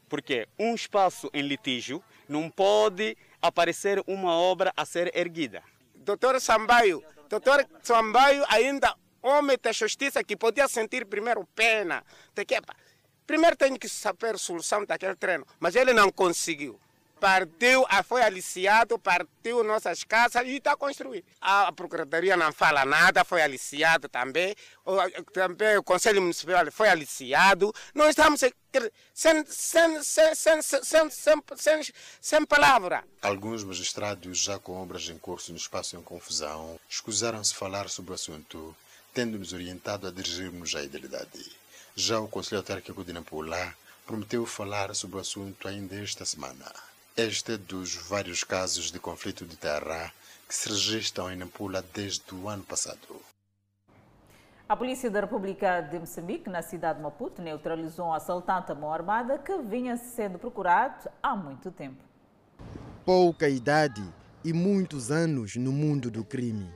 Porque 0.09 0.45
um 0.59 0.75
espaço 0.75 1.29
em 1.33 1.41
litígio 1.41 2.03
não 2.27 2.49
pode 2.49 3.17
aparecer 3.41 4.03
uma 4.05 4.33
obra 4.33 4.73
a 4.75 4.85
ser 4.85 5.09
erguida. 5.15 5.63
Doutor 5.95 6.39
Sambaio, 6.41 7.01
doutor 7.29 7.65
Sambaio 7.81 8.43
ainda 8.49 8.93
homem 9.21 9.57
da 9.61 9.71
justiça 9.71 10.21
que 10.21 10.35
podia 10.35 10.67
sentir 10.67 11.05
primeiro 11.05 11.47
pena. 11.55 12.03
Primeiro 13.25 13.55
tem 13.55 13.77
que 13.77 13.87
saber 13.87 14.35
a 14.35 14.37
solução 14.37 14.83
daquele 14.83 15.15
treino, 15.15 15.47
mas 15.61 15.77
ele 15.77 15.93
não 15.93 16.11
conseguiu 16.11 16.77
partiu, 17.21 17.85
foi 18.03 18.23
aliciado, 18.23 18.97
partiu 18.97 19.63
nossas 19.63 20.03
casas 20.03 20.41
e 20.47 20.57
está 20.57 20.75
construindo. 20.75 21.23
A 21.39 21.71
Procuradoria 21.71 22.35
não 22.35 22.51
fala 22.51 22.83
nada, 22.83 23.23
foi 23.23 23.43
aliciado 23.43 24.09
também, 24.09 24.55
o, 24.83 24.97
também 25.31 25.77
o 25.77 25.83
Conselho 25.83 26.19
Municipal 26.19 26.65
foi 26.71 26.89
aliciado. 26.89 27.71
Nós 27.93 28.09
estamos 28.09 28.39
sem, 28.39 29.45
sem, 29.45 30.03
sem, 30.03 30.33
sem, 30.33 30.61
sem, 30.63 31.11
sem, 31.11 31.81
sem 32.19 32.45
palavra. 32.45 33.03
Alguns 33.21 33.63
magistrados, 33.63 34.39
já 34.39 34.57
com 34.57 34.81
obras 34.81 35.07
em 35.07 35.17
curso 35.19 35.51
no 35.51 35.57
espaço 35.59 35.95
em 35.95 36.01
confusão, 36.01 36.79
escusaram-se 36.89 37.53
falar 37.53 37.87
sobre 37.87 38.11
o 38.11 38.15
assunto, 38.15 38.75
tendo-nos 39.13 39.53
orientado 39.53 40.07
a 40.07 40.11
dirigirmos 40.11 40.73
à 40.73 40.81
idealidade. 40.81 41.51
Já 41.95 42.19
o 42.19 42.27
Conselho 42.27 42.57
Autárquico 42.57 43.03
de 43.03 43.13
Nampula 43.13 43.75
prometeu 44.07 44.43
falar 44.47 44.95
sobre 44.95 45.17
o 45.17 45.19
assunto 45.19 45.67
ainda 45.67 45.95
esta 46.01 46.25
semana. 46.25 46.90
Este 47.17 47.53
é 47.53 47.57
dos 47.57 47.93
vários 47.95 48.41
casos 48.41 48.89
de 48.89 48.97
conflito 48.97 49.45
de 49.45 49.57
terra 49.57 50.13
que 50.47 50.55
se 50.55 50.69
registram 50.69 51.29
em 51.29 51.35
Nampula 51.35 51.83
desde 51.93 52.33
o 52.33 52.47
ano 52.47 52.63
passado. 52.63 53.19
A 54.67 54.77
Polícia 54.77 55.11
da 55.11 55.19
República 55.19 55.81
de 55.81 55.99
Moçambique, 55.99 56.49
na 56.49 56.61
cidade 56.61 56.99
de 56.99 57.03
Maputo, 57.03 57.41
neutralizou 57.41 58.07
um 58.07 58.13
assaltante 58.13 58.71
à 58.71 58.75
mão 58.75 58.93
armada 58.93 59.37
que 59.37 59.57
vinha 59.57 59.97
sendo 59.97 60.39
procurado 60.39 61.09
há 61.21 61.35
muito 61.35 61.69
tempo. 61.69 62.01
Pouca 63.05 63.49
idade 63.49 64.01
e 64.45 64.53
muitos 64.53 65.11
anos 65.11 65.57
no 65.57 65.73
mundo 65.73 66.09
do 66.09 66.23
crime. 66.23 66.71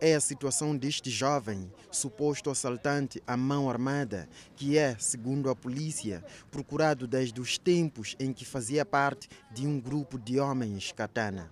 É 0.00 0.14
a 0.14 0.20
situação 0.20 0.76
deste 0.76 1.10
jovem, 1.10 1.68
suposto 1.90 2.50
assaltante 2.50 3.20
à 3.26 3.36
mão 3.36 3.68
armada, 3.68 4.28
que 4.54 4.78
é, 4.78 4.96
segundo 4.96 5.50
a 5.50 5.56
polícia, 5.56 6.24
procurado 6.52 7.04
desde 7.04 7.40
os 7.40 7.58
tempos 7.58 8.14
em 8.20 8.32
que 8.32 8.44
fazia 8.44 8.86
parte 8.86 9.28
de 9.50 9.66
um 9.66 9.80
grupo 9.80 10.16
de 10.16 10.38
homens 10.38 10.92
katana. 10.92 11.50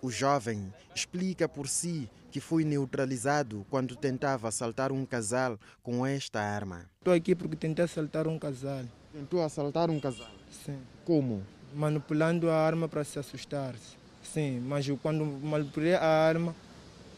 O 0.00 0.10
jovem 0.10 0.72
explica 0.94 1.46
por 1.46 1.68
si 1.68 2.08
que 2.30 2.40
foi 2.40 2.64
neutralizado 2.64 3.66
quando 3.68 3.94
tentava 3.94 4.48
assaltar 4.48 4.90
um 4.90 5.04
casal 5.04 5.58
com 5.82 6.06
esta 6.06 6.40
arma. 6.40 6.86
Estou 6.98 7.12
aqui 7.12 7.34
porque 7.34 7.56
tentei 7.56 7.84
assaltar 7.84 8.26
um 8.26 8.38
casal. 8.38 8.84
Tentou 9.12 9.44
assaltar 9.44 9.90
um 9.90 10.00
casal? 10.00 10.30
Sim. 10.64 10.78
Como? 11.04 11.42
Manipulando 11.74 12.48
a 12.48 12.56
arma 12.56 12.88
para 12.88 13.04
se 13.04 13.18
assustar. 13.18 13.74
Sim, 14.22 14.60
mas 14.60 14.88
quando 15.02 15.26
manipulei 15.26 15.94
a 15.94 16.06
arma, 16.06 16.56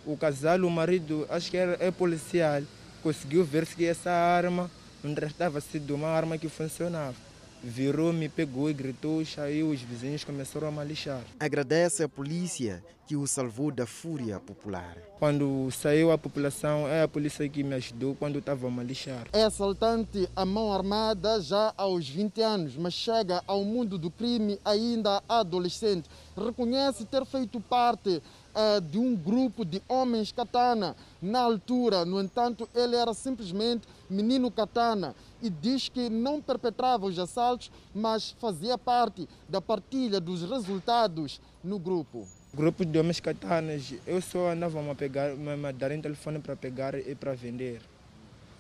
o 0.07 0.17
casal, 0.17 0.61
o 0.61 0.71
marido, 0.71 1.27
acho 1.29 1.51
que 1.51 1.57
era, 1.57 1.77
é 1.81 1.91
policial, 1.91 2.63
conseguiu 3.03 3.45
ver 3.45 3.67
se 3.67 3.85
essa 3.85 4.11
arma 4.11 4.71
não 5.03 5.15
tratava 5.15 5.61
se 5.61 5.79
de 5.79 5.93
uma 5.93 6.09
arma 6.09 6.39
que 6.39 6.49
funcionava. 6.49 7.17
Virou, 7.63 8.13
me 8.13 8.29
pegou 8.29 8.69
e 8.69 8.75
gritou, 8.75 9.25
saiu, 9.25 9.71
os 9.71 9.81
vizinhos 9.81 10.23
começaram 10.23 10.69
a 10.69 10.71
malixar. 10.71 11.23
Agradece 11.41 12.03
à 12.03 12.09
polícia 12.09 12.85
que 13.07 13.17
o 13.17 13.27
salvou 13.27 13.71
da 13.71 13.87
fúria 13.87 14.39
popular. 14.41 14.97
Quando 15.19 15.71
saiu 15.71 16.11
a 16.11 16.19
população, 16.19 16.89
é 16.89 17.03
a 17.03 17.09
polícia 17.09 17.49
que 17.49 17.63
me 17.63 17.75
ajudou 17.75 18.15
quando 18.15 18.39
estava 18.39 18.67
a 18.67 18.71
malixar. 18.71 19.27
É 19.33 19.45
assaltante 19.45 20.29
à 20.35 20.45
mão 20.45 20.73
armada 20.73 21.41
já 21.41 21.73
aos 21.77 22.09
20 22.09 22.41
anos, 22.43 22.77
mas 22.77 22.95
chega 22.95 23.43
ao 23.47 23.65
mundo 23.65 23.99
do 23.99 24.11
crime 24.11 24.59
ainda 24.65 25.23
adolescente. 25.29 26.09
Reconhece 26.37 27.05
ter 27.05 27.25
feito 27.27 27.61
parte 27.61 28.23
uh, 28.55 28.81
de 28.81 28.99
um 28.99 29.15
grupo 29.15 29.65
de 29.65 29.83
homens 29.89 30.33
katana 30.33 30.97
na 31.21 31.41
altura. 31.41 32.05
No 32.05 32.21
entanto, 32.21 32.69
ele 32.75 32.97
era 32.97 33.13
simplesmente 33.13 33.87
menino 34.09 34.51
katana 34.51 35.15
e 35.43 35.51
diz 35.51 35.89
que 35.89 36.09
não 36.09 36.41
perpetrava 36.41 37.07
os 37.07 37.19
assaltos, 37.19 37.71
mas 37.95 38.31
fazia 38.41 38.79
parte 38.79 39.29
da 39.49 39.61
partilha 39.61 40.21
dos 40.21 40.49
resultados 40.49 41.41
no 41.63 41.79
grupo. 41.79 42.27
Grupo 42.55 42.85
de 42.85 42.99
homens 42.99 43.21
katanas, 43.21 43.95
eu 44.07 44.21
só 44.21 44.51
andava 44.51 44.91
a 44.91 44.95
pegar, 44.95 45.31
a 45.33 45.73
dar 45.73 45.91
um 45.91 46.01
telefone 46.01 46.39
para 46.39 46.55
pegar 46.55 46.95
e 46.95 47.15
para 47.15 47.35
vender. 47.35 47.81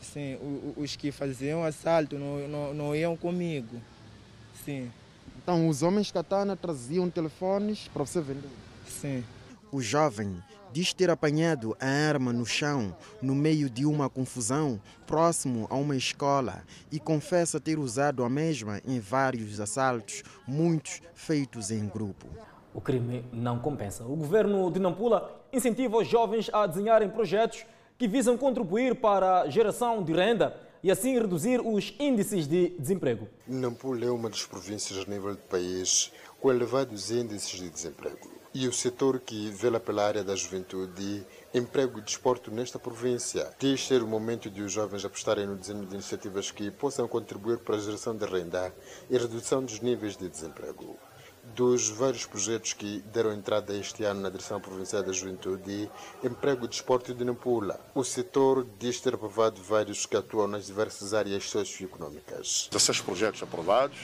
Sim, 0.00 0.36
os 0.76 0.96
que 0.96 1.10
faziam 1.10 1.64
assalto 1.64 2.18
não, 2.18 2.48
não, 2.48 2.74
não 2.74 2.96
iam 2.96 3.16
comigo. 3.16 3.80
Sim. 4.64 4.90
Então 5.42 5.68
os 5.68 5.82
homens 5.82 6.10
katana 6.10 6.56
traziam 6.56 7.08
telefones 7.08 7.88
para 7.88 8.04
você 8.04 8.20
vender? 8.20 8.50
Sim. 8.86 9.24
O 9.74 9.80
jovem 9.80 10.40
diz 10.70 10.92
ter 10.92 11.10
apanhado 11.10 11.76
a 11.80 11.84
arma 11.84 12.32
no 12.32 12.46
chão, 12.46 12.96
no 13.20 13.34
meio 13.34 13.68
de 13.68 13.84
uma 13.84 14.08
confusão, 14.08 14.80
próximo 15.04 15.66
a 15.68 15.74
uma 15.74 15.96
escola, 15.96 16.62
e 16.92 17.00
confessa 17.00 17.58
ter 17.58 17.76
usado 17.76 18.22
a 18.22 18.30
mesma 18.30 18.80
em 18.86 19.00
vários 19.00 19.58
assaltos, 19.58 20.22
muitos 20.46 21.02
feitos 21.12 21.72
em 21.72 21.88
grupo. 21.88 22.28
O 22.72 22.80
crime 22.80 23.24
não 23.32 23.58
compensa. 23.58 24.04
O 24.04 24.14
governo 24.14 24.70
de 24.70 24.78
Nampula 24.78 25.44
incentiva 25.52 25.96
os 25.96 26.06
jovens 26.06 26.48
a 26.52 26.68
desenharem 26.68 27.08
projetos 27.08 27.66
que 27.98 28.06
visam 28.06 28.38
contribuir 28.38 28.94
para 28.94 29.40
a 29.40 29.50
geração 29.50 30.04
de 30.04 30.12
renda 30.12 30.56
e 30.84 30.90
assim 30.92 31.18
reduzir 31.18 31.60
os 31.60 31.92
índices 31.98 32.46
de 32.46 32.68
desemprego. 32.78 33.26
Nampula 33.44 34.04
é 34.04 34.10
uma 34.12 34.30
das 34.30 34.46
províncias 34.46 35.04
a 35.04 35.10
nível 35.10 35.32
do 35.32 35.42
país 35.42 36.12
com 36.40 36.52
elevados 36.52 37.10
índices 37.10 37.58
de 37.58 37.68
desemprego. 37.68 38.33
E 38.56 38.68
o 38.68 38.72
setor 38.72 39.18
que 39.18 39.50
vela 39.50 39.80
pela 39.80 40.06
área 40.06 40.22
da 40.22 40.36
juventude, 40.36 41.26
emprego 41.52 41.98
e 41.98 42.02
desporto 42.02 42.52
nesta 42.52 42.78
província, 42.78 43.50
diz 43.58 43.84
ser 43.84 44.00
o 44.00 44.06
momento 44.06 44.48
de 44.48 44.62
os 44.62 44.70
jovens 44.70 45.04
apostarem 45.04 45.44
no 45.44 45.56
desenho 45.56 45.84
de 45.84 45.92
iniciativas 45.92 46.52
que 46.52 46.70
possam 46.70 47.08
contribuir 47.08 47.58
para 47.58 47.74
a 47.74 47.80
geração 47.80 48.16
de 48.16 48.24
renda 48.24 48.72
e 49.10 49.18
redução 49.18 49.64
dos 49.64 49.80
níveis 49.80 50.16
de 50.16 50.28
desemprego 50.28 50.96
dos 51.54 51.88
vários 51.90 52.24
projetos 52.24 52.72
que 52.72 53.02
deram 53.12 53.32
entrada 53.32 53.76
este 53.76 54.04
ano 54.04 54.20
na 54.20 54.30
Direção 54.30 54.60
Provincial 54.60 55.02
da 55.02 55.12
Juventude 55.12 55.90
Emprego 56.22 56.64
e 56.64 56.68
Desporto 56.68 57.12
de 57.12 57.24
Nampula. 57.24 57.78
O 57.94 58.02
setor 58.02 58.66
diz 58.78 59.00
ter 59.00 59.14
aprovado 59.14 59.60
vários 59.62 60.06
que 60.06 60.16
atuam 60.16 60.46
nas 60.46 60.64
diversas 60.64 61.12
áreas 61.12 61.50
socioeconómicas. 61.50 62.68
16 62.70 63.00
projetos 63.02 63.42
aprovados, 63.42 63.98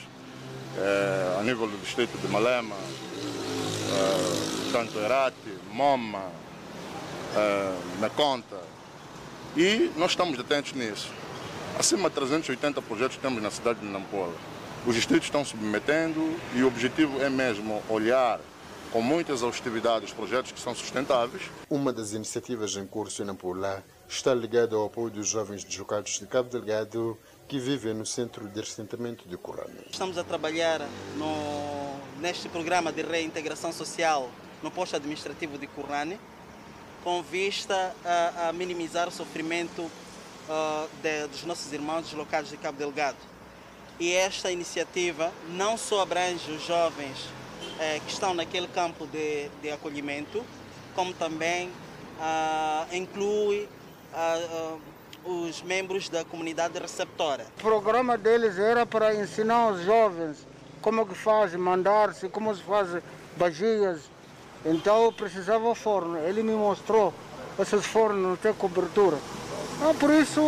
eh, 0.77 1.37
a 1.39 1.43
nível 1.43 1.67
do 1.67 1.77
distrito 1.77 2.15
de 2.19 2.27
Malema, 2.27 2.75
eh, 3.91 4.71
tanto 4.71 4.97
Erate, 4.99 5.57
Moma, 5.71 6.31
eh, 7.35 7.75
Meconta, 7.99 8.59
e 9.55 9.91
nós 9.97 10.11
estamos 10.11 10.39
atentos 10.39 10.73
nisso. 10.73 11.09
Acima 11.77 12.09
de 12.09 12.15
380 12.15 12.81
projetos 12.81 13.17
temos 13.17 13.41
na 13.41 13.51
cidade 13.51 13.79
de 13.79 13.85
Nampula. 13.85 14.33
Os 14.85 14.95
distritos 14.95 15.27
estão 15.27 15.43
submetendo 15.43 16.35
e 16.55 16.63
o 16.63 16.67
objetivo 16.67 17.21
é 17.21 17.29
mesmo 17.29 17.83
olhar 17.89 18.39
com 18.91 19.01
muita 19.01 19.31
exaustividade 19.31 20.05
os 20.05 20.13
projetos 20.13 20.51
que 20.51 20.59
são 20.59 20.75
sustentáveis. 20.75 21.43
Uma 21.69 21.93
das 21.93 22.13
iniciativas 22.13 22.75
em 22.75 22.85
curso 22.85 23.21
em 23.21 23.25
Nampula 23.25 23.83
está 24.07 24.33
ligada 24.33 24.75
ao 24.75 24.85
apoio 24.85 25.09
dos 25.09 25.27
jovens 25.27 25.63
deslocados 25.63 26.19
de 26.19 26.25
Cabo 26.25 26.49
Delgado 26.49 27.17
que 27.51 27.59
vivem 27.59 27.93
no 27.93 28.05
centro 28.05 28.47
de 28.47 28.61
assentamento 28.61 29.27
de 29.27 29.35
Currane. 29.35 29.75
Estamos 29.91 30.17
a 30.17 30.23
trabalhar 30.23 30.79
no, 31.17 32.21
neste 32.21 32.47
programa 32.47 32.93
de 32.93 33.01
reintegração 33.01 33.73
social 33.73 34.31
no 34.63 34.71
posto 34.71 34.95
administrativo 34.95 35.57
de 35.57 35.67
Currane 35.67 36.17
com 37.03 37.21
vista 37.21 37.93
a, 38.05 38.47
a 38.47 38.53
minimizar 38.53 39.09
o 39.09 39.11
sofrimento 39.11 39.81
uh, 39.81 40.87
de, 41.03 41.27
dos 41.27 41.43
nossos 41.43 41.73
irmãos 41.73 42.03
deslocados 42.03 42.49
de 42.49 42.55
Cabo 42.55 42.77
Delgado. 42.77 43.17
E 43.99 44.13
esta 44.13 44.49
iniciativa 44.49 45.29
não 45.49 45.77
só 45.77 46.03
abrange 46.03 46.49
os 46.53 46.65
jovens 46.65 47.17
eh, 47.81 47.99
que 48.05 48.13
estão 48.13 48.33
naquele 48.33 48.67
campo 48.67 49.05
de, 49.07 49.49
de 49.61 49.71
acolhimento, 49.71 50.41
como 50.95 51.13
também 51.13 51.69
ah, 52.17 52.87
inclui 52.93 53.67
ah, 54.13 54.77
os 55.25 55.61
membros 55.61 56.09
da 56.09 56.23
comunidade 56.25 56.79
receptora. 56.79 57.45
O 57.57 57.61
programa 57.61 58.17
deles 58.17 58.57
era 58.57 58.85
para 58.85 59.13
ensinar 59.15 59.69
os 59.69 59.83
jovens 59.83 60.47
como 60.81 61.05
que 61.05 61.15
faz 61.15 61.53
mandar-se, 61.55 62.27
como 62.29 62.53
se 62.55 62.63
faz 62.63 63.01
bagias. 63.37 64.01
Então 64.65 65.11
precisava 65.13 65.73
forno. 65.75 66.17
Ele 66.17 66.43
me 66.43 66.53
mostrou 66.53 67.13
esses 67.59 67.85
fornos 67.85 68.21
não 68.21 68.35
têm 68.35 68.53
cobertura. 68.53 69.17
Então, 69.75 69.95
por 69.95 70.09
isso 70.11 70.41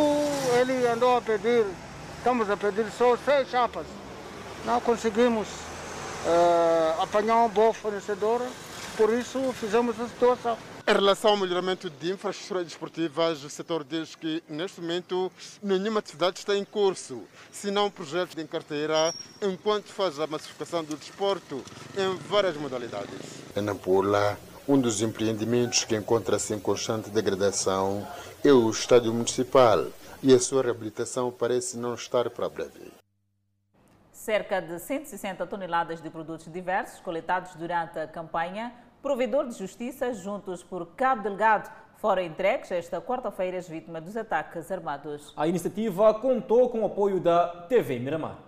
ele 0.60 0.86
andou 0.88 1.18
a 1.18 1.22
pedir 1.22 1.66
Estamos 2.24 2.50
a 2.50 2.56
pedir 2.56 2.90
só 2.98 3.18
seis 3.18 3.50
chapas. 3.50 3.86
Não 4.64 4.80
conseguimos 4.80 5.46
uh, 5.46 7.02
apanhar 7.02 7.36
uma 7.36 7.50
boa 7.50 7.74
fornecedora, 7.74 8.46
por 8.96 9.12
isso 9.12 9.54
fizemos 9.60 10.00
a 10.00 10.08
situação. 10.08 10.58
Em 10.86 10.92
relação 10.92 11.32
ao 11.32 11.38
melhoramento 11.38 11.90
de 11.90 12.12
infraestruturas 12.12 12.66
desportivas, 12.66 13.42
o 13.46 13.50
setor 13.50 13.86
diz 13.86 14.16
que 14.16 14.44
neste 14.50 14.82
momento 14.82 15.32
nenhuma 15.62 16.02
atividade 16.02 16.40
está 16.40 16.58
em 16.58 16.66
curso, 16.66 17.24
senão 17.54 17.90
projetos 17.90 18.36
de 18.36 18.44
carteira, 18.44 19.14
enquanto 19.42 19.86
faz 19.86 20.20
a 20.20 20.28
massificação 20.28 20.84
do 20.84 20.98
desporto 20.98 21.64
em 21.98 22.18
várias 22.28 22.58
modalidades. 22.58 23.18
Em 23.56 23.62
Nampula, 23.62 24.38
um 24.68 24.78
dos 24.78 25.02
empreendimentos 25.02 25.86
que 25.86 25.96
encontra-se 25.96 26.54
em 26.54 26.60
constante 26.60 27.10
degradação 27.10 28.06
é 28.44 28.52
o 28.52 28.70
estádio 28.70 29.14
municipal 29.14 29.88
e 30.22 30.34
a 30.34 30.40
sua 30.40 30.64
reabilitação 30.64 31.32
parece 31.32 31.78
não 31.78 31.94
estar 31.94 32.30
para 32.30 32.50
breve. 32.50 32.92
Cerca 34.12 34.62
de 34.62 34.78
160 34.80 35.48
toneladas 35.48 36.02
de 36.02 36.10
produtos 36.10 36.52
diversos 36.52 37.00
coletados 37.00 37.56
durante 37.56 37.98
a 38.00 38.06
campanha 38.06 38.74
Provedor 39.04 39.50
de 39.50 39.58
Justiça 39.58 40.14
Juntos 40.14 40.64
por 40.64 40.96
Cabo 40.96 41.24
Delgado 41.24 41.70
foram 41.98 42.22
entregues 42.22 42.72
esta 42.72 43.02
quarta-feira 43.02 43.58
às 43.58 43.68
vítimas 43.68 44.02
dos 44.02 44.16
ataques 44.16 44.72
armados. 44.72 45.34
A 45.36 45.46
iniciativa 45.46 46.14
contou 46.14 46.70
com 46.70 46.84
o 46.84 46.86
apoio 46.86 47.20
da 47.20 47.50
TV 47.68 48.00
Miramar. 48.00 48.40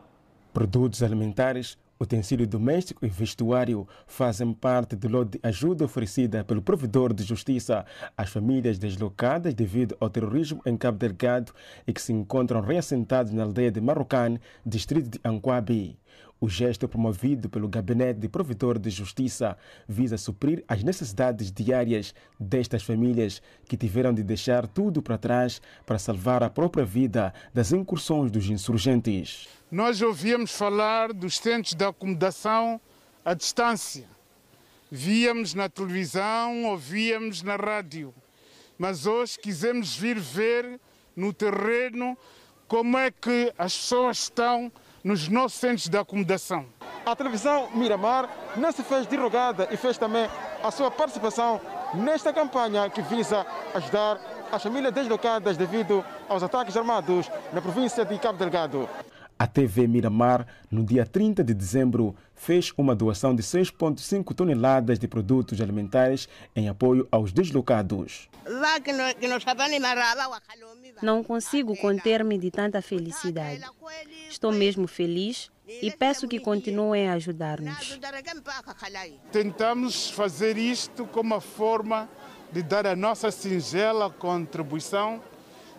Produtos 0.54 1.04
alimentares 1.04 1.78
Utensílio 1.98 2.46
doméstico 2.46 3.06
e 3.06 3.10
vestuário 3.10 3.88
fazem 4.06 4.52
parte 4.52 4.98
do 4.98 5.08
lote 5.08 5.38
de 5.38 5.40
ajuda 5.48 5.86
oferecida 5.86 6.44
pelo 6.44 6.62
provedor 6.62 7.14
de 7.14 7.24
justiça 7.24 7.86
às 8.18 8.30
famílias 8.30 8.78
deslocadas 8.78 9.54
devido 9.54 9.96
ao 10.02 10.10
terrorismo 10.10 10.62
em 10.66 10.76
Cabo 10.76 10.98
Delgado 10.98 11.54
e 11.88 11.94
que 11.94 12.02
se 12.02 12.12
encontram 12.12 12.60
reassentados 12.60 13.32
na 13.32 13.44
aldeia 13.44 13.72
de 13.72 13.80
Marrocane, 13.80 14.42
distrito 14.66 15.10
de 15.10 15.20
Anquabi. 15.24 15.98
O 16.40 16.50
gesto 16.50 16.88
promovido 16.88 17.50
pelo 17.50 17.68
Gabinete 17.68 18.20
de 18.20 18.28
Provedor 18.28 18.78
de 18.78 18.90
Justiça 18.90 19.58
visa 19.88 20.18
suprir 20.18 20.64
as 20.68 20.84
necessidades 20.84 21.50
diárias 21.50 22.14
destas 22.38 22.84
famílias 22.84 23.42
que 23.70 23.78
tiveram 23.78 24.14
de 24.14 24.22
deixar 24.22 24.68
tudo 24.68 25.02
para 25.02 25.18
trás 25.18 25.62
para 25.86 25.98
salvar 25.98 26.44
a 26.44 26.50
própria 26.50 26.84
vida 26.84 27.34
das 27.54 27.72
incursões 27.72 28.30
dos 28.30 28.50
insurgentes. 28.50 29.48
Nós 29.72 30.02
ouvíamos 30.02 30.52
falar 30.52 31.14
dos 31.14 31.38
centros 31.38 31.74
de 31.74 31.86
acomodação 31.86 32.82
à 33.24 33.34
distância. 33.34 34.06
Víamos 34.92 35.54
na 35.54 35.70
televisão, 35.70 36.66
ouvíamos 36.66 37.42
na 37.44 37.56
rádio. 37.56 38.14
Mas 38.78 39.06
hoje 39.06 39.40
quisemos 39.40 39.96
vir 39.96 40.20
ver 40.20 40.82
no 41.16 41.32
terreno 41.32 42.18
como 42.68 42.98
é 42.98 43.10
que 43.10 43.54
as 43.58 43.76
pessoas 43.76 44.24
estão 44.24 44.72
nos 45.06 45.30
nossos 45.30 45.60
centros 45.60 45.88
de 45.88 45.96
acomodação. 46.00 46.66
A 47.06 47.16
televisão 47.16 47.70
Miramar 47.76 48.28
não 48.58 48.72
se 48.72 48.82
fez 48.82 49.06
derrogada 49.06 49.68
e 49.70 49.78
fez 49.78 50.00
também 50.00 50.28
a 50.64 50.72
sua 50.72 50.90
participação 50.90 51.62
nesta 51.94 52.34
campanha 52.34 52.90
que 52.90 53.04
visa 53.04 53.46
ajudar 53.76 54.20
as 54.52 54.64
famílias 54.64 54.92
deslocadas 54.92 55.58
devido 55.58 56.04
aos 56.28 56.42
ataques 56.42 56.76
armados 56.76 57.30
na 57.54 57.62
província 57.62 58.04
de 58.04 58.18
Cabo 58.18 58.40
Delgado. 58.40 58.90
A 59.38 59.46
TV 59.46 59.86
Miramar, 59.86 60.48
no 60.72 60.82
dia 60.86 61.06
30 61.06 61.44
de 61.44 61.54
dezembro, 61.54 62.16
fez 62.34 62.72
uma 62.78 62.96
doação 62.96 63.36
de 63.36 63.44
6,5 63.44 64.34
toneladas 64.34 64.98
de 64.98 65.10
produtos 65.10 65.60
alimentares 65.60 66.30
em 66.56 66.70
apoio 66.70 67.06
aos 67.12 67.34
deslocados. 67.34 68.30
Não 71.02 71.22
consigo 71.22 71.76
conter-me 71.76 72.38
de 72.38 72.50
tanta 72.50 72.82
felicidade. 72.82 73.62
Estou 74.30 74.54
mesmo 74.54 74.88
feliz 74.88 75.52
e 75.68 75.92
peço 75.92 76.30
que 76.30 76.40
continuem 76.40 77.10
a 77.10 77.14
ajudar-nos. 77.14 78.00
Tentamos 79.34 80.12
fazer 80.12 80.58
isto 80.58 81.06
como 81.08 81.34
uma 81.34 81.42
forma 81.42 82.08
de 82.54 82.64
dar 82.64 82.88
a 82.88 82.96
nossa 82.96 83.30
singela 83.32 84.10
contribuição 84.10 85.22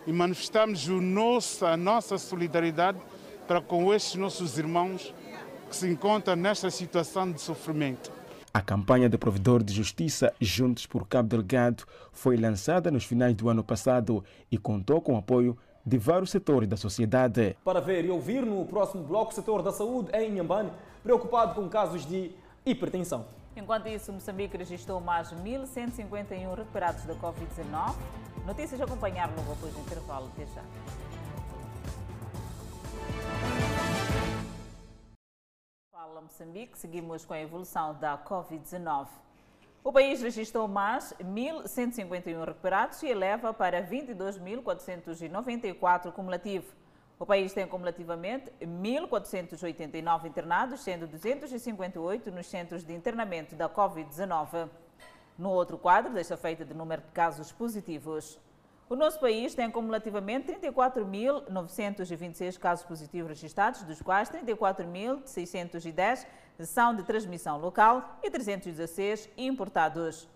e 0.05 0.13
manifestamos 0.13 0.87
o 0.87 1.01
nosso, 1.01 1.65
a 1.65 1.75
nossa 1.75 2.19
solidariedade 2.19 2.99
para 3.47 3.61
com 3.61 3.93
estes 3.93 4.15
nossos 4.15 4.57
irmãos 4.57 5.13
que 5.69 5.75
se 5.75 5.87
encontram 5.87 6.35
nesta 6.35 6.69
situação 6.69 7.31
de 7.31 7.39
sofrimento. 7.39 8.11
A 8.53 8.61
campanha 8.61 9.09
do 9.09 9.17
provedor 9.17 9.63
de 9.63 9.73
justiça 9.73 10.33
Juntos 10.39 10.85
por 10.85 11.07
Cabo 11.07 11.29
Delgado 11.29 11.83
foi 12.11 12.35
lançada 12.37 12.89
nos 12.89 13.05
finais 13.05 13.35
do 13.35 13.49
ano 13.49 13.63
passado 13.63 14.23
e 14.51 14.57
contou 14.57 14.99
com 14.99 15.13
o 15.13 15.17
apoio 15.17 15.57
de 15.85 15.97
vários 15.97 16.31
setores 16.31 16.67
da 16.67 16.75
sociedade. 16.75 17.55
Para 17.63 17.79
ver 17.79 18.03
e 18.03 18.09
ouvir 18.09 18.45
no 18.45 18.65
próximo 18.65 19.03
bloco 19.03 19.31
o 19.31 19.35
setor 19.35 19.61
da 19.61 19.71
saúde 19.71 20.09
em 20.13 20.31
Inhambane, 20.31 20.71
preocupado 21.01 21.55
com 21.55 21.69
casos 21.69 22.05
de 22.05 22.31
hipertensão. 22.65 23.25
Enquanto 23.55 23.87
isso, 23.87 24.11
Moçambique 24.11 24.57
registrou 24.57 24.99
mais 24.99 25.31
1.151 25.31 26.55
recuperados 26.55 27.05
da 27.05 27.15
Covid-19. 27.15 27.95
Notícias 28.45 28.79
a 28.81 28.83
acompanhar 28.83 29.29
logo 29.35 29.53
após 29.53 29.73
do 29.73 29.79
intervalo. 29.79 30.29
Até 30.35 30.45
já. 30.47 30.61
Fala 35.91 36.21
Moçambique, 36.21 36.77
seguimos 36.77 37.25
com 37.25 37.33
a 37.33 37.39
evolução 37.39 37.95
da 37.95 38.15
Covid-19. 38.17 39.07
O 39.83 39.91
país 39.93 40.21
registrou 40.21 40.67
mais 40.67 41.13
1.151 41.13 42.45
recuperados 42.45 43.01
e 43.03 43.07
eleva 43.07 43.53
para 43.53 43.81
22.494 43.81 46.11
cumulativo. 46.11 46.75
O 47.19 47.25
país 47.25 47.51
tem 47.53 47.65
cumulativamente 47.65 48.51
1.489 48.61 50.25
internados, 50.25 50.81
sendo 50.81 51.07
258 51.07 52.29
nos 52.31 52.47
centros 52.47 52.83
de 52.83 52.93
internamento 52.93 53.55
da 53.55 53.69
Covid-19. 53.69 54.69
No 55.37 55.51
outro 55.51 55.77
quadro, 55.77 56.13
desta 56.13 56.35
feita 56.35 56.65
de 56.65 56.73
número 56.73 57.01
de 57.01 57.07
casos 57.09 57.51
positivos. 57.51 58.39
O 58.89 58.95
nosso 58.95 59.19
país 59.19 59.53
tem 59.53 59.69
cumulativamente 59.69 60.49
34.926 60.53 62.57
casos 62.57 62.85
positivos 62.85 63.27
registrados, 63.27 63.83
dos 63.83 64.01
quais 64.01 64.29
34.610 64.29 66.25
são 66.61 66.95
de 66.95 67.03
transmissão 67.03 67.59
local 67.59 68.17
e 68.23 68.31
316 68.31 69.29
importados. 69.37 70.29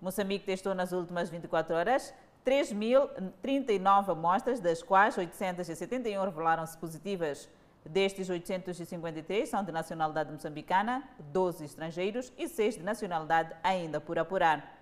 Moçambique 0.00 0.46
testou 0.46 0.74
nas 0.74 0.92
últimas 0.92 1.28
24 1.28 1.76
horas 1.76 2.14
3.039 2.46 4.08
amostras, 4.08 4.58
das 4.58 4.82
quais 4.82 5.18
871 5.18 6.24
revelaram-se 6.24 6.78
positivas. 6.78 7.46
Destes, 7.84 8.30
853 8.30 9.46
são 9.46 9.62
de 9.62 9.70
nacionalidade 9.70 10.32
moçambicana, 10.32 11.06
12 11.18 11.66
estrangeiros 11.66 12.32
e 12.38 12.48
6 12.48 12.76
de 12.76 12.82
nacionalidade 12.82 13.54
ainda 13.62 14.00
por 14.00 14.18
apurar. 14.18 14.77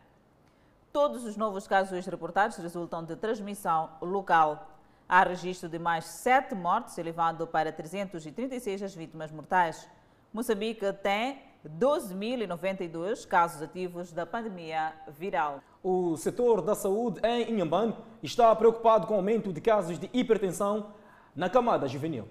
Todos 0.96 1.26
os 1.26 1.36
novos 1.36 1.68
casos 1.68 2.06
reportados 2.06 2.56
resultam 2.56 3.04
de 3.04 3.14
transmissão 3.16 3.90
local. 4.00 4.66
Há 5.06 5.24
registro 5.24 5.68
de 5.68 5.78
mais 5.78 6.06
7 6.06 6.54
mortes, 6.54 6.96
elevando 6.96 7.46
para 7.46 7.70
336 7.70 8.82
as 8.82 8.94
vítimas 8.94 9.30
mortais. 9.30 9.86
Moçambique 10.32 10.90
tem 11.02 11.42
12.092 11.78 13.28
casos 13.28 13.60
ativos 13.60 14.10
da 14.10 14.24
pandemia 14.24 14.94
viral. 15.08 15.60
O 15.82 16.16
setor 16.16 16.62
da 16.62 16.74
saúde 16.74 17.20
em 17.22 17.50
Inhambane 17.50 17.94
está 18.22 18.56
preocupado 18.56 19.06
com 19.06 19.12
o 19.12 19.16
aumento 19.18 19.52
de 19.52 19.60
casos 19.60 19.98
de 19.98 20.08
hipertensão 20.14 20.94
na 21.34 21.50
camada 21.50 21.86
juvenil. 21.86 22.26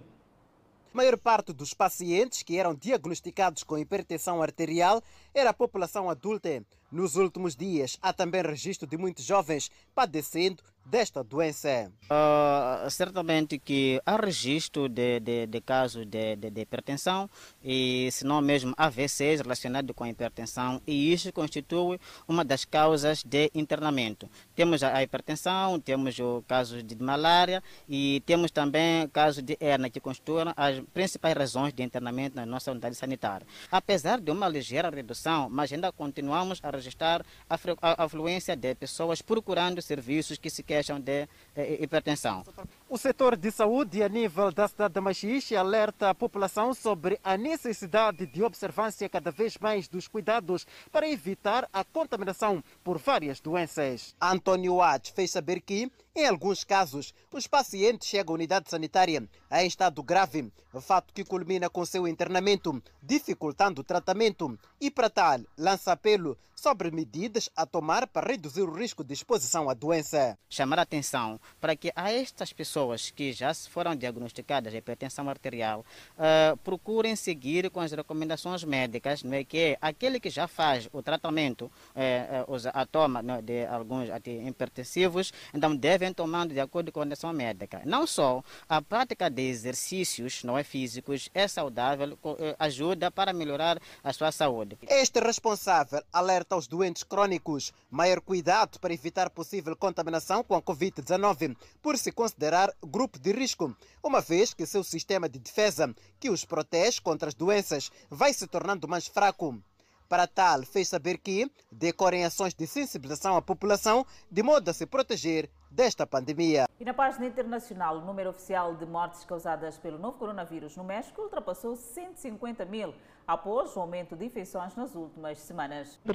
Maior 0.96 1.18
parte 1.18 1.52
dos 1.52 1.74
pacientes 1.74 2.42
que 2.42 2.58
eram 2.58 2.74
diagnosticados 2.74 3.64
com 3.64 3.78
hipertensão 3.78 4.42
arterial 4.42 5.04
era 5.34 5.50
a 5.50 5.54
população 5.54 6.10
adulta. 6.10 6.64
Nos 6.90 7.18
últimos 7.18 7.54
dias, 7.54 7.98
há 8.02 8.14
também 8.14 8.42
registro 8.42 8.88
de 8.88 8.96
muitos 8.96 9.26
jovens 9.26 9.70
padecendo 9.94 10.64
desta 10.86 11.24
doença. 11.24 11.92
Uh, 12.06 12.90
certamente 12.90 13.58
que 13.58 14.00
há 14.06 14.16
registro 14.16 14.88
de, 14.88 15.20
de, 15.20 15.48
de 15.48 15.62
casos 15.62 16.06
de, 16.06 16.36
de, 16.36 16.52
de, 16.52 16.62
hipertensão 16.62 17.28
e 17.64 18.10
se 18.12 18.24
não 18.24 18.40
mesmo 18.42 18.74
AVCs 18.78 19.42
relacionados 19.42 19.96
com 19.96 20.04
a 20.04 20.10
hipertensão 20.10 20.80
e 20.86 21.12
isso 21.12 21.34
constitui 21.34 22.00
uma 22.28 22.46
das 22.46 22.64
causas 22.64 23.24
de 23.24 23.50
internamento. 23.56 24.30
Temos 24.56 24.84
a 24.84 25.02
hipertensão, 25.02 25.80
temos 25.80 26.20
o 26.20 26.44
caso 26.48 26.84
de 26.84 26.96
malária 27.02 27.64
e 27.90 28.22
temos 28.26 28.52
também 28.52 29.08
casos 29.10 29.42
de 29.42 29.58
hernia 29.60 29.90
que 29.90 30.00
constituem 30.00 30.54
as 30.56 30.80
principais 30.94 31.36
razões 31.36 31.74
de 31.74 31.82
internamento 31.82 32.36
na 32.36 32.46
nossa 32.46 32.72
unidade 32.72 32.96
sanitária. 32.96 33.48
Apesar 33.72 34.22
de 34.22 34.30
uma 34.30 34.48
ligeira 34.48 34.92
redução, 34.92 35.50
mas 35.50 35.74
ainda 35.74 35.92
continuamos 35.92 36.60
a 36.62 36.70
registrar 36.70 37.26
a 37.50 38.04
afluência 38.04 38.56
de 38.56 38.76
pessoas 38.76 39.22
procurando 39.22 39.82
serviços 39.82 40.38
que 40.38 40.50
se 40.76 40.94
queixam 40.94 41.00
de 41.00 41.28
hipertensão. 41.56 42.44
O 42.90 42.98
setor 42.98 43.36
de 43.36 43.52
saúde 43.52 44.04
a 44.04 44.10
nível 44.10 44.52
da 44.52 44.68
cidade 44.68 44.94
de 44.94 45.02
Machixe 45.02 45.56
alerta 45.56 46.10
a 46.10 46.16
população 46.16 46.74
sobre 46.74 47.20
a 47.24 47.38
necessidade 47.38 48.26
de 48.26 48.44
observância 48.44 49.10
cada 49.10 49.32
vez 49.32 49.58
mais 49.58 49.88
dos 49.88 50.08
cuidados 50.08 50.66
para 50.92 51.10
evitar 51.10 51.68
a 51.72 51.84
contaminação 51.84 52.64
por 52.84 52.98
várias 52.98 53.40
doenças. 53.40 54.16
Antônio 54.22 54.78
Watts 54.78 55.12
fez 55.12 55.32
saber 55.32 55.62
que, 55.62 55.92
em 56.16 56.26
alguns 56.26 56.64
casos, 56.64 57.14
os 57.32 57.48
pacientes 57.48 58.08
chegam 58.08 58.34
à 58.34 58.36
unidade 58.36 58.70
sanitária 58.70 59.28
em 59.52 59.68
estado 59.68 60.02
grave, 60.04 60.52
fato 60.82 61.14
que 61.14 61.24
culmina 61.24 61.70
com 61.70 61.86
seu 61.86 62.08
internamento, 62.08 62.82
dificultando 63.02 63.82
o 63.82 63.84
tratamento 63.84 64.58
e, 64.80 64.92
para 64.92 65.10
tal, 65.10 65.40
lança 65.58 65.92
apelo 65.92 66.38
sobre 66.56 66.90
medidas 66.90 67.50
a 67.56 67.66
tomar 67.66 68.08
para 68.08 68.32
reduzir 68.32 68.62
o 68.62 68.74
risco 68.74 69.04
de 69.04 69.14
exposição 69.14 69.70
à 69.70 69.74
doença. 69.74 70.38
Chamar 70.50 70.80
a 70.80 70.84
atenção 70.84 71.40
para 71.60 71.76
que 71.76 71.92
a 71.96 72.12
estas 72.12 72.52
pessoas 72.54 73.12
que 73.12 73.32
já 73.32 73.54
foram 73.54 73.96
diagnosticadas 73.96 74.72
de 74.72 74.80
hipertensão 74.80 75.30
arterial 75.30 75.86
uh, 76.18 76.58
procurem 76.58 77.16
seguir 77.16 77.70
com 77.70 77.80
as 77.80 77.92
recomendações 77.92 78.64
médicas, 78.64 79.24
não 79.24 79.34
é 79.34 79.44
que 79.44 79.78
aquele 79.82 80.20
que 80.20 80.30
já 80.30 80.48
faz 80.48 80.90
o 80.92 81.02
tratamento, 81.02 81.66
uh, 81.66 82.70
a 82.74 82.86
toma 82.86 83.22
né, 83.22 83.42
de 83.42 83.66
alguns 83.66 84.10
hipertensivos, 84.48 85.32
então 85.54 85.76
devem 85.76 86.14
tomar 86.14 86.48
de 86.48 86.60
acordo 86.60 86.92
com 86.92 87.00
a 87.00 87.04
condição 87.04 87.32
médica. 87.32 87.82
Não 87.86 88.08
só 88.08 88.44
a 88.68 88.82
prática 88.82 89.30
de 89.30 89.44
exercícios 89.44 90.44
não 90.44 90.58
é 90.58 90.64
físicos 90.64 91.30
é 91.34 91.48
saudável, 91.48 92.18
ajuda 92.58 93.12
para 93.12 93.34
melhorar 93.34 93.80
a 94.04 94.12
sua 94.12 94.32
saúde. 94.32 94.78
Este 94.88 95.20
responsável 95.20 96.02
alerta 96.12 96.56
aos 96.56 96.68
doentes 96.68 97.04
crônicos 97.04 97.74
maior 97.90 98.20
cuidado 98.22 98.80
para 98.80 98.94
evitar 98.94 99.30
possível 99.30 99.76
contaminação 99.76 100.44
com 100.44 100.56
a 100.56 100.62
Covid-19, 100.62 101.35
por 101.82 101.98
se 101.98 102.12
considerar 102.12 102.74
grupo 102.82 103.20
de 103.20 103.32
risco, 103.32 103.76
uma 104.04 104.22
vez 104.22 104.54
que 104.54 104.66
seu 104.66 104.84
sistema 104.84 105.28
de 105.28 105.40
defesa, 105.40 105.94
que 106.20 106.30
os 106.30 106.46
protege 106.46 107.02
contra 107.02 107.30
as 107.30 107.34
doenças, 107.34 107.92
vai 108.10 108.34
se 108.34 108.48
tornando 108.48 108.88
mais 108.88 109.08
fraco. 109.08 109.62
Para 110.08 110.28
tal, 110.28 110.64
fez 110.64 110.88
saber 110.88 111.18
que 111.18 111.52
decorem 111.72 112.26
ações 112.26 112.54
de 112.54 112.68
sensibilização 112.68 113.36
à 113.36 113.42
população 113.42 114.06
de 114.30 114.44
modo 114.44 114.70
a 114.70 114.74
se 114.74 114.86
proteger 114.86 115.50
desta 115.72 116.06
pandemia. 116.06 116.68
E 116.80 116.86
na 116.86 116.94
página 116.94 117.26
internacional, 117.26 117.98
o 117.98 118.06
número 118.06 118.30
oficial 118.30 118.76
de 118.76 118.86
mortes 118.86 119.26
causadas 119.26 119.78
pelo 119.78 119.98
novo 119.98 120.18
coronavírus 120.18 120.78
no 120.78 120.84
México 120.84 121.24
ultrapassou 121.24 121.76
150 121.76 122.66
mil 122.66 122.94
após 123.28 123.76
o 123.76 123.80
aumento 123.80 124.16
de 124.16 124.26
infecções 124.26 124.76
nas 124.76 124.94
últimas 124.96 125.40
semanas. 125.40 126.00
O 126.06 126.10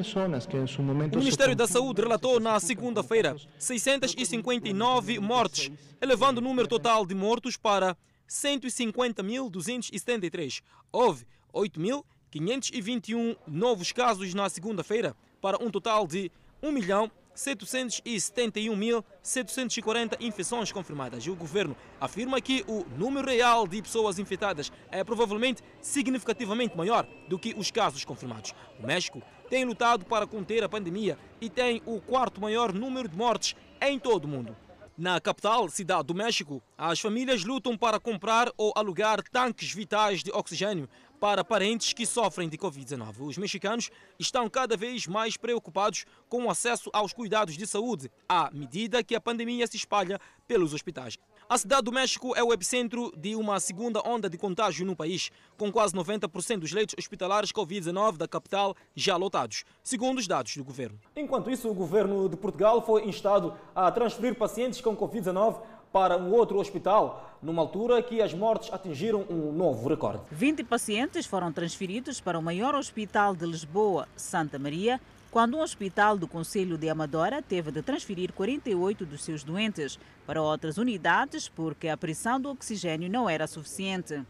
Ministério 1.19 1.57
da 1.57 1.67
Saúde 1.67 2.03
relatou 2.03 2.39
na 2.39 2.61
segunda-feira 2.61 3.35
659 3.59 5.19
mortes, 5.19 5.73
elevando 6.01 6.41
o 6.41 6.45
número 6.45 6.69
total 6.69 7.05
de 7.05 7.13
mortos 7.15 7.57
para 7.57 7.97
150.273. 8.29 10.63
Houve 10.93 11.27
8.521 11.53 13.37
novos 13.47 13.91
casos 13.93 14.33
na 14.35 14.49
segunda-feira, 14.49 15.15
para 15.41 15.63
um 15.63 15.71
total 15.71 16.07
de 16.07 16.31
1 16.63 16.71
milhão 16.71 17.11
771.740 17.37 20.16
infecções 20.20 20.72
confirmadas. 20.72 21.24
E 21.24 21.31
o 21.31 21.37
governo 21.37 21.76
afirma 22.01 22.41
que 22.41 22.64
o 22.66 22.87
número 22.97 23.28
real 23.28 23.66
de 23.66 23.83
pessoas 23.83 24.18
infectadas 24.18 24.72
é 24.91 25.05
provavelmente 25.05 25.62
significativamente 25.81 26.76
maior 26.76 27.07
do 27.28 27.39
que 27.39 27.55
os 27.57 27.70
casos 27.70 28.05
confirmados. 28.05 28.53
O 28.78 28.87
México 28.87 29.22
tem 29.49 29.64
lutado 29.64 30.05
para 30.05 30.26
conter 30.26 30.62
a 30.62 30.68
pandemia 30.68 31.18
e 31.41 31.49
tem 31.51 31.83
o 31.87 32.01
quarto 32.01 32.41
maior 32.41 32.72
número 32.72 33.09
de 33.09 33.16
mortes 33.16 33.57
em 33.81 33.99
todo 33.99 34.26
o 34.26 34.28
mundo. 34.28 34.55
Na 35.01 35.18
capital, 35.18 35.66
cidade 35.70 36.09
do 36.09 36.14
México, 36.14 36.62
as 36.76 37.01
famílias 37.01 37.43
lutam 37.43 37.74
para 37.74 37.99
comprar 37.99 38.53
ou 38.55 38.70
alugar 38.76 39.22
tanques 39.22 39.72
vitais 39.72 40.22
de 40.22 40.31
oxigênio 40.31 40.87
para 41.21 41.45
parentes 41.45 41.93
que 41.93 42.07
sofrem 42.07 42.49
de 42.49 42.57
Covid-19. 42.57 43.21
Os 43.21 43.37
mexicanos 43.37 43.91
estão 44.18 44.49
cada 44.49 44.75
vez 44.75 45.07
mais 45.07 45.37
preocupados 45.37 46.07
com 46.31 46.47
o 46.47 46.51
acesso 46.51 46.89
aos 46.95 47.12
cuidados 47.12 47.59
de 47.59 47.66
saúde 47.66 48.11
à 48.27 48.51
medida 48.51 49.05
que 49.05 49.14
a 49.14 49.21
pandemia 49.21 49.66
se 49.66 49.77
espalha 49.77 50.18
pelos 50.49 50.73
hospitais. 50.73 51.18
A 51.47 51.59
cidade 51.59 51.83
do 51.83 51.93
México 51.93 52.35
é 52.35 52.43
o 52.43 52.53
epicentro 52.53 53.12
de 53.16 53.37
uma 53.37 53.61
segunda 53.61 54.01
onda 54.07 54.31
de 54.31 54.39
contágio 54.39 54.87
no 54.87 54.97
país, 54.97 55.31
com 55.59 55.71
quase 55.71 55.95
90% 55.95 56.61
dos 56.61 56.73
leitos 56.73 56.95
hospitalares 56.99 57.53
Covid-19 57.53 58.16
da 58.16 58.27
capital 58.27 58.75
já 58.95 59.16
lotados, 59.16 59.64
segundo 59.83 60.18
os 60.18 60.27
dados 60.27 60.57
do 60.57 60.64
governo. 60.64 60.99
Enquanto 61.14 61.51
isso, 61.51 61.68
o 61.68 61.75
governo 61.75 62.29
de 62.29 62.37
Portugal 62.37 62.81
foi 62.81 63.07
instado 63.07 63.55
a 63.75 63.91
transferir 63.91 64.37
pacientes 64.37 64.81
com 64.81 64.97
Covid-19 64.97 65.61
para 65.93 66.16
um 66.16 66.32
outro 66.32 66.59
hospital, 66.59 67.36
numa 67.43 67.62
altura 67.62 68.03
que 68.03 68.22
as 68.22 68.32
mortes 68.32 68.72
atingiram 68.72 69.24
um 69.28 69.53
novo 69.53 69.88
recorde. 69.88 70.22
20 70.30 70.64
pacientes 70.64 71.26
foram 71.26 71.53
transferidos 71.53 72.20
para 72.20 72.38
o 72.38 72.43
maior 72.43 72.74
hospital 72.74 73.34
de 73.34 73.47
Lisboa, 73.47 74.07
Santa 74.16 74.59
Maria, 74.59 75.01
quando 75.30 75.57
um 75.57 75.62
hospital 75.62 76.18
do 76.18 76.26
Conselho 76.26 76.76
de 76.76 76.88
Amadora 76.88 77.41
teve 77.41 77.70
de 77.70 77.82
transferir 77.82 78.32
48 78.32 79.07
dos 79.07 79.22
seus 79.22 79.45
doentes 79.45 79.99
para 80.26 80.43
outras 80.43 80.76
unidades 80.76 81.49
porque 81.49 81.88
a 81.88 81.97
pressão 81.97 82.41
do 82.41 82.51
oxigênio 82.51 83.09
não 83.09 83.28
era 83.30 83.47
suficiente. 83.47 84.20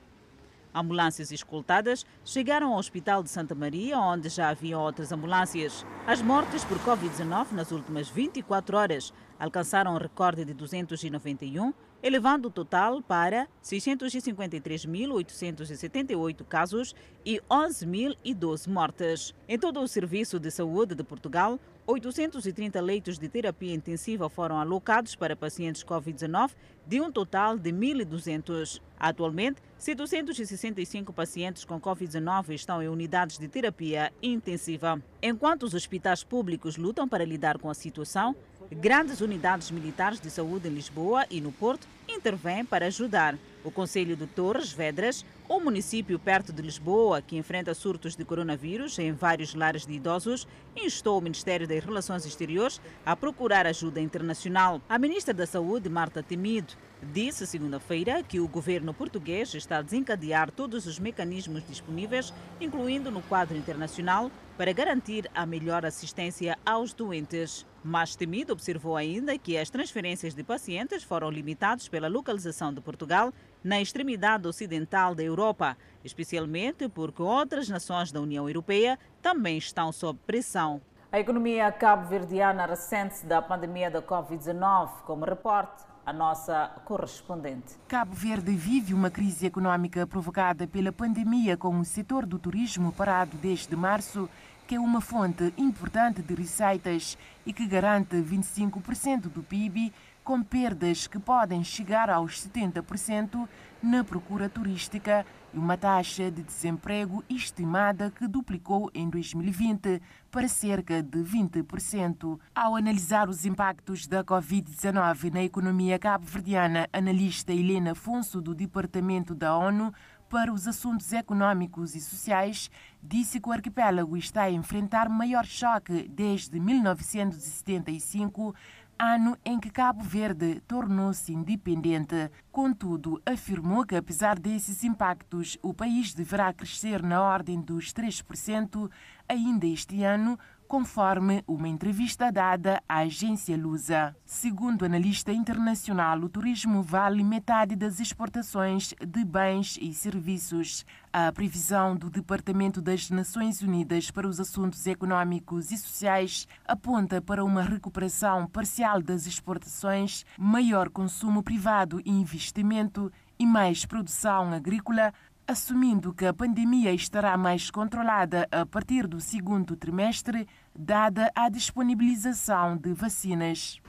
Ambulâncias 0.75 1.33
escoltadas 1.33 2.07
chegaram 2.25 2.73
ao 2.73 2.79
Hospital 2.79 3.23
de 3.23 3.31
Santa 3.31 3.55
Maria, 3.55 3.99
onde 3.99 4.29
já 4.29 4.49
havia 4.49 4.79
outras 4.79 5.11
ambulâncias. 5.11 5.85
As 6.07 6.23
mortes 6.23 6.65
por 6.65 6.79
Covid-19 6.79 7.53
nas 7.53 7.73
últimas 7.73 8.09
24 8.09 8.77
horas 8.77 9.13
alcançaram 9.39 9.95
um 9.95 9.99
recorde 9.99 10.45
de 10.45 10.55
291, 10.55 11.73
elevando 12.03 12.49
o 12.49 12.51
total 12.51 13.01
para 13.03 13.47
653.878 13.63 16.45
casos 16.45 16.97
e 17.25 17.41
11.012 17.51 18.69
mortes. 18.69 19.35
Em 19.49 19.59
todo 19.59 19.81
o 19.81 19.89
Serviço 19.89 20.39
de 20.39 20.51
Saúde 20.51 20.95
de 20.95 21.05
Portugal, 21.05 21.59
830 21.87 22.79
leitos 22.81 23.19
de 23.19 23.29
terapia 23.29 23.75
intensiva 23.75 24.29
foram 24.29 24.59
alocados 24.59 25.17
para 25.17 25.35
pacientes 25.35 25.83
Covid-19, 25.83 26.51
de 26.87 27.01
um 27.01 27.11
total 27.11 27.59
de 27.59 27.73
1.200. 27.73 28.81
Atualmente, 28.99 29.63
765 29.79 31.11
pacientes 31.13 31.65
com 31.65 31.81
Covid-19 31.81 32.51
estão 32.51 32.83
em 32.83 32.89
unidades 32.89 33.39
de 33.39 33.49
terapia 33.49 34.13
intensiva. 34.23 35.03
Enquanto 35.23 35.63
os 35.65 35.75
hospitais 35.75 36.23
públicos 36.23 36.77
lutam 36.77 37.09
para 37.09 37.25
lidar 37.25 37.59
com 37.59 37.71
a 37.71 37.75
situação, 37.75 38.37
grandes 38.71 39.21
unidades 39.21 39.71
militares 39.71 40.21
de 40.21 40.31
saúde 40.31 40.69
em 40.69 40.73
Lisboa 40.73 41.27
e 41.31 41.41
no 41.41 41.51
Porto 41.51 41.89
intervêm 42.09 42.65
para 42.65 42.87
ajudar. 42.87 43.37
O 43.63 43.71
Conselho 43.71 44.17
de 44.17 44.27
Torres 44.27 44.73
Vedras, 44.73 45.25
um 45.49 45.61
município 45.61 46.19
perto 46.19 46.53
de 46.53 46.63
Lisboa 46.63 47.21
que 47.21 47.37
enfrenta 47.37 47.75
surtos 47.75 48.17
de 48.17 48.25
coronavírus 48.25 48.99
em 48.99 49.13
vários 49.13 49.55
lares 49.55 49.85
de 49.85 49.93
idosos, 49.93 50.47
instou 50.75 51.19
o 51.19 51.21
Ministério 51.21 51.69
das 51.69 51.85
Relações 51.85 52.25
Exteriores 52.25 52.81
a 53.05 53.15
procurar 53.15 53.67
ajuda 53.67 54.01
internacional. 54.01 54.81
A 54.89 54.99
ministra 54.99 55.35
da 55.35 55.47
Saúde, 55.47 55.91
Marta 55.91 56.23
Temido, 56.23 56.73
disse 57.13 57.47
segunda-feira 57.47 58.23
que 58.23 58.41
o 58.41 58.49
governo 58.49 58.95
português 58.95 59.55
está 59.55 59.79
a 59.79 59.83
desencadear 59.83 60.51
todos 60.51 60.87
os 60.87 60.99
mecanismos 60.99 61.67
disponíveis, 61.67 62.33
incluindo 62.61 63.11
no 63.11 63.21
quadro 63.23 63.57
internacional, 63.57 64.31
para 64.57 64.73
garantir 64.73 65.31
a 65.35 65.45
melhor 65.45 65.85
assistência 65.85 66.59
aos 66.65 66.95
doentes. 66.95 67.67
Mas 67.83 68.15
Temido 68.15 68.53
observou 68.53 68.97
ainda 68.97 69.39
que 69.39 69.57
as 69.57 69.71
transferências 69.71 70.35
de 70.35 70.45
pacientes 70.45 71.03
foram 71.03 71.31
limitadas 71.31 71.89
pela 71.89 72.09
localização 72.09 72.75
de 72.75 72.81
Portugal 72.81 73.33
na 73.65 73.81
extremidade 73.81 74.47
ocidental 74.47 75.15
da 75.15 75.23
Europa, 75.23 75.77
especialmente 76.05 76.89
porque 76.89 77.23
outras 77.23 77.69
nações 77.69 78.13
da 78.13 78.21
União 78.21 78.47
Europeia 78.47 78.99
também 79.23 79.57
estão 79.57 79.91
sob 79.93 80.19
pressão. 80.27 80.81
A 81.11 81.19
economia 81.19 81.73
cabo-verdiana 81.73 82.67
ressente 82.67 83.25
da 83.27 83.41
pandemia 83.41 83.91
da 83.91 84.03
Covid-19, 84.03 84.91
como 85.07 85.25
reporte 85.25 85.91
a 86.05 86.13
nossa 86.13 86.71
correspondente. 86.85 87.77
Cabo 87.89 88.15
Verde 88.15 88.53
vive 88.53 88.95
uma 88.95 89.11
crise 89.11 89.47
econômica 89.47 90.07
provocada 90.07 90.67
pela 90.67 90.93
pandemia, 90.93 91.57
com 91.57 91.79
o 91.79 91.85
setor 91.85 92.27
do 92.27 92.39
turismo 92.39 92.93
parado 92.93 93.37
desde 93.37 93.75
março, 93.77 94.29
que 94.71 94.77
é 94.77 94.81
uma 94.81 95.01
fonte 95.01 95.53
importante 95.59 96.23
de 96.23 96.33
receitas 96.33 97.19
e 97.45 97.53
que 97.53 97.67
garante 97.67 98.15
25% 98.15 99.23
do 99.23 99.43
PIB, 99.43 99.93
com 100.23 100.45
perdas 100.45 101.09
que 101.09 101.19
podem 101.19 101.65
chegar 101.65 102.09
aos 102.09 102.47
70% 102.47 103.49
na 103.83 104.05
procura 104.05 104.49
turística 104.49 105.27
e 105.53 105.59
uma 105.59 105.77
taxa 105.77 106.31
de 106.31 106.45
desemprego 106.45 107.25
estimada 107.29 108.13
que 108.13 108.29
duplicou 108.29 108.89
em 108.95 109.11
2020 109.11 110.01
para 110.31 110.47
cerca 110.47 111.03
de 111.03 111.19
20%. 111.19 112.39
Ao 112.55 112.77
analisar 112.77 113.29
os 113.29 113.45
impactos 113.45 114.07
da 114.07 114.23
Covid-19 114.23 115.33
na 115.33 115.43
economia 115.43 115.99
cabo-verdiana, 115.99 116.87
analista 116.93 117.53
Helena 117.53 117.91
Afonso, 117.91 118.41
do 118.41 118.55
Departamento 118.55 119.35
da 119.35 119.57
ONU 119.57 119.93
para 120.31 120.53
os 120.53 120.69
Assuntos 120.69 121.13
Econômicos 121.13 121.97
e 121.97 122.01
Sociais, 122.01 122.71
disse 123.03 123.41
que 123.41 123.49
o 123.49 123.53
arquipélago 123.53 124.17
está 124.17 124.45
a 124.45 124.51
enfrentar 124.51 125.09
maior 125.09 125.45
choque 125.45 126.09
desde 126.09 126.61
1975 126.61 128.55
ano 128.97 129.37
em 129.45 129.59
que 129.59 129.71
Cabo 129.71 130.05
Verde 130.05 130.61
tornou-se 130.69 131.33
independente. 131.33 132.31
Contudo, 132.53 133.21
afirmou 133.27 133.85
que, 133.85 133.97
apesar 133.97 134.39
desses 134.39 134.85
impactos, 134.85 135.59
o 135.63 135.75
país 135.75 136.15
deverá 136.15 136.53
crescer 136.53 137.03
na 137.03 137.23
ordem 137.23 137.61
dos 137.61 137.93
3% 137.95 138.91
ainda 139.27 139.67
este 139.67 140.05
ano, 140.05 140.39
conforme 140.71 141.43
uma 141.49 141.67
entrevista 141.67 142.31
dada 142.31 142.81
à 142.89 142.99
agência 142.99 143.57
Lusa. 143.57 144.15
Segundo 144.25 144.83
o 144.83 144.85
analista 144.85 145.33
internacional, 145.33 146.21
o 146.21 146.29
turismo 146.29 146.81
vale 146.81 147.25
metade 147.25 147.75
das 147.75 147.99
exportações 147.99 148.95
de 149.05 149.25
bens 149.25 149.77
e 149.83 149.93
serviços. 149.93 150.87
A 151.13 151.33
previsão 151.33 151.97
do 151.97 152.09
Departamento 152.09 152.81
das 152.81 153.11
Nações 153.11 153.63
Unidas 153.63 154.13
para 154.13 154.29
os 154.29 154.39
Assuntos 154.39 154.87
Econômicos 154.87 155.73
e 155.73 155.77
Sociais 155.77 156.47
aponta 156.65 157.21
para 157.21 157.45
uma 157.45 157.63
recuperação 157.63 158.47
parcial 158.47 159.03
das 159.03 159.27
exportações, 159.27 160.25
maior 160.39 160.89
consumo 160.89 161.43
privado 161.43 162.01
e 162.05 162.11
investimento 162.13 163.11
e 163.41 163.45
mais 163.45 163.85
produção 163.85 164.53
agrícola, 164.53 165.13
assumindo 165.51 166.15
que 166.15 166.27
a 166.27 166.33
pandemia 166.33 166.93
estará 166.93 167.37
mais 167.37 167.73
controlada 167.73 168.47
a 168.53 168.65
partir 168.65 169.09
do 169.09 169.21
segundo 169.21 169.75
trimestre, 169.75 170.47
dada 170.75 171.31
a 171.35 171.49
disponibilização 171.49 172.77
de 172.77 172.93
vacinas. 172.93 173.81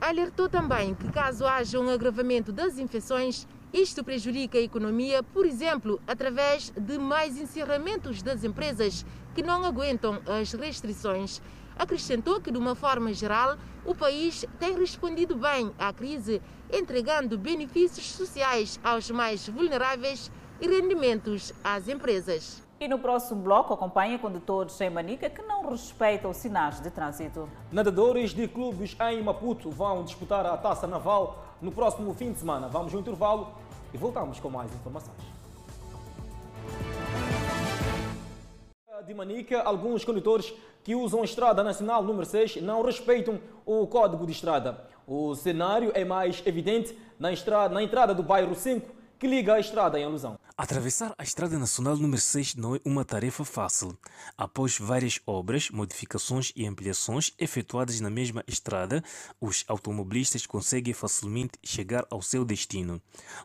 Alertou 0.00 0.48
também 0.48 0.94
que, 0.94 1.10
caso 1.10 1.44
haja 1.44 1.80
um 1.80 1.88
agravamento 1.88 2.52
das 2.52 2.78
infecções, 2.78 3.46
isto 3.72 4.04
prejudica 4.04 4.56
a 4.56 4.62
economia, 4.62 5.22
por 5.22 5.44
exemplo, 5.44 6.00
através 6.06 6.70
de 6.70 6.98
mais 6.98 7.36
encerramentos 7.36 8.22
das 8.22 8.44
empresas 8.44 9.04
que 9.34 9.42
não 9.42 9.64
aguentam 9.64 10.22
as 10.26 10.52
restrições. 10.52 11.42
Acrescentou 11.76 12.40
que, 12.40 12.50
de 12.50 12.58
uma 12.58 12.74
forma 12.74 13.12
geral, 13.12 13.58
o 13.84 13.94
país 13.94 14.44
tem 14.58 14.76
respondido 14.78 15.36
bem 15.36 15.72
à 15.78 15.92
crise, 15.92 16.40
entregando 16.72 17.36
benefícios 17.36 18.06
sociais 18.12 18.80
aos 18.82 19.10
mais 19.10 19.48
vulneráveis 19.48 20.30
e 20.60 20.66
rendimentos 20.66 21.52
às 21.62 21.88
empresas. 21.88 22.67
E 22.80 22.86
no 22.86 22.96
próximo 23.00 23.42
bloco 23.42 23.74
acompanha 23.74 24.20
condutores 24.20 24.80
em 24.80 24.88
Manica 24.88 25.28
que 25.28 25.42
não 25.42 25.68
respeitam 25.68 26.32
sinais 26.32 26.80
de 26.80 26.88
trânsito. 26.90 27.48
Nadadores 27.72 28.30
de 28.32 28.46
clubes 28.46 28.96
em 29.00 29.20
Maputo 29.20 29.68
vão 29.68 30.04
disputar 30.04 30.46
a 30.46 30.56
Taça 30.56 30.86
Naval 30.86 31.44
no 31.60 31.72
próximo 31.72 32.14
fim 32.14 32.30
de 32.30 32.38
semana. 32.38 32.68
Vamos 32.68 32.94
ao 32.94 33.00
intervalo 33.00 33.52
e 33.92 33.98
voltamos 33.98 34.38
com 34.38 34.48
mais 34.48 34.72
informações. 34.72 35.16
De 39.04 39.12
Manica, 39.12 39.60
alguns 39.62 40.04
condutores 40.04 40.54
que 40.84 40.94
usam 40.94 41.22
a 41.22 41.24
Estrada 41.24 41.64
Nacional 41.64 42.02
número 42.04 42.26
6 42.26 42.62
não 42.62 42.82
respeitam 42.82 43.40
o 43.66 43.88
código 43.88 44.24
de 44.24 44.32
estrada. 44.32 44.86
O 45.04 45.34
cenário 45.34 45.90
é 45.94 46.04
mais 46.04 46.42
evidente 46.46 46.96
na, 47.18 47.32
estrada, 47.32 47.74
na 47.74 47.82
entrada 47.82 48.14
do 48.14 48.22
bairro 48.22 48.54
5 48.54 48.88
que 49.18 49.26
liga 49.26 49.54
a 49.54 49.60
estrada 49.60 49.98
em 49.98 50.04
alusão. 50.04 50.38
Atravessar 50.60 51.14
a 51.16 51.22
Estrada 51.22 51.56
Nacional 51.56 51.96
número 51.96 52.20
6 52.20 52.56
não 52.56 52.74
é 52.74 52.80
uma 52.84 53.04
tarefa 53.04 53.44
fácil. 53.44 53.96
Após 54.36 54.76
várias 54.76 55.20
obras, 55.24 55.70
modificações 55.70 56.52
e 56.56 56.66
ampliações 56.66 57.32
efetuadas 57.38 58.00
na 58.00 58.10
mesma 58.10 58.42
estrada, 58.44 59.00
os 59.40 59.64
automobilistas 59.68 60.46
conseguem 60.46 60.92
facilmente 60.92 61.60
chegar 61.62 62.04
ao 62.10 62.20
seu 62.20 62.44
destino, 62.44 63.00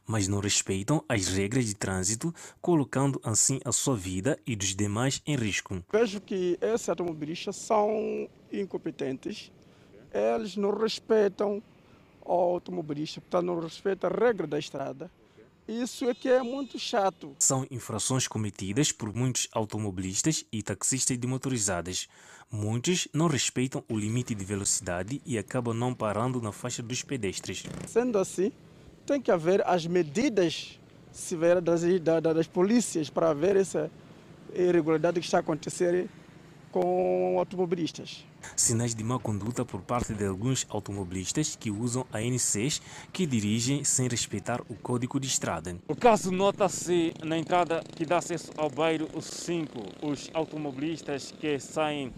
mas 0.08 0.28
não 0.28 0.40
respeitam 0.40 1.06
as 1.08 1.28
regras 1.28 1.68
de 1.68 1.76
trânsito, 1.76 2.34
colocando 2.60 3.22
assim 3.24 3.60
a 3.64 3.72
sua 3.72 3.96
vida 3.96 4.40
e 4.44 4.56
dos 4.56 4.76
demais 4.76 5.22
em 5.24 5.36
risco. 5.36 5.84
Vejo 5.92 6.20
que 6.20 6.58
esses 6.60 6.90
automobilistas 6.90 7.58
são 7.58 8.28
incompetentes, 8.52 9.52
eles 10.12 10.58
não 10.58 10.76
respeitam 10.76 11.62
o 12.26 12.32
automobilista, 12.34 13.22
portanto 13.22 13.46
não 13.46 13.60
respeitam 13.60 14.10
a 14.10 14.14
regra 14.14 14.48
da 14.48 14.58
estrada. 14.58 15.12
Isso 15.68 16.10
é 16.10 16.14
que 16.14 16.28
é 16.28 16.44
muito 16.44 16.78
chato. 16.78 17.36
São 17.40 17.66
infrações 17.72 18.28
cometidas 18.28 18.92
por 18.92 19.16
muitos 19.16 19.48
automobilistas 19.54 20.46
e 20.52 20.62
taxistas 20.62 21.18
de 21.18 21.26
motorizadas. 21.26 22.08
Muitos 22.52 23.08
não 23.14 23.28
respeitam 23.28 23.84
o 23.90 23.98
limite 23.98 24.36
de 24.36 24.44
velocidade 24.44 25.22
e 25.26 25.38
acabam 25.38 25.74
não 25.74 25.94
parando 25.94 26.42
na 26.42 26.52
faixa 26.52 26.84
dos 26.84 27.02
pedestres. 27.02 27.64
Sendo 27.88 28.20
assim, 28.20 28.52
tem 29.06 29.22
que 29.22 29.32
haver 29.32 29.66
as 29.66 29.88
medidas 29.88 30.80
severas 31.12 31.64
das, 31.64 31.82
das, 32.02 32.22
das 32.22 32.48
polícias 32.48 33.10
para 33.10 33.34
ver 33.34 33.56
essa 33.56 33.90
irregularidade 34.54 35.20
que 35.20 35.26
está 35.26 35.38
a 35.38 35.40
acontecer 35.40 36.10
com 36.74 37.38
automobilistas. 37.38 38.26
Sinais 38.56 38.96
de 38.96 39.04
má 39.04 39.20
conduta 39.20 39.64
por 39.64 39.82
parte 39.82 40.14
de 40.16 40.26
alguns 40.26 40.66
automobilistas 40.70 41.56
que 41.56 41.70
usam 41.70 42.04
a 42.12 42.18
N6 42.18 42.82
que 43.14 43.28
dirigem 43.28 43.84
sem 43.84 44.08
respeitar 44.08 44.60
o 44.68 44.74
código 44.74 45.20
de 45.20 45.28
estrada. 45.28 45.78
O 45.88 45.96
caso 45.96 46.32
nota-se 46.32 47.14
na 47.24 47.38
entrada 47.38 47.84
que 47.96 48.06
dá 48.06 48.18
acesso 48.18 48.52
ao 48.58 48.72
bairro 48.72 49.08
5. 49.22 49.80
Os 50.02 50.32
automobilistas 50.34 51.32
que 51.32 51.60
saem 51.60 52.12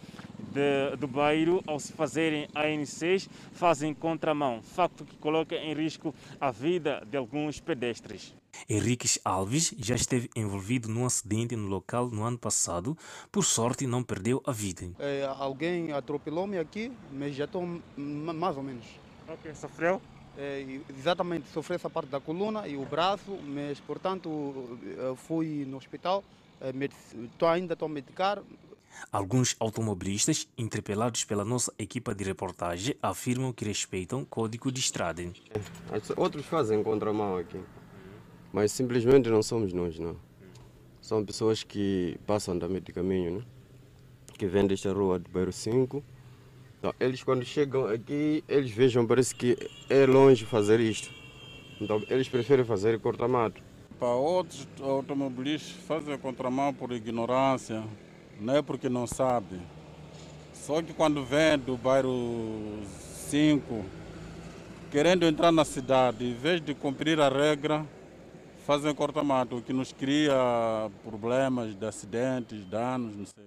de, 0.54 0.96
do 0.96 1.08
bairro, 1.08 1.62
ao 1.68 1.78
se 1.78 1.92
fazerem 1.92 2.48
a 2.56 2.64
N6, 2.64 3.28
fazem 3.52 3.94
contramão, 3.94 4.62
facto 4.62 5.04
que 5.04 5.18
coloca 5.18 5.56
em 5.56 5.74
risco 5.74 6.16
a 6.40 6.50
vida 6.50 7.04
de 7.06 7.18
alguns 7.18 7.60
pedestres. 7.60 8.34
Henriques 8.70 9.20
Alves 9.24 9.74
já 9.78 9.96
esteve 9.96 10.30
envolvido 10.36 10.88
num 10.90 11.06
acidente 11.06 11.56
no 11.56 11.68
local 11.68 12.10
no 12.10 12.24
ano 12.24 12.38
passado. 12.38 12.98
Por 13.32 13.44
sorte, 13.44 13.86
não 13.86 14.04
perdeu 14.04 14.42
a 14.46 14.52
vida. 14.52 14.90
É, 15.00 15.26
alguém 15.38 15.92
atropelou-me 15.92 16.58
aqui, 16.58 16.92
mas 17.12 17.36
já 17.36 17.46
estou 17.46 17.64
mais 17.98 18.58
ou 18.58 18.64
menos. 18.64 18.86
Ok, 19.28 19.54
sofreu? 19.56 20.02
É, 20.38 20.66
exatamente, 20.98 21.48
sofri 21.54 21.76
essa 21.76 21.90
parte 21.90 22.10
da 22.10 22.20
coluna 22.20 22.68
e 22.68 22.76
o 22.76 22.86
braço, 22.86 23.40
mas 23.46 23.80
portanto 23.80 24.78
fui 25.28 25.66
no 25.66 25.78
hospital, 25.78 26.24
estou 26.62 27.48
ainda 27.48 27.74
estou 27.74 27.86
a 27.86 27.90
medicar, 27.90 28.44
Alguns 29.12 29.56
automobilistas, 29.60 30.48
interpelados 30.58 31.24
pela 31.24 31.46
nossa 31.46 31.74
equipa 31.78 32.14
de 32.14 32.24
reportagem, 32.24 32.96
afirmam 33.02 33.52
que 33.52 33.66
respeitam 33.66 34.22
o 34.22 34.26
código 34.26 34.72
de 34.72 34.80
estrada. 34.80 35.22
Outros 36.18 36.46
fazem 36.46 36.84
contramão 36.84 37.38
aqui, 37.38 37.60
mas 38.56 38.72
simplesmente 38.72 39.30
não 39.30 39.44
somos 39.44 39.74
nós, 39.74 40.00
não. 40.00 40.16
São 41.02 41.26
pessoas 41.26 41.62
que 41.62 42.18
passam 42.26 42.58
também 42.58 42.82
de 42.82 42.94
caminho, 42.94 43.40
né? 43.40 43.42
que 44.38 44.48
vêm 44.48 44.66
desta 44.66 44.94
rua 44.94 45.20
do 45.20 45.30
bairro 45.30 45.52
5. 45.52 46.02
Então, 46.80 46.94
eles 46.98 47.22
quando 47.22 47.44
chegam 47.44 47.86
aqui, 47.86 48.46
eles 48.48 48.72
vejam, 48.72 49.06
parece 49.06 49.36
que 49.36 49.58
é 49.90 50.06
longe 50.06 50.46
fazer 50.46 50.80
isto. 50.80 51.14
Então 51.82 52.02
eles 52.10 52.30
preferem 52.30 52.64
fazer 52.64 52.98
corta-mato. 53.02 53.62
Para 54.00 54.08
outros 54.08 54.66
automobilistas 54.82 55.74
fazem 55.86 56.18
contramão 56.18 56.74
por 56.74 56.94
ignorância, 56.94 57.84
não 58.40 58.56
é 58.56 58.62
porque 58.62 58.88
não 58.88 59.06
sabe. 59.06 59.60
Só 60.54 60.82
que 60.82 60.94
quando 60.94 61.26
vem 61.26 61.60
do 61.60 61.76
bairro 61.76 62.80
5, 63.30 63.84
querendo 64.90 65.26
entrar 65.26 65.52
na 65.52 65.66
cidade, 65.66 66.24
em 66.24 66.34
vez 66.34 66.62
de 66.62 66.74
cumprir 66.74 67.20
a 67.20 67.28
regra, 67.28 67.86
fazem 68.66 68.94
corta-mato, 68.96 69.58
o 69.58 69.62
que 69.62 69.72
nos 69.72 69.92
cria 69.92 70.34
problemas 71.04 71.76
de 71.76 71.86
acidentes, 71.86 72.66
danos, 72.66 73.16
não 73.16 73.26
sei. 73.26 73.46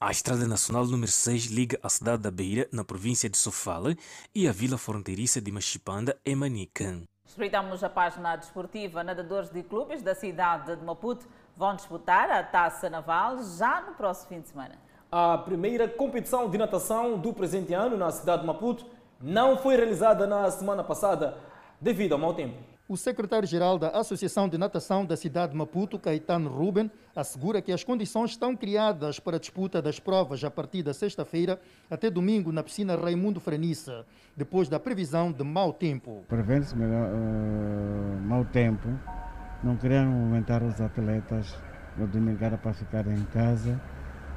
A 0.00 0.10
Estrada 0.10 0.48
Nacional 0.48 0.86
número 0.86 1.12
6 1.12 1.46
liga 1.46 1.78
a 1.82 1.90
cidade 1.90 2.22
da 2.22 2.30
Beira, 2.30 2.66
na 2.72 2.82
província 2.82 3.28
de 3.28 3.36
Sofala, 3.36 3.94
e 4.34 4.48
a 4.48 4.52
vila 4.52 4.78
fronteiriça 4.78 5.38
de 5.38 5.52
Machipanda, 5.52 6.18
em 6.24 6.34
Manica. 6.34 7.02
Espreitamos 7.26 7.84
a 7.84 7.90
página 7.90 8.36
desportiva. 8.36 9.04
Nadadores 9.04 9.50
de 9.50 9.62
clubes 9.62 10.02
da 10.02 10.14
cidade 10.14 10.74
de 10.74 10.82
Maputo 10.82 11.26
vão 11.54 11.76
disputar 11.76 12.30
a 12.30 12.42
Taça 12.42 12.88
Naval 12.88 13.42
já 13.58 13.82
no 13.82 13.92
próximo 13.92 14.30
fim 14.30 14.40
de 14.40 14.48
semana. 14.48 14.78
A 15.12 15.36
primeira 15.36 15.86
competição 15.86 16.48
de 16.48 16.56
natação 16.56 17.18
do 17.18 17.34
presente 17.34 17.74
ano 17.74 17.98
na 17.98 18.10
cidade 18.10 18.40
de 18.40 18.46
Maputo 18.46 18.86
não 19.20 19.58
foi 19.58 19.76
realizada 19.76 20.26
na 20.26 20.50
semana 20.50 20.82
passada 20.82 21.36
devido 21.78 22.12
ao 22.12 22.18
mau 22.18 22.32
tempo. 22.32 22.73
O 22.86 22.98
secretário-geral 22.98 23.78
da 23.78 23.88
Associação 23.88 24.46
de 24.46 24.58
Natação 24.58 25.06
da 25.06 25.16
cidade 25.16 25.52
de 25.52 25.58
Maputo, 25.58 25.98
Caetano 25.98 26.50
Ruben, 26.50 26.90
assegura 27.16 27.62
que 27.62 27.72
as 27.72 27.82
condições 27.82 28.32
estão 28.32 28.54
criadas 28.54 29.18
para 29.18 29.38
a 29.38 29.40
disputa 29.40 29.80
das 29.80 29.98
provas 29.98 30.44
a 30.44 30.50
partir 30.50 30.82
da 30.82 30.92
sexta-feira 30.92 31.58
até 31.90 32.10
domingo 32.10 32.52
na 32.52 32.62
piscina 32.62 32.94
Raimundo 32.94 33.40
Franiça, 33.40 34.04
depois 34.36 34.68
da 34.68 34.78
previsão 34.78 35.32
de 35.32 35.42
mau 35.42 35.72
tempo. 35.72 36.26
Prevendo-se 36.28 36.74
uh, 36.74 38.20
mau 38.20 38.44
tempo, 38.44 38.86
não 39.62 39.76
queriam 39.76 40.12
aumentar 40.12 40.62
os 40.62 40.78
atletas 40.78 41.56
no 41.96 42.06
domingo 42.06 42.38
para 42.58 42.74
ficar 42.74 43.06
em 43.06 43.24
casa, 43.32 43.80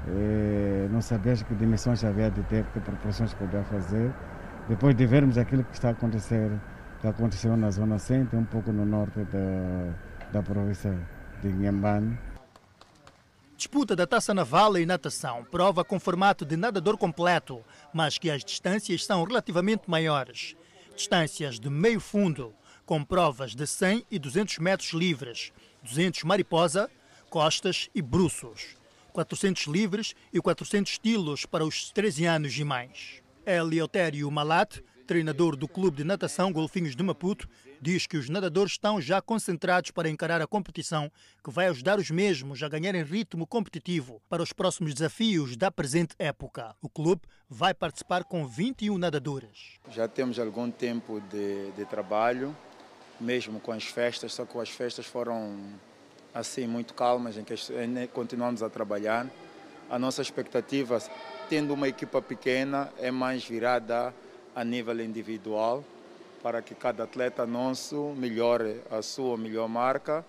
e 0.07 0.87
não 0.89 1.01
saber 1.01 1.43
que 1.43 1.53
dimensões 1.53 2.01
havia 2.01 2.31
de 2.31 2.41
ter, 2.43 2.63
que 2.67 2.79
proporções 2.79 3.33
podia 3.33 3.65
fazer. 3.65 4.13
Depois 4.69 4.95
de 4.95 5.05
vermos 5.05 5.37
aquilo 5.37 5.65
que 5.65 5.73
está 5.73 5.89
a 5.89 5.91
acontecer 5.91 6.49
que 6.99 7.07
aconteceu 7.07 7.55
na 7.55 7.69
zona 7.71 7.99
centro, 7.99 8.37
um 8.37 8.45
pouco 8.45 8.71
no 8.71 8.85
norte 8.85 9.19
da, 9.25 9.93
da 10.31 10.43
província 10.43 10.97
de 11.41 11.49
Inhambane. 11.49 12.17
Disputa 13.55 13.95
da 13.95 14.05
taça 14.05 14.33
naval 14.33 14.77
e 14.77 14.85
natação, 14.85 15.43
prova 15.43 15.83
com 15.83 15.99
formato 15.99 16.45
de 16.45 16.55
nadador 16.55 16.97
completo, 16.97 17.63
mas 17.93 18.17
que 18.17 18.29
as 18.29 18.43
distâncias 18.43 19.03
são 19.05 19.23
relativamente 19.23 19.89
maiores. 19.89 20.55
Distâncias 20.95 21.59
de 21.59 21.69
meio 21.69 21.99
fundo, 21.99 22.53
com 22.85 23.03
provas 23.03 23.55
de 23.55 23.65
100 23.65 24.05
e 24.11 24.19
200 24.19 24.59
metros 24.59 24.93
livres, 24.93 25.51
200 25.83 26.23
mariposa, 26.23 26.89
costas 27.29 27.89
e 27.93 28.01
bruços, 28.01 28.77
400 29.11 29.65
livres 29.65 30.15
e 30.31 30.39
400 30.39 30.91
estilos 30.91 31.45
para 31.45 31.65
os 31.65 31.91
13 31.91 32.25
anos 32.25 32.57
e 32.57 32.63
mais. 32.63 33.21
Eleutério 33.45 34.29
Malat, 34.29 34.81
treinador 35.07 35.55
do 35.55 35.69
Clube 35.69 35.97
de 35.97 36.03
Natação 36.03 36.51
Golfinhos 36.51 36.93
de 36.93 37.01
Maputo, 37.01 37.47
diz 37.81 38.05
que 38.05 38.17
os 38.17 38.27
nadadores 38.27 38.73
estão 38.73 38.99
já 38.99 39.21
concentrados 39.21 39.89
para 39.89 40.09
encarar 40.09 40.41
a 40.41 40.45
competição, 40.45 41.09
que 41.41 41.49
vai 41.49 41.67
ajudar 41.67 41.97
os 41.97 42.11
mesmos 42.11 42.61
a 42.61 42.67
ganharem 42.67 43.03
ritmo 43.03 43.47
competitivo 43.47 44.21
para 44.27 44.43
os 44.43 44.51
próximos 44.51 44.93
desafios 44.93 45.55
da 45.55 45.71
presente 45.71 46.13
época. 46.19 46.75
O 46.81 46.89
clube 46.89 47.21
vai 47.49 47.73
participar 47.73 48.25
com 48.25 48.45
21 48.45 48.97
nadadores. 48.97 49.79
Já 49.89 50.09
temos 50.09 50.37
algum 50.37 50.69
tempo 50.69 51.21
de, 51.21 51.71
de 51.71 51.85
trabalho, 51.85 52.55
mesmo 53.19 53.61
com 53.61 53.71
as 53.71 53.85
festas, 53.85 54.33
só 54.33 54.45
que 54.45 54.59
as 54.59 54.69
festas 54.69 55.05
foram 55.05 55.57
assim 56.33 56.67
muito 56.67 56.93
calmas, 56.93 57.37
em 57.37 57.45
que 57.45 57.55
continuamos 58.13 58.61
a 58.61 58.69
trabalhar. 58.69 59.25
A 59.89 59.97
nossa 59.97 60.21
expectativa, 60.21 61.01
tendo 61.47 61.73
uma 61.73 61.87
equipa 61.87 62.21
pequena, 62.21 62.91
é 62.99 63.09
mais 63.09 63.45
virada 63.45 64.13
a 64.57 64.63
nível 64.63 64.99
individual, 65.01 65.83
para 66.41 66.63
que 66.63 66.73
cada 66.73 67.03
atleta 67.03 67.45
nosso 67.45 68.15
melhore 68.17 68.81
a 68.89 69.03
sua 69.03 69.37
melhor 69.37 69.69
marca 69.69 70.25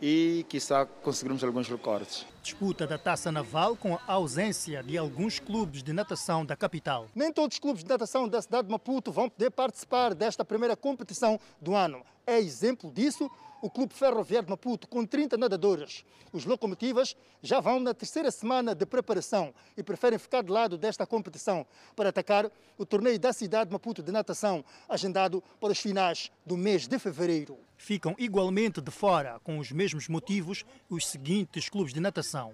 e, 0.00 0.44
quiçá, 0.48 0.86
conseguirmos 0.86 1.44
alguns 1.44 1.68
recordes. 1.68 2.26
Disputa 2.42 2.86
da 2.86 2.96
Taça 2.96 3.30
Naval 3.30 3.76
com 3.76 3.94
a 3.94 4.00
ausência 4.06 4.82
de 4.82 4.96
alguns 4.96 5.38
clubes 5.38 5.82
de 5.82 5.92
natação 5.92 6.44
da 6.44 6.56
capital. 6.56 7.08
Nem 7.14 7.32
todos 7.32 7.56
os 7.56 7.60
clubes 7.60 7.84
de 7.84 7.88
natação 7.90 8.26
da 8.28 8.40
cidade 8.40 8.66
de 8.66 8.72
Maputo 8.72 9.12
vão 9.12 9.28
poder 9.28 9.50
participar 9.50 10.14
desta 10.14 10.44
primeira 10.44 10.76
competição 10.76 11.38
do 11.60 11.74
ano. 11.74 12.02
É 12.26 12.38
exemplo 12.38 12.90
disso 12.90 13.30
o 13.62 13.68
Clube 13.68 13.92
Ferroviário 13.92 14.46
de 14.46 14.50
Maputo, 14.50 14.88
com 14.88 15.04
30 15.04 15.36
nadadores. 15.36 16.04
Os 16.32 16.46
locomotivas 16.46 17.14
já 17.42 17.60
vão 17.60 17.78
na 17.78 17.92
terceira 17.92 18.30
semana 18.30 18.74
de 18.74 18.86
preparação 18.86 19.52
e 19.76 19.82
preferem 19.82 20.18
ficar 20.18 20.42
de 20.42 20.50
lado 20.50 20.78
desta 20.78 21.06
competição 21.06 21.66
para 21.94 22.08
atacar 22.08 22.50
o 22.78 22.86
torneio 22.86 23.18
da 23.18 23.32
cidade 23.32 23.68
de 23.68 23.72
Maputo 23.72 24.02
de 24.02 24.10
natação, 24.10 24.64
agendado 24.88 25.42
para 25.60 25.72
os 25.72 25.78
finais 25.78 26.30
do 26.46 26.56
mês 26.56 26.86
de 26.88 26.98
fevereiro. 26.98 27.58
Ficam 27.80 28.14
igualmente 28.18 28.78
de 28.78 28.90
fora, 28.90 29.40
com 29.42 29.58
os 29.58 29.72
mesmos 29.72 30.06
motivos, 30.06 30.66
os 30.90 31.06
seguintes 31.06 31.70
clubes 31.70 31.94
de 31.94 31.98
natação: 31.98 32.52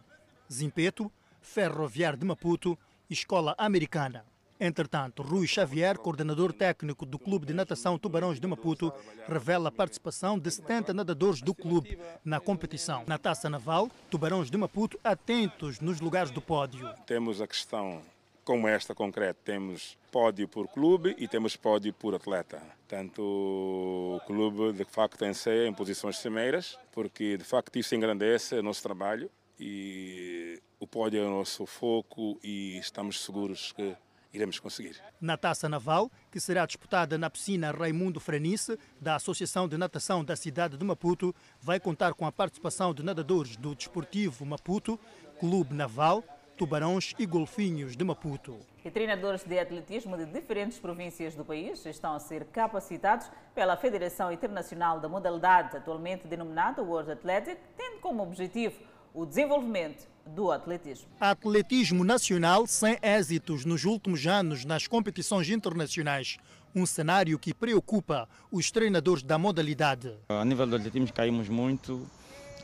Zimpeto, 0.51 1.11
Ferroviário 1.43 2.16
de 2.16 2.24
Maputo 2.24 2.79
e 3.11 3.12
Escola 3.12 3.53
Americana. 3.59 4.24
Entretanto, 4.59 5.24
Rui 5.24 5.49
Xavier, 5.49 5.99
coordenador 5.99 6.53
técnico 6.53 7.05
do 7.05 7.18
Clube 7.18 7.45
de 7.45 7.53
Natação 7.53 7.99
Tubarões 7.99 8.39
de 8.39 8.47
Maputo, 8.47 8.93
revela 9.27 9.68
a 9.68 9.72
participação 9.72 10.39
de 10.39 10.49
70 10.49 10.95
nadadores 10.95 11.43
do 11.43 11.53
clube 11.53 11.99
na 12.24 12.39
competição. 12.39 13.03
Na 13.05 13.18
taça 13.18 13.51
naval, 13.51 13.91
Tubarões 14.09 14.49
de 14.49 14.57
Maputo 14.57 14.99
atentos 15.03 15.81
nos 15.81 16.01
lugares 16.01 16.31
do 16.31 16.41
pódio. 16.41 16.89
Temos 17.05 17.41
a 17.41 17.49
questão 17.49 18.01
como 18.47 18.68
esta 18.68 18.94
concreta, 18.94 19.40
temos 19.44 19.99
pódio 20.12 20.47
por 20.47 20.68
clube 20.68 21.16
e 21.18 21.26
temos 21.26 21.57
pódio 21.57 21.92
por 21.92 22.14
atleta. 22.14 22.62
Tanto 22.86 23.20
o 23.20 24.20
clube 24.24 24.72
de 24.72 24.84
facto 24.84 25.18
tem 25.18 25.34
ser 25.34 25.66
em 25.66 25.74
posições 25.74 26.18
cimeiras, 26.18 26.78
porque 26.92 27.36
de 27.36 27.42
facto 27.42 27.76
isso 27.76 27.97
engrandece 27.97 28.55
o 28.55 28.62
nosso 28.62 28.80
trabalho 28.84 29.28
e 29.59 30.62
o 30.78 30.86
pódio 30.86 31.20
é 31.20 31.26
o 31.26 31.30
nosso 31.30 31.66
foco 31.66 32.38
e 32.40 32.78
estamos 32.78 33.24
seguros 33.24 33.72
que 33.72 33.97
iremos 34.32 34.61
conseguir. 34.61 35.03
Na 35.20 35.36
taça 35.36 35.68
naval, 35.68 36.09
que 36.30 36.38
será 36.38 36.64
disputada 36.66 37.18
na 37.18 37.28
piscina 37.28 37.72
Raimundo 37.72 38.20
Franice, 38.20 38.78
da 39.01 39.16
Associação 39.16 39.66
de 39.66 39.76
Natação 39.76 40.24
da 40.24 40.36
cidade 40.36 40.76
de 40.76 40.84
Maputo, 40.84 41.34
vai 41.61 41.80
contar 41.80 42.14
com 42.14 42.24
a 42.24 42.30
participação 42.30 42.94
de 42.94 43.03
nadadores 43.03 43.57
do 43.57 43.74
Desportivo 43.74 44.47
Maputo, 44.47 45.01
Clube 45.40 45.74
Naval, 45.74 46.22
Tubarões 46.57 47.15
e 47.19 47.27
Golfinhos 47.27 47.97
de 47.97 48.03
Maputo. 48.03 48.59
E 48.83 48.91
treinadores 48.91 49.45
de 49.45 49.59
atletismo 49.59 50.17
de 50.17 50.25
diferentes 50.25 50.79
províncias 50.79 51.35
do 51.35 51.45
país 51.45 51.85
estão 51.85 52.15
a 52.15 52.19
ser 52.19 52.47
capacitados 52.47 53.31
pela 53.55 53.77
Federação 53.77 54.33
Internacional 54.33 54.99
da 54.99 55.09
Modalidade, 55.09 55.77
atualmente 55.77 56.27
denominada 56.27 56.83
World 56.83 57.13
Athletic, 57.13 57.59
tendo 57.77 58.01
como 58.01 58.23
objetivo 58.23 58.75
o 59.13 59.27
desenvolvimento 59.27 60.07
do 60.25 60.51
atletismo. 60.51 61.09
Atletismo 61.21 62.05
nacional 62.05 62.67
sem 62.67 62.99
êxitos 63.03 63.65
nos 63.67 63.85
últimos 63.85 64.27
anos 64.27 64.65
nas 64.65 64.87
competições 64.87 65.51
internacionais. 65.51 66.39
Um 66.75 66.87
cenário 66.87 67.39
que 67.39 67.53
preocupa 67.53 68.29
os 68.51 68.71
treinadores 68.71 69.23
da 69.23 69.37
modalidade. 69.37 70.15
A 70.29 70.45
nível 70.45 70.67
do 70.67 70.77
atletismo 70.77 71.13
caímos 71.13 71.49
muito 71.49 72.07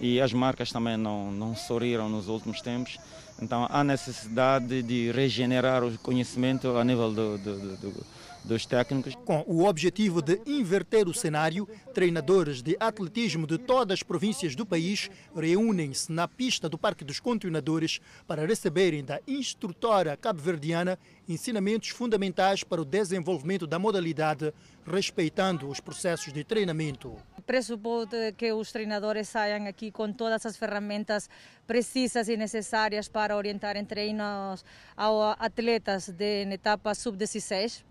e 0.01 0.21
as 0.21 0.33
marcas 0.33 0.71
também 0.73 0.97
não, 0.97 1.31
não 1.31 1.55
sorriram 1.55 2.09
nos 2.09 2.29
últimos 2.29 2.61
tempos. 2.61 2.99
Então 3.43 3.67
há 3.69 3.83
necessidade 3.83 4.83
de 4.83 5.11
regenerar 5.11 5.83
o 5.83 5.99
conhecimento 5.99 6.77
a 6.77 6.85
nível 6.85 7.13
do, 7.13 7.39
do, 7.39 7.77
do, 7.77 8.07
dos 8.45 8.65
técnicos. 8.65 9.17
Com 9.25 9.45
o 9.49 9.67
objetivo 9.67 10.23
de 10.23 10.41
inverter 10.47 11.09
o 11.09 11.15
cenário, 11.15 11.69
treinadores 11.93 12.63
de 12.63 12.77
atletismo 12.79 13.45
de 13.45 13.59
todas 13.59 13.99
as 13.99 14.03
províncias 14.05 14.55
do 14.55 14.65
país 14.65 15.11
reúnem-se 15.35 16.13
na 16.13 16.29
pista 16.29 16.69
do 16.69 16.79
Parque 16.79 17.05
dos 17.05 17.19
Continuadores 17.19 18.01
para 18.29 18.47
receberem 18.47 19.05
da 19.05 19.21
instrutora 19.27 20.17
cabo-verdiana 20.17 20.97
ensinamentos 21.29 21.89
fundamentais 21.89 22.63
para 22.63 22.81
o 22.81 22.85
desenvolvimento 22.85 23.67
da 23.67 23.79
modalidade, 23.79 24.55
respeitando 24.87 25.69
os 25.69 25.81
processos 25.81 26.33
de 26.33 26.45
treinamento. 26.45 27.17
Pressupõe 27.47 28.33
que 28.37 28.53
os 28.53 28.71
treinadores 28.71 29.29
saiam 29.29 29.67
aqui 29.67 29.91
com 29.91 30.13
todas 30.13 30.45
as 30.47 30.57
ferramentas 30.57 31.29
precisas 31.67 32.29
e 32.29 32.37
necessárias 32.37 33.09
para 33.09 33.37
orientarem 33.37 33.85
treinos 33.85 34.65
aos 34.97 35.37
atletas 35.39 36.09
de 36.09 36.43
etapa 36.53 36.95
sub-16. 36.95 37.85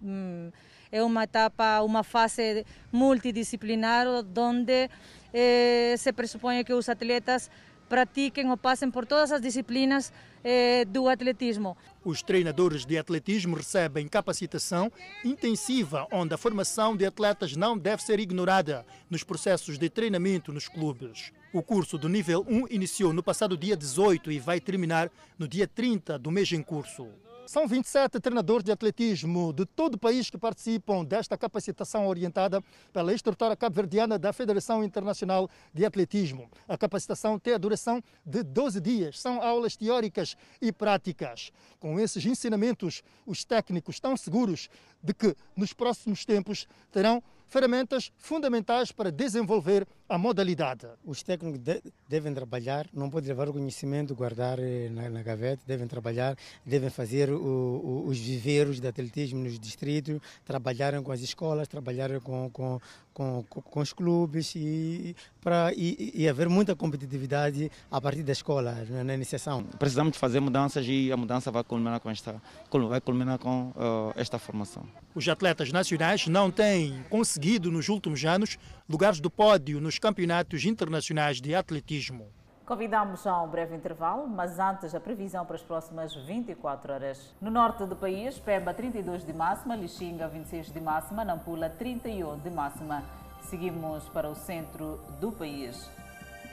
É 0.92 1.02
uma 1.04 1.24
etapa, 1.24 1.82
uma 1.82 2.04
fase 2.04 2.66
multidisciplinar, 2.92 4.08
onde 4.38 4.90
eh, 5.34 5.96
se 5.98 6.12
pressupõe 6.12 6.64
que 6.64 6.74
os 6.74 6.90
atletas 6.90 7.50
pratiquem 7.92 8.50
ou 8.50 8.56
passem 8.56 8.90
por 8.90 9.06
todas 9.06 9.34
as 9.34 9.42
disciplinas 9.42 10.14
eh, 10.46 10.86
do 10.86 11.10
atletismo. 11.10 11.76
Os 12.06 12.22
treinadores 12.22 12.86
de 12.86 12.98
atletismo 12.98 13.58
recebem 13.58 14.08
capacitação 14.08 14.90
intensiva, 15.26 16.08
onde 16.10 16.34
a 16.34 16.38
formação 16.38 16.96
de 16.96 17.06
atletas 17.06 17.54
não 17.58 17.78
deve 17.78 18.02
ser 18.02 18.18
ignorada 18.22 18.86
nos 19.10 19.26
processos 19.26 19.78
de 19.78 19.90
treinamento 19.90 20.54
nos 20.54 20.70
clubes. 20.70 21.34
O 21.52 21.62
curso 21.62 21.98
do 21.98 22.08
nível 22.08 22.46
1 22.48 22.68
iniciou 22.70 23.12
no 23.12 23.22
passado 23.22 23.58
dia 23.58 23.76
18 23.76 24.32
e 24.32 24.40
vai 24.40 24.62
terminar 24.62 25.12
no 25.38 25.46
dia 25.46 25.68
30 25.68 26.18
do 26.18 26.32
mês 26.32 26.50
em 26.54 26.64
curso. 26.64 27.10
São 27.46 27.68
27 27.68 28.20
treinadores 28.20 28.64
de 28.64 28.72
atletismo 28.72 29.52
de 29.52 29.66
todo 29.66 29.96
o 29.96 29.98
país 29.98 30.30
que 30.30 30.38
participam 30.38 31.04
desta 31.04 31.38
capacitação 31.38 32.08
orientada 32.08 32.64
pela 32.94 33.14
instrutora 33.14 33.56
cabo-verdiana 33.56 34.18
da 34.18 34.32
Federação 34.32 34.84
Internacional 34.84 35.50
de 35.74 35.86
Atletismo. 35.86 36.50
A 36.68 36.78
capacitação 36.78 37.38
tem 37.38 37.54
a 37.54 37.58
duração 37.58 38.02
de 38.26 38.44
12 38.44 38.80
dias. 38.80 39.20
São 39.20 39.42
aulas 39.42 39.76
teóricas 39.76 40.38
e 40.62 40.72
práticas. 40.72 41.52
Com 41.80 42.00
esses 42.00 42.26
ensinamentos, 42.26 43.04
os 43.26 43.44
técnicos 43.44 43.96
estão 43.96 44.16
seguros 44.16 44.70
de 45.04 45.14
que 45.14 45.36
nos 45.56 45.74
próximos 45.74 46.24
tempos 46.24 46.68
terão 46.92 47.22
ferramentas 47.52 48.14
fundamentais 48.18 48.94
para 48.94 49.12
desenvolver 49.12 49.86
a 50.08 50.18
modalidade. 50.18 50.88
Os 51.04 51.22
técnicos 51.22 51.60
de, 51.60 51.84
devem 52.08 52.34
trabalhar, 52.34 52.88
não 52.94 53.10
podem 53.10 53.28
levar 53.28 53.50
o 53.50 53.54
conhecimento, 53.54 54.16
guardar 54.16 54.58
eh, 54.58 54.88
na, 54.90 55.10
na 55.10 55.22
gaveta, 55.22 55.62
devem 55.68 55.86
trabalhar, 55.86 56.38
devem 56.66 56.90
fazer 56.90 57.30
o, 57.30 57.36
o, 57.36 58.08
os 58.08 58.18
viveiros 58.18 58.80
de 58.80 58.88
atletismo 58.88 59.44
nos 59.44 59.60
distritos, 59.60 60.22
trabalharem 60.46 61.04
com 61.04 61.12
as 61.12 61.20
escolas, 61.20 61.68
trabalharem 61.68 62.22
com, 62.22 62.50
com, 62.52 62.80
com, 63.14 63.44
com 63.44 63.80
os 63.80 63.94
clubes 63.94 64.54
e, 64.56 65.16
para, 65.42 65.72
e, 65.76 66.12
e, 66.16 66.30
haver 66.30 66.48
muita 66.48 66.76
competitividade 66.76 67.72
a 67.90 68.00
partir 68.00 68.24
da 68.24 68.32
escola, 68.32 68.86
na 69.06 69.14
iniciação. 69.14 69.64
Precisamos 69.78 70.18
fazer 70.18 70.40
mudanças 70.40 70.86
e 70.88 71.12
a 71.12 71.18
mudança 71.18 71.52
vai 71.52 71.64
culminar 71.64 72.00
com 72.00 72.10
esta, 72.10 72.42
vai 72.90 73.02
culminar 73.02 73.38
com 73.38 73.70
uh, 73.70 74.14
esta 74.16 74.40
formação. 74.40 74.84
Os 75.14 75.28
atletas 75.28 75.72
nacionais 75.72 76.28
não 76.28 76.50
têm 76.50 77.04
conseguido 77.10 77.72
nos 77.72 77.90
últimos 77.90 78.24
anos 78.24 78.58
lugares 78.90 79.20
do 79.20 79.30
pódio 79.30 79.82
nos 79.82 80.00
campeonatos 80.00 80.66
internacionais 80.66 81.42
de 81.42 81.54
atletismo. 81.54 82.28
Convidamos 82.66 83.26
a 83.26 83.42
um 83.42 83.48
breve 83.48 83.76
intervalo, 83.76 84.28
mas 84.28 84.60
antes 84.60 84.94
a 84.94 85.00
previsão 85.00 85.46
para 85.46 85.56
as 85.56 85.64
próximas 85.64 86.16
24 86.16 86.94
horas. 86.94 87.36
No 87.42 87.50
norte 87.50 87.86
do 87.86 87.96
país, 87.96 88.38
Pemba 88.40 88.74
32 88.74 89.26
de 89.26 89.34
máxima, 89.34 89.76
Lixinga 89.76 90.28
26 90.28 90.72
de 90.72 90.80
máxima, 90.80 91.26
Nampula 91.26 91.70
31 91.70 92.38
de 92.38 92.50
máxima. 92.52 93.04
Seguimos 93.42 94.08
para 94.10 94.30
o 94.30 94.36
centro 94.36 95.00
do 95.20 95.32
país. 95.32 95.90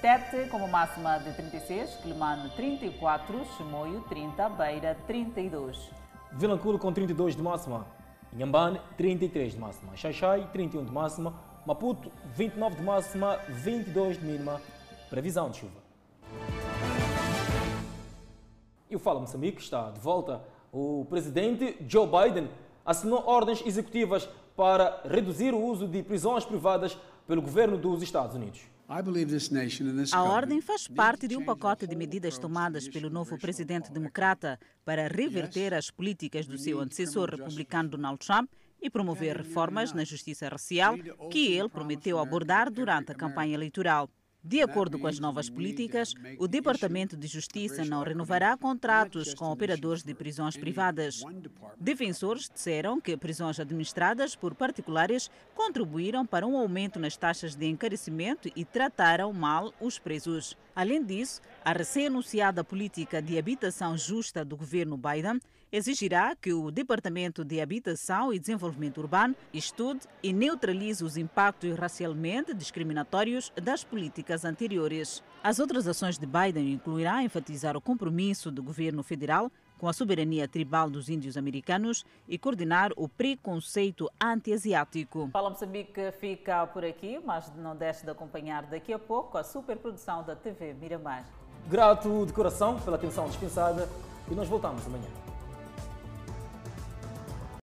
Tete 0.01 0.49
como 0.49 0.67
máxima 0.67 1.19
de 1.19 1.33
36, 1.35 1.97
Quelimane 1.97 2.51
34, 2.51 3.45
Chimoio 3.57 4.01
30, 4.09 4.49
Beira 4.49 4.97
32. 5.07 5.91
Vilanculo 6.33 6.79
com 6.79 6.93
32 6.93 7.37
de 7.37 7.43
máxima, 7.43 7.87
Inhambane 8.33 8.81
33 8.97 9.53
de 9.53 9.59
máxima, 9.59 9.97
Xaixai 9.97 10.49
31 10.53 10.85
de 10.85 10.93
máxima, 10.93 11.35
Maputo 11.67 12.11
29 12.35 12.77
de 12.77 12.83
máxima, 12.83 13.37
22 13.49 14.19
de 14.19 14.25
mínima. 14.25 14.61
Previsão 15.11 15.51
de 15.51 15.59
chuva. 15.59 15.88
E 18.91 18.97
o 18.97 18.99
Fala 18.99 19.20
Moçambique 19.20 19.61
está 19.61 19.91
de 19.91 20.01
volta. 20.01 20.43
O 20.72 21.07
presidente 21.09 21.76
Joe 21.86 22.07
Biden 22.07 22.49
assinou 22.84 23.22
ordens 23.26 23.62
executivas 23.66 24.28
para 24.57 25.03
reduzir 25.05 25.53
o 25.55 25.62
uso 25.62 25.86
de 25.86 26.03
prisões 26.03 26.45
privadas 26.45 26.99
pelo 27.26 27.43
governo 27.43 27.76
dos 27.76 28.03
Estados 28.03 28.34
Unidos. 28.34 28.62
A 30.12 30.22
ordem 30.22 30.62
faz 30.62 30.89
parte 30.89 31.28
de 31.28 31.36
um 31.36 31.45
pacote 31.45 31.86
de 31.86 31.95
medidas 31.95 32.39
tomadas 32.39 32.89
pelo 32.89 33.11
novo 33.11 33.36
presidente 33.36 33.93
democrata 33.93 34.59
para 34.82 35.07
reverter 35.07 35.74
as 35.74 35.91
políticas 35.91 36.47
do 36.47 36.57
seu 36.57 36.80
antecessor 36.80 37.28
republicano 37.28 37.91
Donald 37.91 38.18
Trump 38.18 38.51
e 38.80 38.89
promover 38.89 39.36
reformas 39.36 39.93
na 39.93 40.05
justiça 40.05 40.49
racial 40.49 40.95
que 41.30 41.53
ele 41.53 41.68
prometeu 41.68 42.18
abordar 42.18 42.70
durante 42.70 43.12
a 43.12 43.14
campanha 43.14 43.53
eleitoral. 43.53 44.09
De 44.49 44.63
acordo 44.63 44.99
com 44.99 45.07
as 45.07 45.19
novas 45.19 45.51
políticas, 45.51 46.15
o 46.39 46.49
Departamento 46.49 47.19
de 47.19 47.27
Justiça 47.27 47.85
não 47.85 48.03
renovará 48.03 48.57
contratos 48.57 49.35
com 49.35 49.45
operadores 49.53 50.03
de 50.03 50.15
prisões 50.15 50.57
privadas. 50.57 51.23
Defensores 51.79 52.49
disseram 52.49 52.99
que 52.99 53.15
prisões 53.15 53.61
administradas 53.61 54.35
por 54.35 54.55
particulares 54.55 55.31
contribuíram 55.55 56.25
para 56.25 56.47
um 56.47 56.57
aumento 56.57 56.99
nas 56.99 57.15
taxas 57.15 57.55
de 57.55 57.67
encarecimento 57.67 58.51
e 58.57 58.65
trataram 58.65 59.35
mal 59.35 59.71
os 59.79 59.99
presos. 59.99 60.57
Além 60.75 61.05
disso, 61.05 61.43
a 61.63 61.75
recém-anunciada 61.75 62.65
política 62.65 63.21
de 63.21 63.39
habitação 63.39 63.99
justa 63.99 64.47
do 64.47 64.57
governo 64.57 64.97
Biden 64.97 65.43
exigirá 65.73 66.35
que 66.35 66.53
o 66.53 66.71
Departamento 66.71 67.45
de 67.45 67.61
Habitação 67.61 68.33
e 68.33 68.39
Desenvolvimento 68.39 68.99
Urbano 68.99 69.35
estude 69.53 70.01
e 70.23 70.33
neutralize 70.33 71.05
os 71.05 71.16
impactos 71.16 71.77
racialmente 71.79 72.55
discriminatórios 72.55 73.53
das 73.62 73.85
políticas 73.85 74.45
anteriores. 74.45 75.23
As 75.43 75.59
outras 75.59 75.87
ações 75.87 76.19
de 76.19 76.27
Biden 76.27 76.73
incluirá 76.73 77.23
enfatizar 77.23 77.77
o 77.77 77.81
compromisso 77.81 78.51
do 78.51 78.62
governo 78.62 79.03
federal 79.03 79.51
com 79.79 79.89
a 79.89 79.93
soberania 79.93 80.49
tribal 80.49 80.91
dos 80.91 81.09
índios 81.09 81.37
americanos 81.37 82.05
e 82.29 82.37
coordenar 82.37 82.91
o 82.97 83.09
preconceito 83.09 84.11
anti-asiático. 84.21 85.31
Fala 85.33 85.51
Moçambique 85.51 86.11
fica 86.19 86.66
por 86.66 86.85
aqui, 86.85 87.21
mas 87.25 87.51
não 87.57 87.77
deixe 87.77 88.05
de 88.05 88.11
acompanhar 88.11 88.64
daqui 88.66 88.93
a 88.93 88.99
pouco 88.99 89.39
a 89.39 89.45
superprodução 89.45 90.25
da 90.25 90.35
TV 90.35 90.75
Miramar. 90.75 91.25
Grato 91.69 92.27
de 92.27 92.33
coração 92.33 92.81
pela 92.81 92.97
atenção 92.97 93.29
dispensada 93.29 93.89
e 94.31 94.35
nós 94.35 94.49
voltamos 94.49 94.85
amanhã. 94.87 95.28